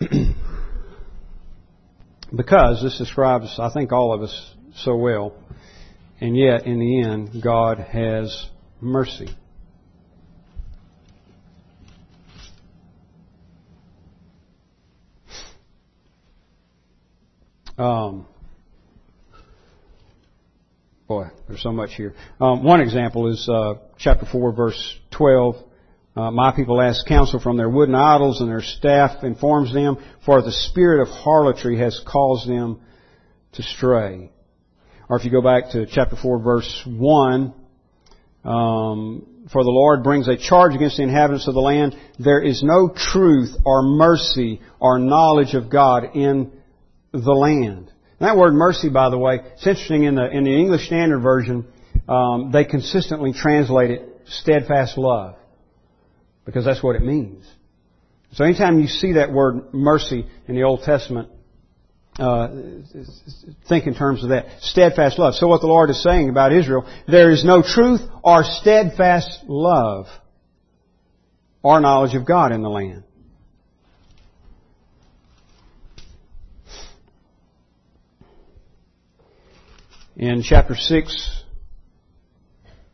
because 2.34 2.82
this 2.82 2.98
describes, 2.98 3.58
I 3.58 3.70
think, 3.72 3.92
all 3.92 4.12
of 4.12 4.22
us 4.22 4.54
so 4.76 4.96
well, 4.96 5.34
and 6.20 6.36
yet 6.36 6.66
in 6.66 6.78
the 6.78 7.02
end, 7.02 7.42
God 7.42 7.78
has 7.78 8.48
mercy. 8.80 9.28
Um, 17.78 18.26
Boy, 21.08 21.26
there's 21.46 21.62
so 21.62 21.70
much 21.70 21.94
here. 21.94 22.14
Um, 22.40 22.64
one 22.64 22.80
example 22.80 23.30
is 23.32 23.48
uh, 23.48 23.74
chapter 23.96 24.26
4, 24.26 24.52
verse 24.52 24.98
12. 25.12 25.54
Uh, 26.16 26.30
my 26.32 26.50
people 26.50 26.80
ask 26.80 27.06
counsel 27.06 27.38
from 27.38 27.56
their 27.56 27.68
wooden 27.68 27.94
idols, 27.94 28.40
and 28.40 28.50
their 28.50 28.62
staff 28.62 29.22
informs 29.22 29.72
them, 29.72 29.98
for 30.24 30.42
the 30.42 30.50
spirit 30.50 31.02
of 31.02 31.08
harlotry 31.08 31.78
has 31.78 32.00
caused 32.04 32.48
them 32.48 32.80
to 33.52 33.62
stray. 33.62 34.32
Or 35.08 35.16
if 35.16 35.24
you 35.24 35.30
go 35.30 35.42
back 35.42 35.70
to 35.72 35.86
chapter 35.86 36.16
4, 36.16 36.40
verse 36.40 36.82
1, 36.84 37.54
um, 38.44 39.26
for 39.52 39.62
the 39.62 39.70
Lord 39.70 40.02
brings 40.02 40.26
a 40.26 40.36
charge 40.36 40.74
against 40.74 40.96
the 40.96 41.04
inhabitants 41.04 41.46
of 41.46 41.54
the 41.54 41.60
land. 41.60 41.94
There 42.18 42.42
is 42.42 42.64
no 42.64 42.92
truth 42.92 43.54
or 43.64 43.82
mercy 43.82 44.60
or 44.80 44.98
knowledge 44.98 45.54
of 45.54 45.70
God 45.70 46.16
in 46.16 46.50
the 47.12 47.32
land. 47.32 47.92
That 48.18 48.36
word 48.36 48.54
mercy, 48.54 48.88
by 48.88 49.10
the 49.10 49.18
way, 49.18 49.40
it's 49.54 49.66
interesting 49.66 50.04
in 50.04 50.14
the, 50.14 50.28
in 50.30 50.44
the 50.44 50.54
English 50.54 50.86
Standard 50.86 51.20
Version, 51.20 51.66
um, 52.08 52.50
they 52.52 52.64
consistently 52.64 53.32
translate 53.32 53.90
it 53.90 54.08
steadfast 54.26 54.96
love. 54.96 55.36
Because 56.44 56.64
that's 56.64 56.82
what 56.82 56.96
it 56.96 57.02
means. 57.02 57.44
So 58.32 58.44
anytime 58.44 58.80
you 58.80 58.86
see 58.86 59.14
that 59.14 59.32
word 59.32 59.74
mercy 59.74 60.26
in 60.46 60.54
the 60.54 60.62
Old 60.62 60.82
Testament, 60.82 61.28
uh, 62.18 62.48
think 63.68 63.86
in 63.86 63.94
terms 63.94 64.22
of 64.22 64.30
that. 64.30 64.46
Steadfast 64.60 65.18
love. 65.18 65.34
So 65.34 65.48
what 65.48 65.60
the 65.60 65.66
Lord 65.66 65.90
is 65.90 66.02
saying 66.02 66.28
about 66.30 66.52
Israel, 66.52 66.86
there 67.06 67.30
is 67.30 67.44
no 67.44 67.62
truth 67.62 68.00
or 68.22 68.42
steadfast 68.42 69.44
love 69.46 70.06
or 71.62 71.80
knowledge 71.80 72.14
of 72.14 72.26
God 72.26 72.52
in 72.52 72.62
the 72.62 72.70
land. 72.70 73.04
In 80.16 80.42
chapter 80.42 80.74
6, 80.74 81.42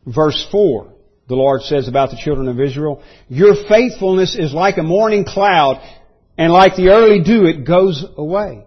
verse 0.07 0.49
4, 0.51 0.93
the 1.29 1.35
Lord 1.35 1.63
says 1.63 1.89
about 1.89 2.11
the 2.11 2.21
children 2.23 2.49
of 2.49 2.61
Israel, 2.61 3.03
Your 3.29 3.55
faithfulness 3.69 4.37
is 4.37 4.53
like 4.53 4.77
a 4.79 4.83
morning 4.83 5.25
cloud, 5.25 5.81
and 6.37 6.53
like 6.53 6.77
the 6.77 6.89
early 6.89 7.23
dew, 7.23 7.47
it 7.47 7.65
goes 7.65 8.05
away. 8.17 8.67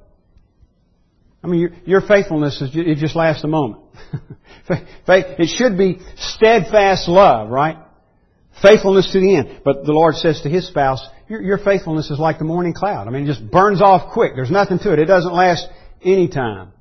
I 1.43 1.47
mean, 1.47 1.81
your, 1.85 2.01
faithfulness, 2.01 2.59
is, 2.61 2.71
it 2.73 2.97
just 2.97 3.15
lasts 3.15 3.43
a 3.43 3.47
moment. 3.47 3.83
it 5.07 5.47
should 5.47 5.77
be 5.77 5.99
steadfast 6.15 7.07
love, 7.07 7.49
right? 7.49 7.77
Faithfulness 8.63 9.11
to 9.11 9.19
the 9.19 9.35
end. 9.35 9.61
But 9.63 9.85
the 9.85 9.91
Lord 9.91 10.15
says 10.15 10.41
to 10.41 10.49
His 10.49 10.67
spouse, 10.67 11.05
your, 11.27 11.41
your 11.41 11.57
faithfulness 11.59 12.09
is 12.09 12.17
like 12.17 12.39
the 12.39 12.45
morning 12.45 12.73
cloud. 12.73 13.07
I 13.07 13.11
mean, 13.11 13.25
it 13.25 13.27
just 13.27 13.51
burns 13.51 13.81
off 13.81 14.11
quick. 14.13 14.31
There's 14.35 14.49
nothing 14.49 14.79
to 14.79 14.93
it. 14.93 14.99
It 14.99 15.05
doesn't 15.05 15.33
last 15.33 15.67
any 16.03 16.29
time. 16.29 16.71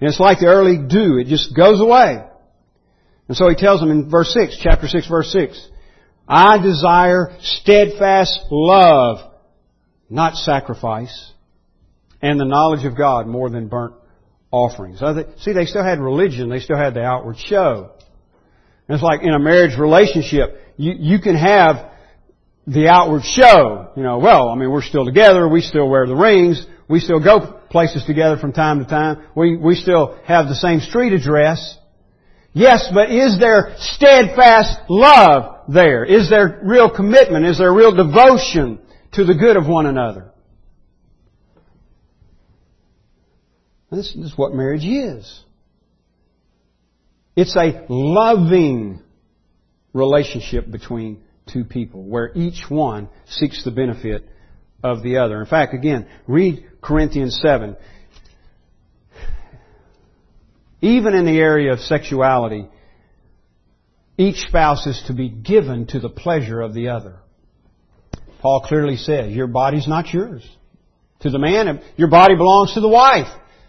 And 0.00 0.08
it's 0.08 0.20
like 0.20 0.40
the 0.40 0.46
early 0.46 0.78
dew. 0.78 1.18
It 1.18 1.26
just 1.26 1.56
goes 1.56 1.80
away. 1.80 2.22
And 3.28 3.36
so 3.36 3.48
he 3.48 3.54
tells 3.54 3.80
them 3.80 3.90
in 3.90 4.10
verse 4.10 4.32
6, 4.32 4.58
chapter 4.62 4.86
6, 4.86 5.08
verse 5.08 5.32
6, 5.32 5.68
I 6.28 6.58
desire 6.58 7.36
steadfast 7.40 8.40
love, 8.50 9.32
not 10.10 10.34
sacrifice, 10.36 11.32
and 12.20 12.38
the 12.38 12.44
knowledge 12.44 12.84
of 12.84 12.96
God 12.96 13.26
more 13.26 13.48
than 13.48 13.68
burnt 13.68 13.94
offerings. 14.50 15.00
See, 15.38 15.52
they 15.52 15.66
still 15.66 15.84
had 15.84 16.00
religion. 16.00 16.48
They 16.48 16.60
still 16.60 16.76
had 16.76 16.94
the 16.94 17.02
outward 17.02 17.36
show. 17.38 17.92
And 18.88 18.94
it's 18.94 19.02
like 19.02 19.22
in 19.22 19.32
a 19.32 19.38
marriage 19.38 19.78
relationship, 19.78 20.60
you, 20.76 20.94
you 20.98 21.18
can 21.20 21.36
have 21.36 21.90
the 22.66 22.88
outward 22.88 23.22
show. 23.24 23.90
You 23.96 24.02
know, 24.02 24.18
well, 24.18 24.48
I 24.48 24.56
mean, 24.56 24.70
we're 24.70 24.82
still 24.82 25.04
together. 25.04 25.48
We 25.48 25.60
still 25.60 25.88
wear 25.88 26.06
the 26.06 26.14
rings. 26.14 26.64
We 26.88 27.00
still 27.00 27.22
go 27.22 27.55
places 27.70 28.04
together 28.04 28.38
from 28.38 28.52
time 28.52 28.80
to 28.80 28.84
time. 28.88 29.24
We, 29.34 29.56
we 29.56 29.74
still 29.74 30.18
have 30.24 30.48
the 30.48 30.54
same 30.54 30.80
street 30.80 31.12
address. 31.12 31.78
Yes, 32.52 32.88
but 32.92 33.10
is 33.10 33.38
there 33.38 33.74
steadfast 33.78 34.80
love 34.88 35.64
there? 35.68 36.04
Is 36.04 36.30
there 36.30 36.60
real 36.62 36.90
commitment? 36.90 37.44
Is 37.44 37.58
there 37.58 37.72
real 37.72 37.94
devotion 37.94 38.78
to 39.12 39.24
the 39.24 39.34
good 39.34 39.56
of 39.56 39.66
one 39.66 39.86
another? 39.86 40.32
This 43.90 44.14
is 44.16 44.36
what 44.36 44.54
marriage 44.54 44.84
is. 44.84 45.44
It's 47.36 47.54
a 47.56 47.84
loving 47.88 49.02
relationship 49.92 50.70
between 50.70 51.22
two 51.52 51.64
people 51.64 52.02
where 52.04 52.32
each 52.34 52.64
one 52.68 53.08
seeks 53.26 53.64
the 53.64 53.70
benefit 53.70 54.28
of 54.86 55.02
the 55.02 55.18
other. 55.18 55.40
In 55.40 55.46
fact, 55.46 55.74
again, 55.74 56.06
read 56.26 56.64
Corinthians 56.80 57.38
7. 57.42 57.76
Even 60.80 61.14
in 61.14 61.24
the 61.24 61.38
area 61.38 61.72
of 61.72 61.80
sexuality, 61.80 62.68
each 64.18 64.36
spouse 64.36 64.86
is 64.86 65.02
to 65.06 65.12
be 65.12 65.28
given 65.28 65.86
to 65.88 66.00
the 66.00 66.08
pleasure 66.08 66.60
of 66.60 66.74
the 66.74 66.88
other. 66.88 67.16
Paul 68.40 68.60
clearly 68.60 68.96
says, 68.96 69.32
your 69.32 69.46
body's 69.46 69.88
not 69.88 70.12
yours. 70.12 70.48
To 71.20 71.30
the 71.30 71.38
man, 71.38 71.82
your 71.96 72.08
body 72.08 72.36
belongs 72.36 72.74
to 72.74 72.80
the 72.80 72.88
wife. 72.88 73.28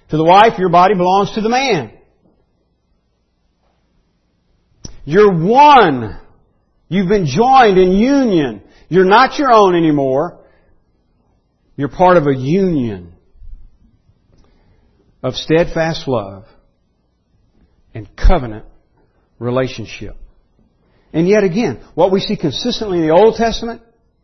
To 0.09 0.17
the 0.17 0.23
wife, 0.23 0.59
your 0.59 0.69
body 0.69 0.93
belongs 0.93 1.33
to 1.35 1.41
the 1.41 1.49
man. 1.49 1.93
You're 5.05 5.33
one. 5.33 6.19
You've 6.89 7.07
been 7.07 7.25
joined 7.25 7.77
in 7.77 7.91
union. 7.93 8.61
You're 8.89 9.05
not 9.05 9.39
your 9.39 9.51
own 9.51 9.75
anymore. 9.75 10.36
You're 11.77 11.89
part 11.89 12.17
of 12.17 12.25
a 12.25 12.35
union 12.35 13.13
of 15.21 15.35
steadfast 15.35 16.07
love 16.07 16.45
and 17.93 18.09
covenant 18.15 18.65
relationship. 19.37 20.15
And 21.13 21.27
yet 21.27 21.43
again, 21.43 21.83
what 21.93 22.11
we 22.11 22.19
see 22.19 22.35
consistently 22.35 22.97
in 22.97 23.07
the 23.07 23.13
Old 23.13 23.35
Testament, 23.35 23.83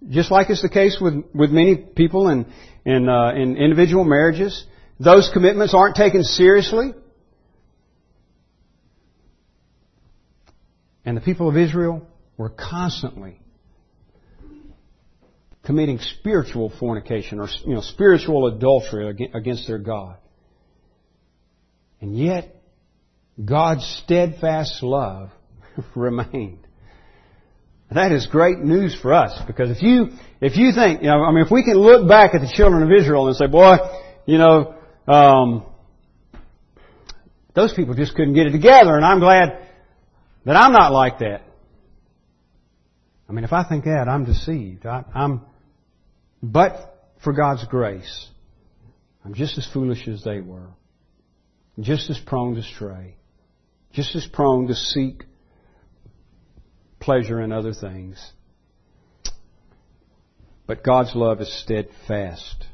just 0.09 0.31
like 0.31 0.49
is 0.49 0.63
the 0.63 0.69
case 0.69 0.97
with, 0.99 1.13
with 1.33 1.51
many 1.51 1.75
people 1.75 2.27
in, 2.29 2.51
in, 2.85 3.07
uh, 3.07 3.33
in 3.35 3.55
individual 3.55 4.03
marriages, 4.03 4.65
those 4.99 5.29
commitments 5.31 5.75
aren't 5.75 5.95
taken 5.95 6.23
seriously. 6.23 6.93
And 11.05 11.15
the 11.15 11.21
people 11.21 11.49
of 11.49 11.57
Israel 11.57 12.07
were 12.35 12.49
constantly 12.49 13.39
committing 15.65 15.99
spiritual 15.99 16.71
fornication 16.79 17.39
or 17.39 17.47
you 17.65 17.75
know, 17.75 17.81
spiritual 17.81 18.47
adultery 18.47 19.29
against 19.33 19.67
their 19.67 19.77
God. 19.77 20.17
And 22.01 22.17
yet, 22.17 22.61
God's 23.43 23.85
steadfast 24.03 24.83
love 24.83 25.29
remained. 25.95 26.67
That 27.91 28.11
is 28.11 28.25
great 28.27 28.57
news 28.57 28.97
for 28.99 29.13
us 29.13 29.39
because 29.45 29.69
if 29.69 29.83
you 29.83 30.09
if 30.41 30.57
you 30.57 30.71
think 30.73 31.03
you 31.03 31.09
know 31.09 31.23
I 31.23 31.31
mean 31.31 31.45
if 31.45 31.51
we 31.51 31.63
can 31.63 31.75
look 31.75 32.07
back 32.07 32.33
at 32.33 32.41
the 32.41 32.51
children 32.51 32.81
of 32.81 32.89
Israel 32.91 33.27
and 33.27 33.35
say 33.35 33.45
boy 33.45 33.75
you 34.25 34.39
know 34.39 34.75
um, 35.07 35.63
those 37.53 37.71
people 37.73 37.93
just 37.93 38.15
couldn't 38.15 38.33
get 38.33 38.47
it 38.47 38.51
together 38.51 38.95
and 38.95 39.05
I'm 39.05 39.19
glad 39.19 39.67
that 40.45 40.55
I'm 40.55 40.71
not 40.71 40.91
like 40.91 41.19
that. 41.19 41.43
I 43.29 43.31
mean 43.31 43.43
if 43.43 43.53
I 43.53 43.63
think 43.63 43.83
that 43.85 44.07
I'm 44.09 44.25
deceived. 44.25 44.87
I, 44.87 45.03
I'm 45.13 45.41
but 46.43 47.09
for 47.23 47.31
God's 47.31 47.65
grace, 47.65 48.27
I'm 49.23 49.33
just 49.33 49.57
as 49.57 49.65
foolish 49.65 50.09
as 50.09 50.23
they 50.23 50.41
were, 50.41 50.71
just 51.79 52.09
as 52.09 52.19
prone 52.19 52.55
to 52.55 52.63
stray, 52.63 53.15
just 53.93 54.13
as 54.15 54.27
prone 54.27 54.67
to 54.67 54.75
seek 54.75 55.23
pleasure 56.99 57.39
in 57.39 57.53
other 57.53 57.73
things. 57.73 58.21
But 60.67 60.83
God's 60.83 61.15
love 61.15 61.39
is 61.39 61.61
steadfast. 61.61 62.65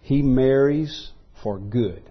He 0.00 0.22
marries 0.22 1.10
for 1.42 1.58
good. 1.58 2.08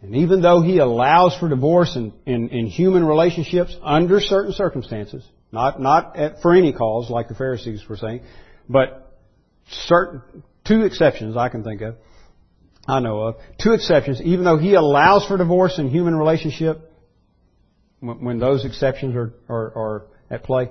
And 0.00 0.16
even 0.16 0.40
though 0.40 0.62
He 0.62 0.78
allows 0.78 1.36
for 1.36 1.48
divorce 1.48 1.94
in, 1.94 2.14
in, 2.24 2.48
in 2.48 2.66
human 2.66 3.04
relationships 3.04 3.76
under 3.82 4.20
certain 4.20 4.52
circumstances, 4.52 5.26
not, 5.54 5.80
not 5.80 6.16
at, 6.16 6.42
for 6.42 6.54
any 6.54 6.72
cause, 6.72 7.08
like 7.08 7.28
the 7.28 7.34
Pharisees 7.34 7.88
were 7.88 7.96
saying, 7.96 8.22
but 8.68 9.16
certain, 9.68 10.42
two 10.64 10.82
exceptions 10.82 11.36
I 11.36 11.48
can 11.48 11.64
think 11.64 11.80
of, 11.80 11.96
I 12.86 13.00
know 13.00 13.20
of, 13.20 13.36
two 13.62 13.72
exceptions, 13.72 14.20
even 14.20 14.44
though 14.44 14.58
he 14.58 14.74
allows 14.74 15.26
for 15.26 15.38
divorce 15.38 15.78
in 15.78 15.88
human 15.88 16.16
relationship, 16.16 16.90
when, 18.00 18.38
those 18.38 18.66
exceptions 18.66 19.16
are, 19.16 19.32
are, 19.48 19.78
are 19.78 20.06
at 20.30 20.42
play, 20.42 20.68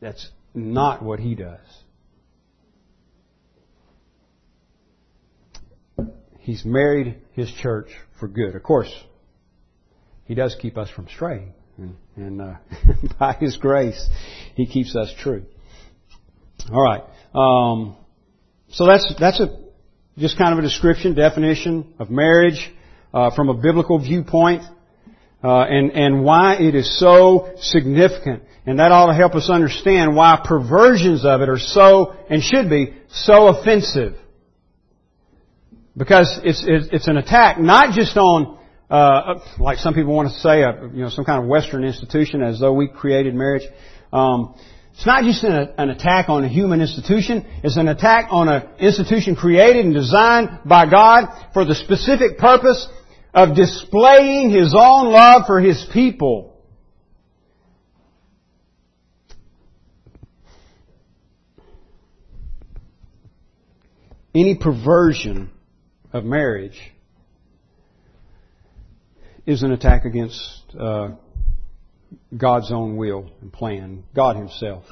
that's 0.00 0.28
not 0.54 1.02
what 1.02 1.20
he 1.20 1.36
does. 1.36 1.60
He's 6.40 6.64
married 6.64 7.16
his 7.34 7.52
church 7.52 7.90
for 8.18 8.26
good. 8.26 8.56
Of 8.56 8.62
course, 8.62 8.92
he 10.24 10.34
does 10.34 10.56
keep 10.58 10.78
us 10.78 10.88
from 10.90 11.06
straying. 11.08 11.52
And, 11.78 11.96
and 12.16 12.42
uh, 12.42 12.54
by 13.20 13.34
His 13.34 13.56
grace, 13.56 14.08
He 14.56 14.66
keeps 14.66 14.96
us 14.96 15.12
true. 15.18 15.44
All 16.72 16.82
right. 16.82 17.02
Um, 17.34 17.96
so 18.70 18.86
that's 18.86 19.14
that's 19.18 19.40
a 19.40 19.56
just 20.18 20.36
kind 20.36 20.52
of 20.52 20.58
a 20.58 20.62
description, 20.62 21.14
definition 21.14 21.94
of 21.98 22.10
marriage 22.10 22.70
uh, 23.14 23.34
from 23.34 23.48
a 23.48 23.54
biblical 23.54 23.98
viewpoint, 23.98 24.62
uh, 25.42 25.62
and 25.62 25.92
and 25.92 26.24
why 26.24 26.56
it 26.56 26.74
is 26.74 26.98
so 26.98 27.54
significant, 27.60 28.42
and 28.66 28.80
that 28.80 28.90
ought 28.90 29.06
to 29.06 29.14
help 29.14 29.34
us 29.34 29.48
understand 29.48 30.16
why 30.16 30.40
perversions 30.44 31.24
of 31.24 31.40
it 31.40 31.48
are 31.48 31.58
so 31.58 32.16
and 32.28 32.42
should 32.42 32.68
be 32.68 32.94
so 33.08 33.46
offensive, 33.48 34.16
because 35.96 36.40
it's 36.42 36.64
it's, 36.66 36.88
it's 36.92 37.08
an 37.08 37.16
attack 37.16 37.60
not 37.60 37.94
just 37.94 38.16
on 38.16 38.57
uh, 38.90 39.34
like 39.58 39.78
some 39.78 39.94
people 39.94 40.14
want 40.14 40.30
to 40.32 40.38
say, 40.38 40.62
a, 40.62 40.88
you 40.92 41.02
know, 41.02 41.10
some 41.10 41.24
kind 41.24 41.42
of 41.42 41.48
Western 41.48 41.84
institution 41.84 42.42
as 42.42 42.58
though 42.58 42.72
we 42.72 42.88
created 42.88 43.34
marriage. 43.34 43.68
Um, 44.12 44.54
it's 44.94 45.06
not 45.06 45.24
just 45.24 45.44
an, 45.44 45.74
an, 45.76 45.90
attack 45.90 46.28
on 46.28 46.42
a 46.42 46.48
human 46.48 46.80
institution. 46.80 47.46
It's 47.62 47.76
an 47.76 47.86
attack 47.86 48.28
on 48.30 48.48
an 48.48 48.66
institution 48.78 49.36
created 49.36 49.84
and 49.84 49.94
designed 49.94 50.60
by 50.64 50.90
God 50.90 51.50
for 51.52 51.64
the 51.64 51.74
specific 51.74 52.38
purpose 52.38 52.88
of 53.34 53.54
displaying 53.54 54.50
His 54.50 54.74
own 54.76 55.12
love 55.12 55.42
for 55.46 55.60
His 55.60 55.86
people. 55.92 56.56
Any 64.34 64.56
perversion 64.56 65.50
of 66.12 66.24
marriage 66.24 66.78
is 69.48 69.62
an 69.62 69.72
attack 69.72 70.04
against 70.04 70.62
uh, 70.78 71.08
God's 72.36 72.70
own 72.70 72.98
will 72.98 73.30
and 73.40 73.50
plan, 73.50 74.04
God 74.14 74.36
Himself. 74.36 74.84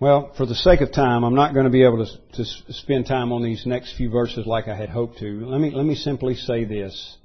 Well, 0.00 0.32
for 0.34 0.46
the 0.46 0.54
sake 0.54 0.80
of 0.80 0.92
time, 0.92 1.24
I'm 1.24 1.34
not 1.34 1.52
going 1.52 1.66
to 1.66 1.70
be 1.70 1.84
able 1.84 2.06
to, 2.06 2.42
to 2.42 2.72
spend 2.72 3.06
time 3.06 3.30
on 3.30 3.42
these 3.42 3.66
next 3.66 3.94
few 3.94 4.08
verses 4.08 4.46
like 4.46 4.68
I 4.68 4.74
had 4.74 4.88
hoped 4.88 5.18
to. 5.18 5.44
Let 5.44 5.60
me, 5.60 5.72
let 5.72 5.84
me 5.84 5.94
simply 5.94 6.36
say 6.36 6.64
this. 6.64 7.18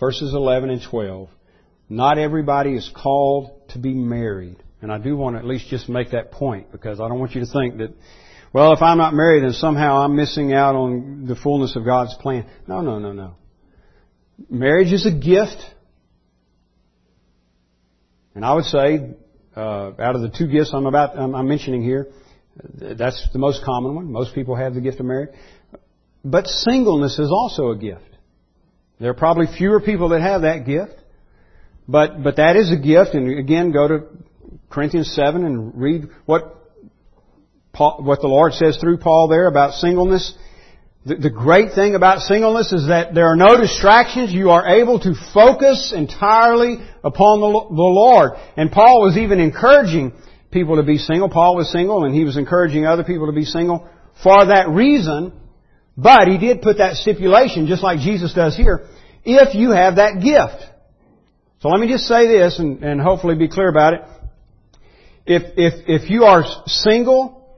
Verses 0.00 0.32
11 0.32 0.70
and 0.70 0.82
12. 0.82 1.28
Not 1.90 2.16
everybody 2.16 2.74
is 2.74 2.90
called 2.96 3.68
to 3.68 3.78
be 3.78 3.92
married. 3.92 4.63
And 4.82 4.92
I 4.92 4.98
do 4.98 5.16
want 5.16 5.36
to 5.36 5.40
at 5.40 5.46
least 5.46 5.68
just 5.68 5.88
make 5.88 6.10
that 6.10 6.30
point 6.30 6.70
because 6.70 7.00
I 7.00 7.08
don't 7.08 7.18
want 7.18 7.34
you 7.34 7.40
to 7.40 7.46
think 7.46 7.78
that, 7.78 7.94
well, 8.52 8.72
if 8.72 8.82
I'm 8.82 8.98
not 8.98 9.14
married, 9.14 9.42
then 9.42 9.52
somehow 9.52 9.98
I'm 9.98 10.14
missing 10.14 10.52
out 10.52 10.74
on 10.74 11.26
the 11.26 11.34
fullness 11.36 11.74
of 11.76 11.84
God's 11.84 12.14
plan. 12.20 12.46
No, 12.66 12.80
no, 12.80 12.98
no, 12.98 13.12
no. 13.12 13.36
Marriage 14.50 14.92
is 14.92 15.06
a 15.06 15.12
gift. 15.12 15.58
And 18.34 18.44
I 18.44 18.54
would 18.54 18.64
say, 18.64 19.14
uh, 19.56 19.92
out 19.98 20.16
of 20.16 20.22
the 20.22 20.30
two 20.36 20.48
gifts 20.48 20.70
I'm 20.74 20.86
about, 20.86 21.16
I'm, 21.16 21.34
I'm 21.34 21.48
mentioning 21.48 21.82
here, 21.82 22.08
that's 22.56 23.28
the 23.32 23.38
most 23.38 23.64
common 23.64 23.94
one. 23.94 24.12
Most 24.12 24.34
people 24.34 24.54
have 24.54 24.74
the 24.74 24.80
gift 24.80 25.00
of 25.00 25.06
marriage. 25.06 25.30
But 26.24 26.46
singleness 26.46 27.18
is 27.18 27.30
also 27.30 27.70
a 27.70 27.76
gift. 27.76 28.02
There 29.00 29.10
are 29.10 29.14
probably 29.14 29.46
fewer 29.56 29.80
people 29.80 30.10
that 30.10 30.20
have 30.20 30.42
that 30.42 30.66
gift. 30.66 30.94
But, 31.86 32.22
but 32.22 32.36
that 32.36 32.56
is 32.56 32.72
a 32.72 32.76
gift, 32.76 33.14
and 33.14 33.38
again, 33.38 33.70
go 33.70 33.88
to 33.88 34.06
Corinthians 34.70 35.14
7 35.14 35.44
and 35.44 35.74
read 35.74 36.08
what 36.26 36.64
Paul, 37.72 38.02
what 38.02 38.20
the 38.20 38.28
Lord 38.28 38.52
says 38.54 38.76
through 38.76 38.98
Paul 38.98 39.28
there 39.28 39.48
about 39.48 39.74
singleness. 39.74 40.34
The, 41.04 41.16
the 41.16 41.30
great 41.30 41.74
thing 41.74 41.94
about 41.94 42.20
singleness 42.20 42.72
is 42.72 42.86
that 42.88 43.14
there 43.14 43.26
are 43.26 43.36
no 43.36 43.60
distractions. 43.60 44.32
You 44.32 44.50
are 44.50 44.66
able 44.66 45.00
to 45.00 45.14
focus 45.34 45.92
entirely 45.94 46.78
upon 47.02 47.40
the, 47.40 47.74
the 47.74 47.82
Lord. 47.82 48.32
And 48.56 48.70
Paul 48.70 49.02
was 49.02 49.16
even 49.16 49.40
encouraging 49.40 50.12
people 50.50 50.76
to 50.76 50.82
be 50.82 50.98
single. 50.98 51.28
Paul 51.28 51.56
was 51.56 51.70
single 51.70 52.04
and 52.04 52.14
he 52.14 52.24
was 52.24 52.36
encouraging 52.36 52.86
other 52.86 53.04
people 53.04 53.26
to 53.26 53.32
be 53.32 53.44
single 53.44 53.88
for 54.22 54.46
that 54.46 54.68
reason. 54.68 55.32
But 55.96 56.28
he 56.28 56.38
did 56.38 56.62
put 56.62 56.78
that 56.78 56.94
stipulation, 56.94 57.66
just 57.66 57.82
like 57.82 57.98
Jesus 57.98 58.32
does 58.32 58.56
here, 58.56 58.86
if 59.24 59.54
you 59.54 59.70
have 59.72 59.96
that 59.96 60.22
gift. 60.22 60.70
So 61.60 61.68
let 61.68 61.80
me 61.80 61.88
just 61.88 62.06
say 62.06 62.26
this 62.26 62.58
and, 62.58 62.82
and 62.82 63.00
hopefully 63.00 63.36
be 63.36 63.48
clear 63.48 63.68
about 63.68 63.94
it. 63.94 64.00
If, 65.26 65.42
if, 65.56 66.02
if 66.02 66.10
you 66.10 66.24
are 66.24 66.44
single, 66.66 67.48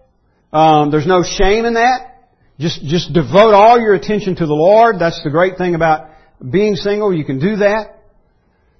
um, 0.52 0.90
there's 0.90 1.06
no 1.06 1.22
shame 1.22 1.64
in 1.64 1.74
that. 1.74 2.28
Just, 2.58 2.82
just 2.84 3.12
devote 3.12 3.52
all 3.52 3.78
your 3.78 3.94
attention 3.94 4.36
to 4.36 4.46
the 4.46 4.54
Lord. 4.54 4.96
That's 4.98 5.22
the 5.22 5.30
great 5.30 5.58
thing 5.58 5.74
about 5.74 6.10
being 6.48 6.76
single. 6.76 7.14
You 7.14 7.24
can 7.24 7.38
do 7.38 7.56
that. 7.56 8.04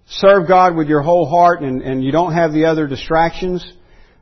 Serve 0.09 0.47
God 0.47 0.77
with 0.77 0.89
your 0.89 1.03
whole 1.03 1.29
heart 1.29 1.63
and, 1.63 1.83
and 1.83 2.03
you 2.03 2.13
don't 2.13 2.33
have 2.33 2.53
the 2.53 2.67
other 2.67 2.87
distractions. 2.87 3.65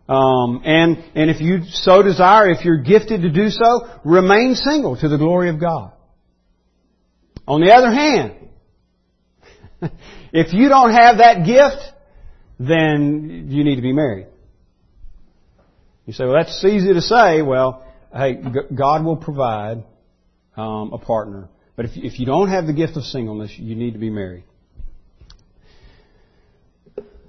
Um, 0.08 0.62
and, 0.64 1.04
and 1.14 1.30
if 1.30 1.40
you 1.40 1.60
so 1.70 2.02
desire, 2.02 2.50
if 2.50 2.64
you're 2.64 2.82
gifted 2.82 3.22
to 3.22 3.30
do 3.30 3.48
so, 3.48 3.88
remain 4.04 4.54
single 4.54 4.96
to 4.96 5.08
the 5.08 5.18
glory 5.18 5.50
of 5.50 5.60
God. 5.60 5.92
On 7.46 7.60
the 7.60 7.72
other 7.72 7.92
hand, 7.92 8.34
if 10.32 10.52
you 10.52 10.68
don't 10.68 10.92
have 10.92 11.18
that 11.18 11.44
gift, 11.46 11.82
then 12.58 13.48
you 13.50 13.62
need 13.64 13.76
to 13.76 13.82
be 13.82 13.92
married. 13.92 14.26
You 16.06 16.12
say, 16.12 16.24
well, 16.24 16.34
that's 16.34 16.64
easy 16.64 16.92
to 16.92 17.00
say. 17.00 17.42
Well, 17.42 17.84
hey, 18.12 18.38
God 18.74 19.04
will 19.04 19.16
provide 19.16 19.84
um, 20.56 20.92
a 20.92 20.98
partner. 20.98 21.48
But 21.76 21.86
if, 21.86 21.92
if 21.96 22.20
you 22.20 22.26
don't 22.26 22.48
have 22.48 22.66
the 22.66 22.72
gift 22.72 22.96
of 22.96 23.04
singleness, 23.04 23.52
you 23.58 23.74
need 23.74 23.92
to 23.92 23.98
be 23.98 24.10
married. 24.10 24.44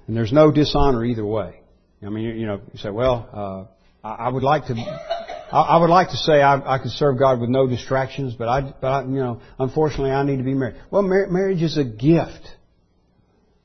And 0.06 0.16
there's 0.16 0.32
no 0.32 0.52
dishonor 0.52 1.04
either 1.04 1.26
way. 1.26 1.60
I 2.04 2.10
mean, 2.10 2.24
you 2.36 2.46
know, 2.46 2.60
you 2.72 2.78
say, 2.78 2.90
well, 2.90 3.28
uh, 4.04 4.06
I, 4.06 4.26
I 4.26 4.28
would 4.28 4.44
like 4.44 4.66
to, 4.66 4.74
I, 4.74 5.60
I 5.60 5.76
would 5.78 5.90
like 5.90 6.10
to 6.10 6.16
say 6.16 6.40
I, 6.40 6.76
I 6.76 6.78
could 6.78 6.92
serve 6.92 7.18
God 7.18 7.40
with 7.40 7.50
no 7.50 7.66
distractions, 7.66 8.34
but 8.34 8.48
I, 8.48 8.60
but 8.60 8.86
I, 8.86 9.02
you 9.02 9.16
know, 9.16 9.40
unfortunately, 9.58 10.10
I 10.10 10.22
need 10.22 10.36
to 10.36 10.44
be 10.44 10.54
married. 10.54 10.76
Well, 10.90 11.02
mar- 11.02 11.28
marriage 11.28 11.62
is 11.62 11.76
a 11.76 11.84
gift. 11.84 12.46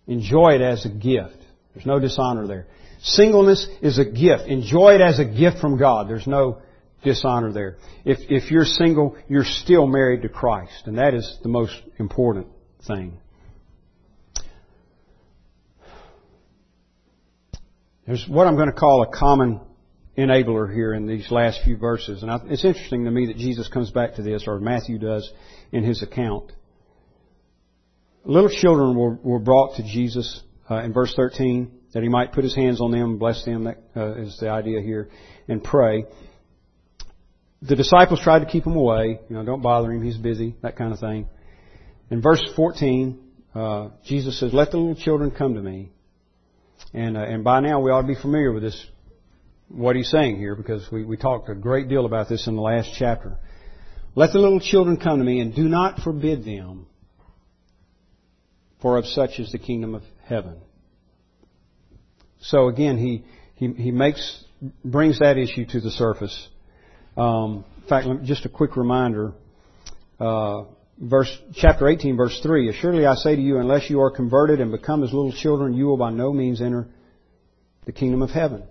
Enjoy 0.08 0.54
it 0.54 0.62
as 0.62 0.86
a 0.86 0.90
gift. 0.90 1.38
There's 1.74 1.86
no 1.86 2.00
dishonor 2.00 2.48
there. 2.48 2.68
Singleness 3.04 3.68
is 3.82 3.98
a 3.98 4.06
gift. 4.06 4.44
Enjoy 4.48 4.94
it 4.94 5.02
as 5.02 5.20
a 5.20 5.26
gift 5.26 5.58
from 5.60 5.78
God. 5.78 6.08
There's 6.08 6.28
no 6.28 6.62
dishonor 7.04 7.52
there. 7.52 7.78
If, 8.06 8.20
if 8.30 8.52
you're 8.52 8.66
single, 8.66 9.18
you're 9.28 9.44
still 9.44 9.88
married 9.88 10.22
to 10.22 10.30
Christ, 10.30 10.84
and 10.86 11.00
that 11.00 11.16
is 11.16 11.38
the 11.42 11.50
most 11.50 11.74
important 11.98 12.48
thing. 12.88 13.18
There's 18.06 18.26
what 18.28 18.46
I'm 18.46 18.56
going 18.56 18.72
to 18.72 18.74
call 18.74 19.04
a 19.04 19.18
common 19.18 19.62
enabler 20.16 20.72
here 20.72 20.94
in 20.94 21.08
these 21.08 21.32
last 21.32 21.62
few 21.64 21.78
verses. 21.78 22.22
And 22.22 22.32
I, 22.32 22.40
it's 22.50 22.66
interesting 22.66 23.06
to 23.06 23.12
me 23.12 23.28
that 23.28 23.38
Jesus 23.38 23.68
comes 23.68 23.90
back 23.90 24.16
to 24.16 24.22
this, 24.22 24.44
or 24.46 24.60
Matthew 24.60 25.00
does 25.00 25.32
in 25.72 25.84
his 25.84 26.04
account. 26.04 26.52
Little 28.26 28.50
children 28.50 28.96
were, 28.96 29.16
were 29.24 29.40
brought 29.40 29.78
to 29.78 29.84
Jesus 29.84 30.42
uh, 30.70 30.84
in 30.84 30.94
verse 30.94 31.14
13 31.16 31.72
that 31.94 32.04
he 32.04 32.10
might 32.10 32.32
put 32.32 32.44
his 32.44 32.56
hands 32.56 32.82
on 32.82 32.92
them, 32.92 33.18
bless 33.18 33.44
them, 33.44 33.66
that 33.66 33.78
uh, 33.96 34.14
is 34.16 34.38
the 34.40 34.50
idea 34.50 34.82
here, 34.82 35.10
and 35.48 35.64
pray. 35.64 36.06
The 37.62 37.76
disciples 37.76 38.22
tried 38.22 38.40
to 38.40 38.46
keep 38.46 38.66
him 38.66 38.76
away. 38.76 39.20
You 39.30 39.36
know, 39.36 39.44
don't 39.44 39.62
bother 39.62 39.92
him, 39.92 40.02
he's 40.02 40.18
busy, 40.18 40.56
that 40.62 40.78
kind 40.78 40.94
of 40.94 41.00
thing. 41.00 41.28
In 42.10 42.22
verse 42.22 42.42
14, 42.56 43.20
uh, 43.54 43.90
Jesus 44.06 44.40
says, 44.40 44.54
Let 44.54 44.72
the 44.72 44.78
little 44.78 44.96
children 44.96 45.32
come 45.32 45.56
to 45.56 45.62
me. 45.62 45.92
And, 46.94 47.18
uh, 47.18 47.22
and 47.22 47.44
by 47.44 47.60
now 47.60 47.80
we 47.80 47.92
ought 47.92 48.02
to 48.02 48.08
be 48.08 48.20
familiar 48.20 48.52
with 48.52 48.64
this, 48.64 48.86
what 49.68 49.96
he's 49.96 50.10
saying 50.10 50.38
here, 50.38 50.56
because 50.56 50.90
we, 50.92 51.06
we 51.06 51.18
talked 51.18 51.50
a 51.50 51.56
great 51.56 51.88
deal 51.88 52.06
about 52.06 52.28
this 52.28 52.48
in 52.48 52.56
the 52.56 52.62
last 52.62 52.92
chapter. 52.98 53.38
Let 54.16 54.34
the 54.34 54.40
little 54.40 54.60
children 54.60 54.98
come 54.98 55.20
to 55.20 55.24
me 55.26 55.40
and 55.40 55.56
do 55.56 55.70
not 55.70 56.00
forbid 56.00 56.44
them, 56.44 56.88
for 58.82 58.98
of 58.98 59.06
such 59.06 59.40
is 59.40 59.52
the 59.52 59.60
kingdom 59.60 59.96
of 59.96 60.04
heaven. 60.26 60.58
So 62.42 62.68
again, 62.68 62.98
he, 62.98 63.24
he, 63.56 63.72
he 63.74 63.92
makes, 63.92 64.44
brings 64.84 65.20
that 65.20 65.38
issue 65.38 65.66
to 65.68 65.80
the 65.80 65.92
surface. 65.92 66.48
Um, 67.16 67.66
in 67.82 67.88
fact, 67.88 68.08
just 68.24 68.46
a 68.46 68.50
quick 68.50 68.76
reminder, 68.78 69.34
uh, 70.20 70.64
verse, 70.98 71.36
chapter 71.56 71.88
18, 71.88 72.18
verse 72.18 72.40
3, 72.42 72.70
Assuredly 72.70 73.06
I 73.06 73.16
say 73.16 73.36
to 73.36 73.42
you, 73.42 73.58
unless 73.58 73.90
you 73.90 74.02
are 74.02 74.12
converted 74.12 74.60
and 74.60 74.72
become 74.72 75.04
as 75.04 75.14
little 75.14 75.34
children, 75.34 75.74
you 75.74 75.86
will 75.86 75.98
by 75.98 76.12
no 76.12 76.32
means 76.32 76.62
enter 76.62 76.88
the 77.86 77.92
kingdom 77.92 78.22
of 78.22 78.30
heaven. 78.30 78.64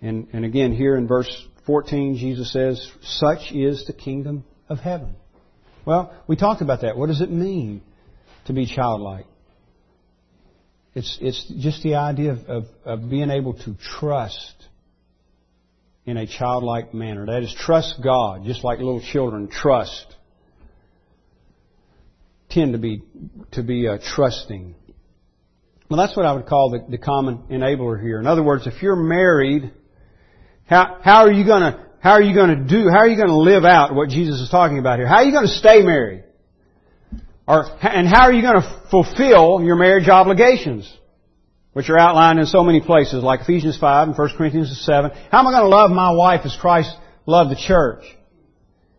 And, 0.00 0.28
and 0.32 0.44
again, 0.44 0.72
here 0.72 0.96
in 0.96 1.06
verse 1.06 1.30
14, 1.66 2.16
Jesus 2.16 2.52
says, 2.52 2.90
such 3.02 3.52
is 3.52 3.86
the 3.86 3.92
kingdom 3.92 4.44
of 4.68 4.78
heaven. 4.78 5.14
Well, 5.84 6.14
we 6.26 6.36
talked 6.36 6.60
about 6.60 6.82
that. 6.82 6.96
What 6.96 7.06
does 7.06 7.20
it 7.20 7.30
mean 7.30 7.82
to 8.46 8.52
be 8.52 8.66
childlike? 8.66 9.26
It's, 10.94 11.18
it's 11.20 11.52
just 11.58 11.82
the 11.82 11.94
idea 11.94 12.32
of, 12.32 12.38
of, 12.48 12.64
of 12.84 13.10
being 13.10 13.30
able 13.30 13.54
to 13.54 13.74
trust 13.98 14.54
in 16.04 16.16
a 16.16 16.26
childlike 16.26 16.92
manner. 16.92 17.26
That 17.26 17.42
is, 17.42 17.54
trust 17.58 18.00
God, 18.02 18.44
just 18.44 18.62
like 18.64 18.78
little 18.78 19.00
children 19.00 19.48
trust 19.48 20.06
tend 22.50 22.72
to 22.72 22.78
be 22.78 23.02
to 23.52 23.62
be 23.62 23.88
uh, 23.88 23.98
trusting. 24.14 24.74
Well, 25.88 25.98
that's 25.98 26.16
what 26.16 26.26
I 26.26 26.32
would 26.32 26.46
call 26.46 26.70
the, 26.70 26.84
the 26.90 26.98
common 26.98 27.38
enabler 27.50 28.00
here. 28.00 28.18
In 28.20 28.26
other 28.26 28.42
words, 28.42 28.66
if 28.66 28.82
you're 28.82 28.96
married, 28.96 29.72
how 30.66 30.98
how 31.02 31.24
are 31.24 31.32
you 31.32 31.46
gonna 31.46 31.86
how 32.00 32.12
are 32.12 32.22
you 32.22 32.34
gonna 32.34 32.64
do 32.66 32.88
how 32.90 32.98
are 32.98 33.08
you 33.08 33.16
gonna 33.16 33.38
live 33.38 33.64
out 33.64 33.94
what 33.94 34.08
Jesus 34.08 34.40
is 34.40 34.50
talking 34.50 34.78
about 34.78 34.98
here? 34.98 35.08
How 35.08 35.16
are 35.16 35.24
you 35.24 35.32
gonna 35.32 35.48
stay 35.48 35.82
married? 35.82 36.24
Or 37.46 37.66
and 37.82 38.06
how 38.06 38.22
are 38.22 38.32
you 38.32 38.42
gonna 38.42 38.86
fulfill 38.90 39.62
your 39.62 39.76
marriage 39.76 40.08
obligations? 40.08 40.90
Which 41.72 41.88
are 41.88 41.98
outlined 41.98 42.38
in 42.38 42.46
so 42.46 42.62
many 42.62 42.80
places, 42.80 43.22
like 43.24 43.40
Ephesians 43.40 43.78
5 43.78 44.08
and 44.08 44.18
1 44.18 44.28
Corinthians 44.36 44.78
7. 44.84 45.10
How 45.30 45.38
am 45.38 45.46
I 45.46 45.52
going 45.52 45.62
to 45.62 45.74
love 45.74 45.90
my 45.90 46.12
wife 46.12 46.42
as 46.44 46.54
Christ 46.60 46.94
loved 47.24 47.50
the 47.50 47.56
church? 47.56 48.04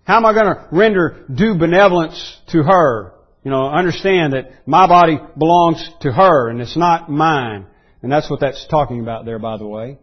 How 0.06 0.18
am 0.18 0.26
I 0.26 0.34
going 0.34 0.48
to 0.48 0.68
render 0.72 1.24
due 1.32 1.54
benevolence 1.54 2.36
to 2.48 2.64
her? 2.64 3.14
you 3.44 3.52
know, 3.52 3.68
understand 3.68 4.34
that 4.34 4.52
my 4.66 4.88
body 4.88 5.20
belongs 5.38 5.88
to 6.02 6.12
her 6.12 6.50
and 6.50 6.62
it's 6.62 6.78
not 6.78 7.10
mine. 7.10 7.66
And 8.02 8.12
that's 8.12 8.30
what 8.30 8.39
that's 8.39 8.66
talking 8.68 9.02
about 9.02 9.26
there, 9.26 9.39
by 9.39 9.58
the 9.58 9.68
way. 9.68 9.98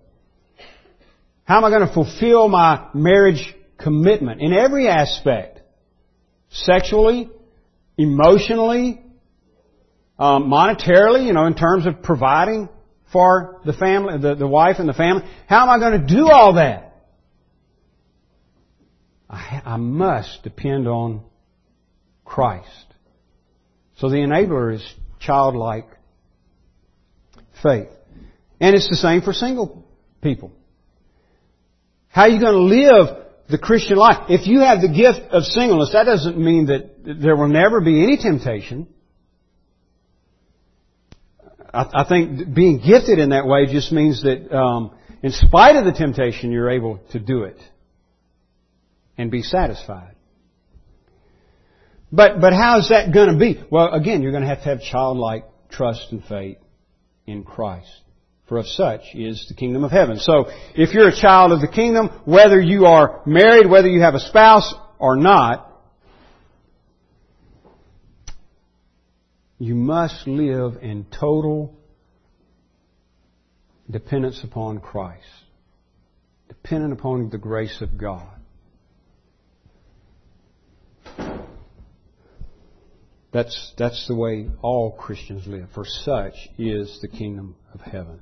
How 1.44 1.56
am 1.58 1.64
I 1.64 1.70
going 1.70 1.86
to 1.86 1.92
fulfill 1.92 2.48
my 2.48 2.88
marriage 2.94 3.54
commitment 3.78 4.40
in 4.40 4.52
every 4.52 4.88
aspect? 4.88 5.60
Sexually, 6.50 7.30
emotionally, 8.00 9.02
um, 10.18 10.44
monetarily, 10.44 11.26
you 11.26 11.32
know, 11.32 11.46
in 11.46 11.54
terms 11.54 11.86
of 11.86 12.02
providing 12.02 12.68
for 13.12 13.60
the 13.64 13.72
family, 13.72 14.18
the, 14.18 14.34
the 14.34 14.46
wife 14.46 14.76
and 14.78 14.88
the 14.88 14.94
family. 14.94 15.22
How 15.46 15.62
am 15.62 15.70
I 15.70 15.78
going 15.78 16.06
to 16.06 16.14
do 16.14 16.30
all 16.30 16.54
that? 16.54 16.94
I, 19.28 19.62
I 19.64 19.76
must 19.76 20.42
depend 20.42 20.88
on 20.88 21.22
Christ. 22.24 22.66
So 23.98 24.08
the 24.08 24.16
enabler 24.16 24.74
is 24.74 24.94
childlike 25.20 25.88
faith. 27.62 27.88
And 28.60 28.74
it's 28.74 28.88
the 28.88 28.96
same 28.96 29.22
for 29.22 29.32
single 29.32 29.84
people. 30.22 30.52
How 32.08 32.22
are 32.22 32.28
you 32.28 32.40
going 32.40 32.54
to 32.54 32.60
live 32.60 33.19
the 33.50 33.58
Christian 33.58 33.96
life? 33.96 34.26
If 34.28 34.46
you 34.46 34.60
have 34.60 34.80
the 34.80 34.88
gift 34.88 35.32
of 35.32 35.44
singleness, 35.44 35.90
that 35.92 36.04
doesn't 36.04 36.38
mean 36.38 36.66
that 36.66 37.20
there 37.22 37.36
will 37.36 37.48
never 37.48 37.80
be 37.80 38.02
any 38.02 38.16
temptation. 38.16 38.88
I, 41.72 42.04
think 42.08 42.52
being 42.52 42.78
gifted 42.78 43.20
in 43.20 43.30
that 43.30 43.46
way 43.46 43.66
just 43.66 43.92
means 43.92 44.22
that 44.24 44.52
um, 44.52 44.92
in 45.22 45.30
spite 45.30 45.76
of 45.76 45.84
the 45.84 45.92
temptation, 45.92 46.50
you're 46.50 46.70
able 46.70 46.98
to 47.12 47.20
do 47.20 47.44
it 47.44 47.58
and 49.16 49.30
be 49.30 49.42
satisfied. 49.42 50.16
But, 52.10 52.40
but 52.40 52.52
how's 52.52 52.88
that 52.88 53.14
going 53.14 53.32
to 53.32 53.38
be? 53.38 53.62
Well, 53.70 53.92
again, 53.92 54.22
you're 54.22 54.32
going 54.32 54.42
to 54.42 54.48
have 54.48 54.62
to 54.64 54.68
have 54.70 54.80
childlike 54.80 55.44
trust 55.70 56.08
and 56.10 56.24
faith 56.24 56.58
in 57.26 57.44
Christ. 57.44 58.00
For 58.50 58.58
of 58.58 58.66
such 58.66 59.14
is 59.14 59.46
the 59.48 59.54
kingdom 59.54 59.84
of 59.84 59.92
heaven. 59.92 60.18
So, 60.18 60.46
if 60.74 60.92
you're 60.92 61.06
a 61.06 61.14
child 61.14 61.52
of 61.52 61.60
the 61.60 61.68
kingdom, 61.68 62.08
whether 62.24 62.60
you 62.60 62.86
are 62.86 63.22
married, 63.24 63.70
whether 63.70 63.86
you 63.86 64.00
have 64.00 64.16
a 64.16 64.18
spouse 64.18 64.74
or 64.98 65.14
not, 65.14 65.72
you 69.60 69.76
must 69.76 70.26
live 70.26 70.82
in 70.82 71.06
total 71.16 71.78
dependence 73.88 74.42
upon 74.42 74.80
Christ. 74.80 75.22
Dependent 76.48 76.92
upon 76.92 77.30
the 77.30 77.38
grace 77.38 77.80
of 77.80 77.96
God. 77.96 78.34
That's, 83.32 83.72
that's 83.78 84.08
the 84.08 84.16
way 84.16 84.48
all 84.60 84.90
Christians 84.90 85.46
live. 85.46 85.68
For 85.72 85.84
such 85.84 86.34
is 86.58 86.98
the 87.00 87.06
kingdom 87.06 87.54
of 87.72 87.80
heaven. 87.80 88.18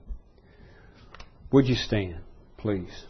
Would 1.51 1.67
you 1.67 1.77
stand, 1.77 2.21
please? 2.59 3.07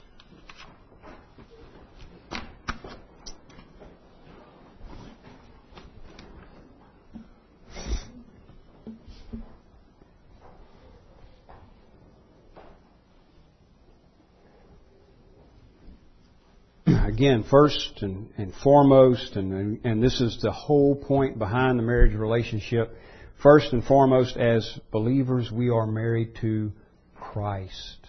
Again, 16.86 17.42
first 17.50 18.02
and, 18.02 18.30
and 18.38 18.54
foremost, 18.54 19.34
and, 19.34 19.80
and 19.84 20.00
this 20.00 20.20
is 20.20 20.38
the 20.40 20.52
whole 20.52 20.94
point 20.94 21.40
behind 21.40 21.76
the 21.76 21.82
marriage 21.82 22.14
relationship. 22.14 22.96
First 23.42 23.72
and 23.72 23.82
foremost, 23.82 24.36
as 24.36 24.78
believers, 24.92 25.50
we 25.50 25.70
are 25.70 25.88
married 25.88 26.36
to 26.42 26.70
Christ. 27.16 28.07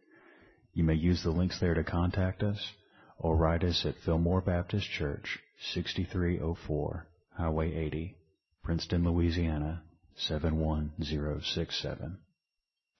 You 0.73 0.83
may 0.83 0.95
use 0.95 1.21
the 1.21 1.29
links 1.29 1.59
there 1.59 1.75
to 1.75 1.83
contact 1.83 2.41
us 2.41 2.73
or 3.19 3.37
write 3.37 3.63
us 3.63 3.85
at 3.85 3.99
Fillmore 4.03 4.41
Baptist 4.41 4.89
Church, 4.89 5.37
6304 5.73 7.05
Highway 7.37 7.75
80, 7.75 8.15
Princeton, 8.63 9.03
Louisiana, 9.03 9.83
71067. 10.15 12.17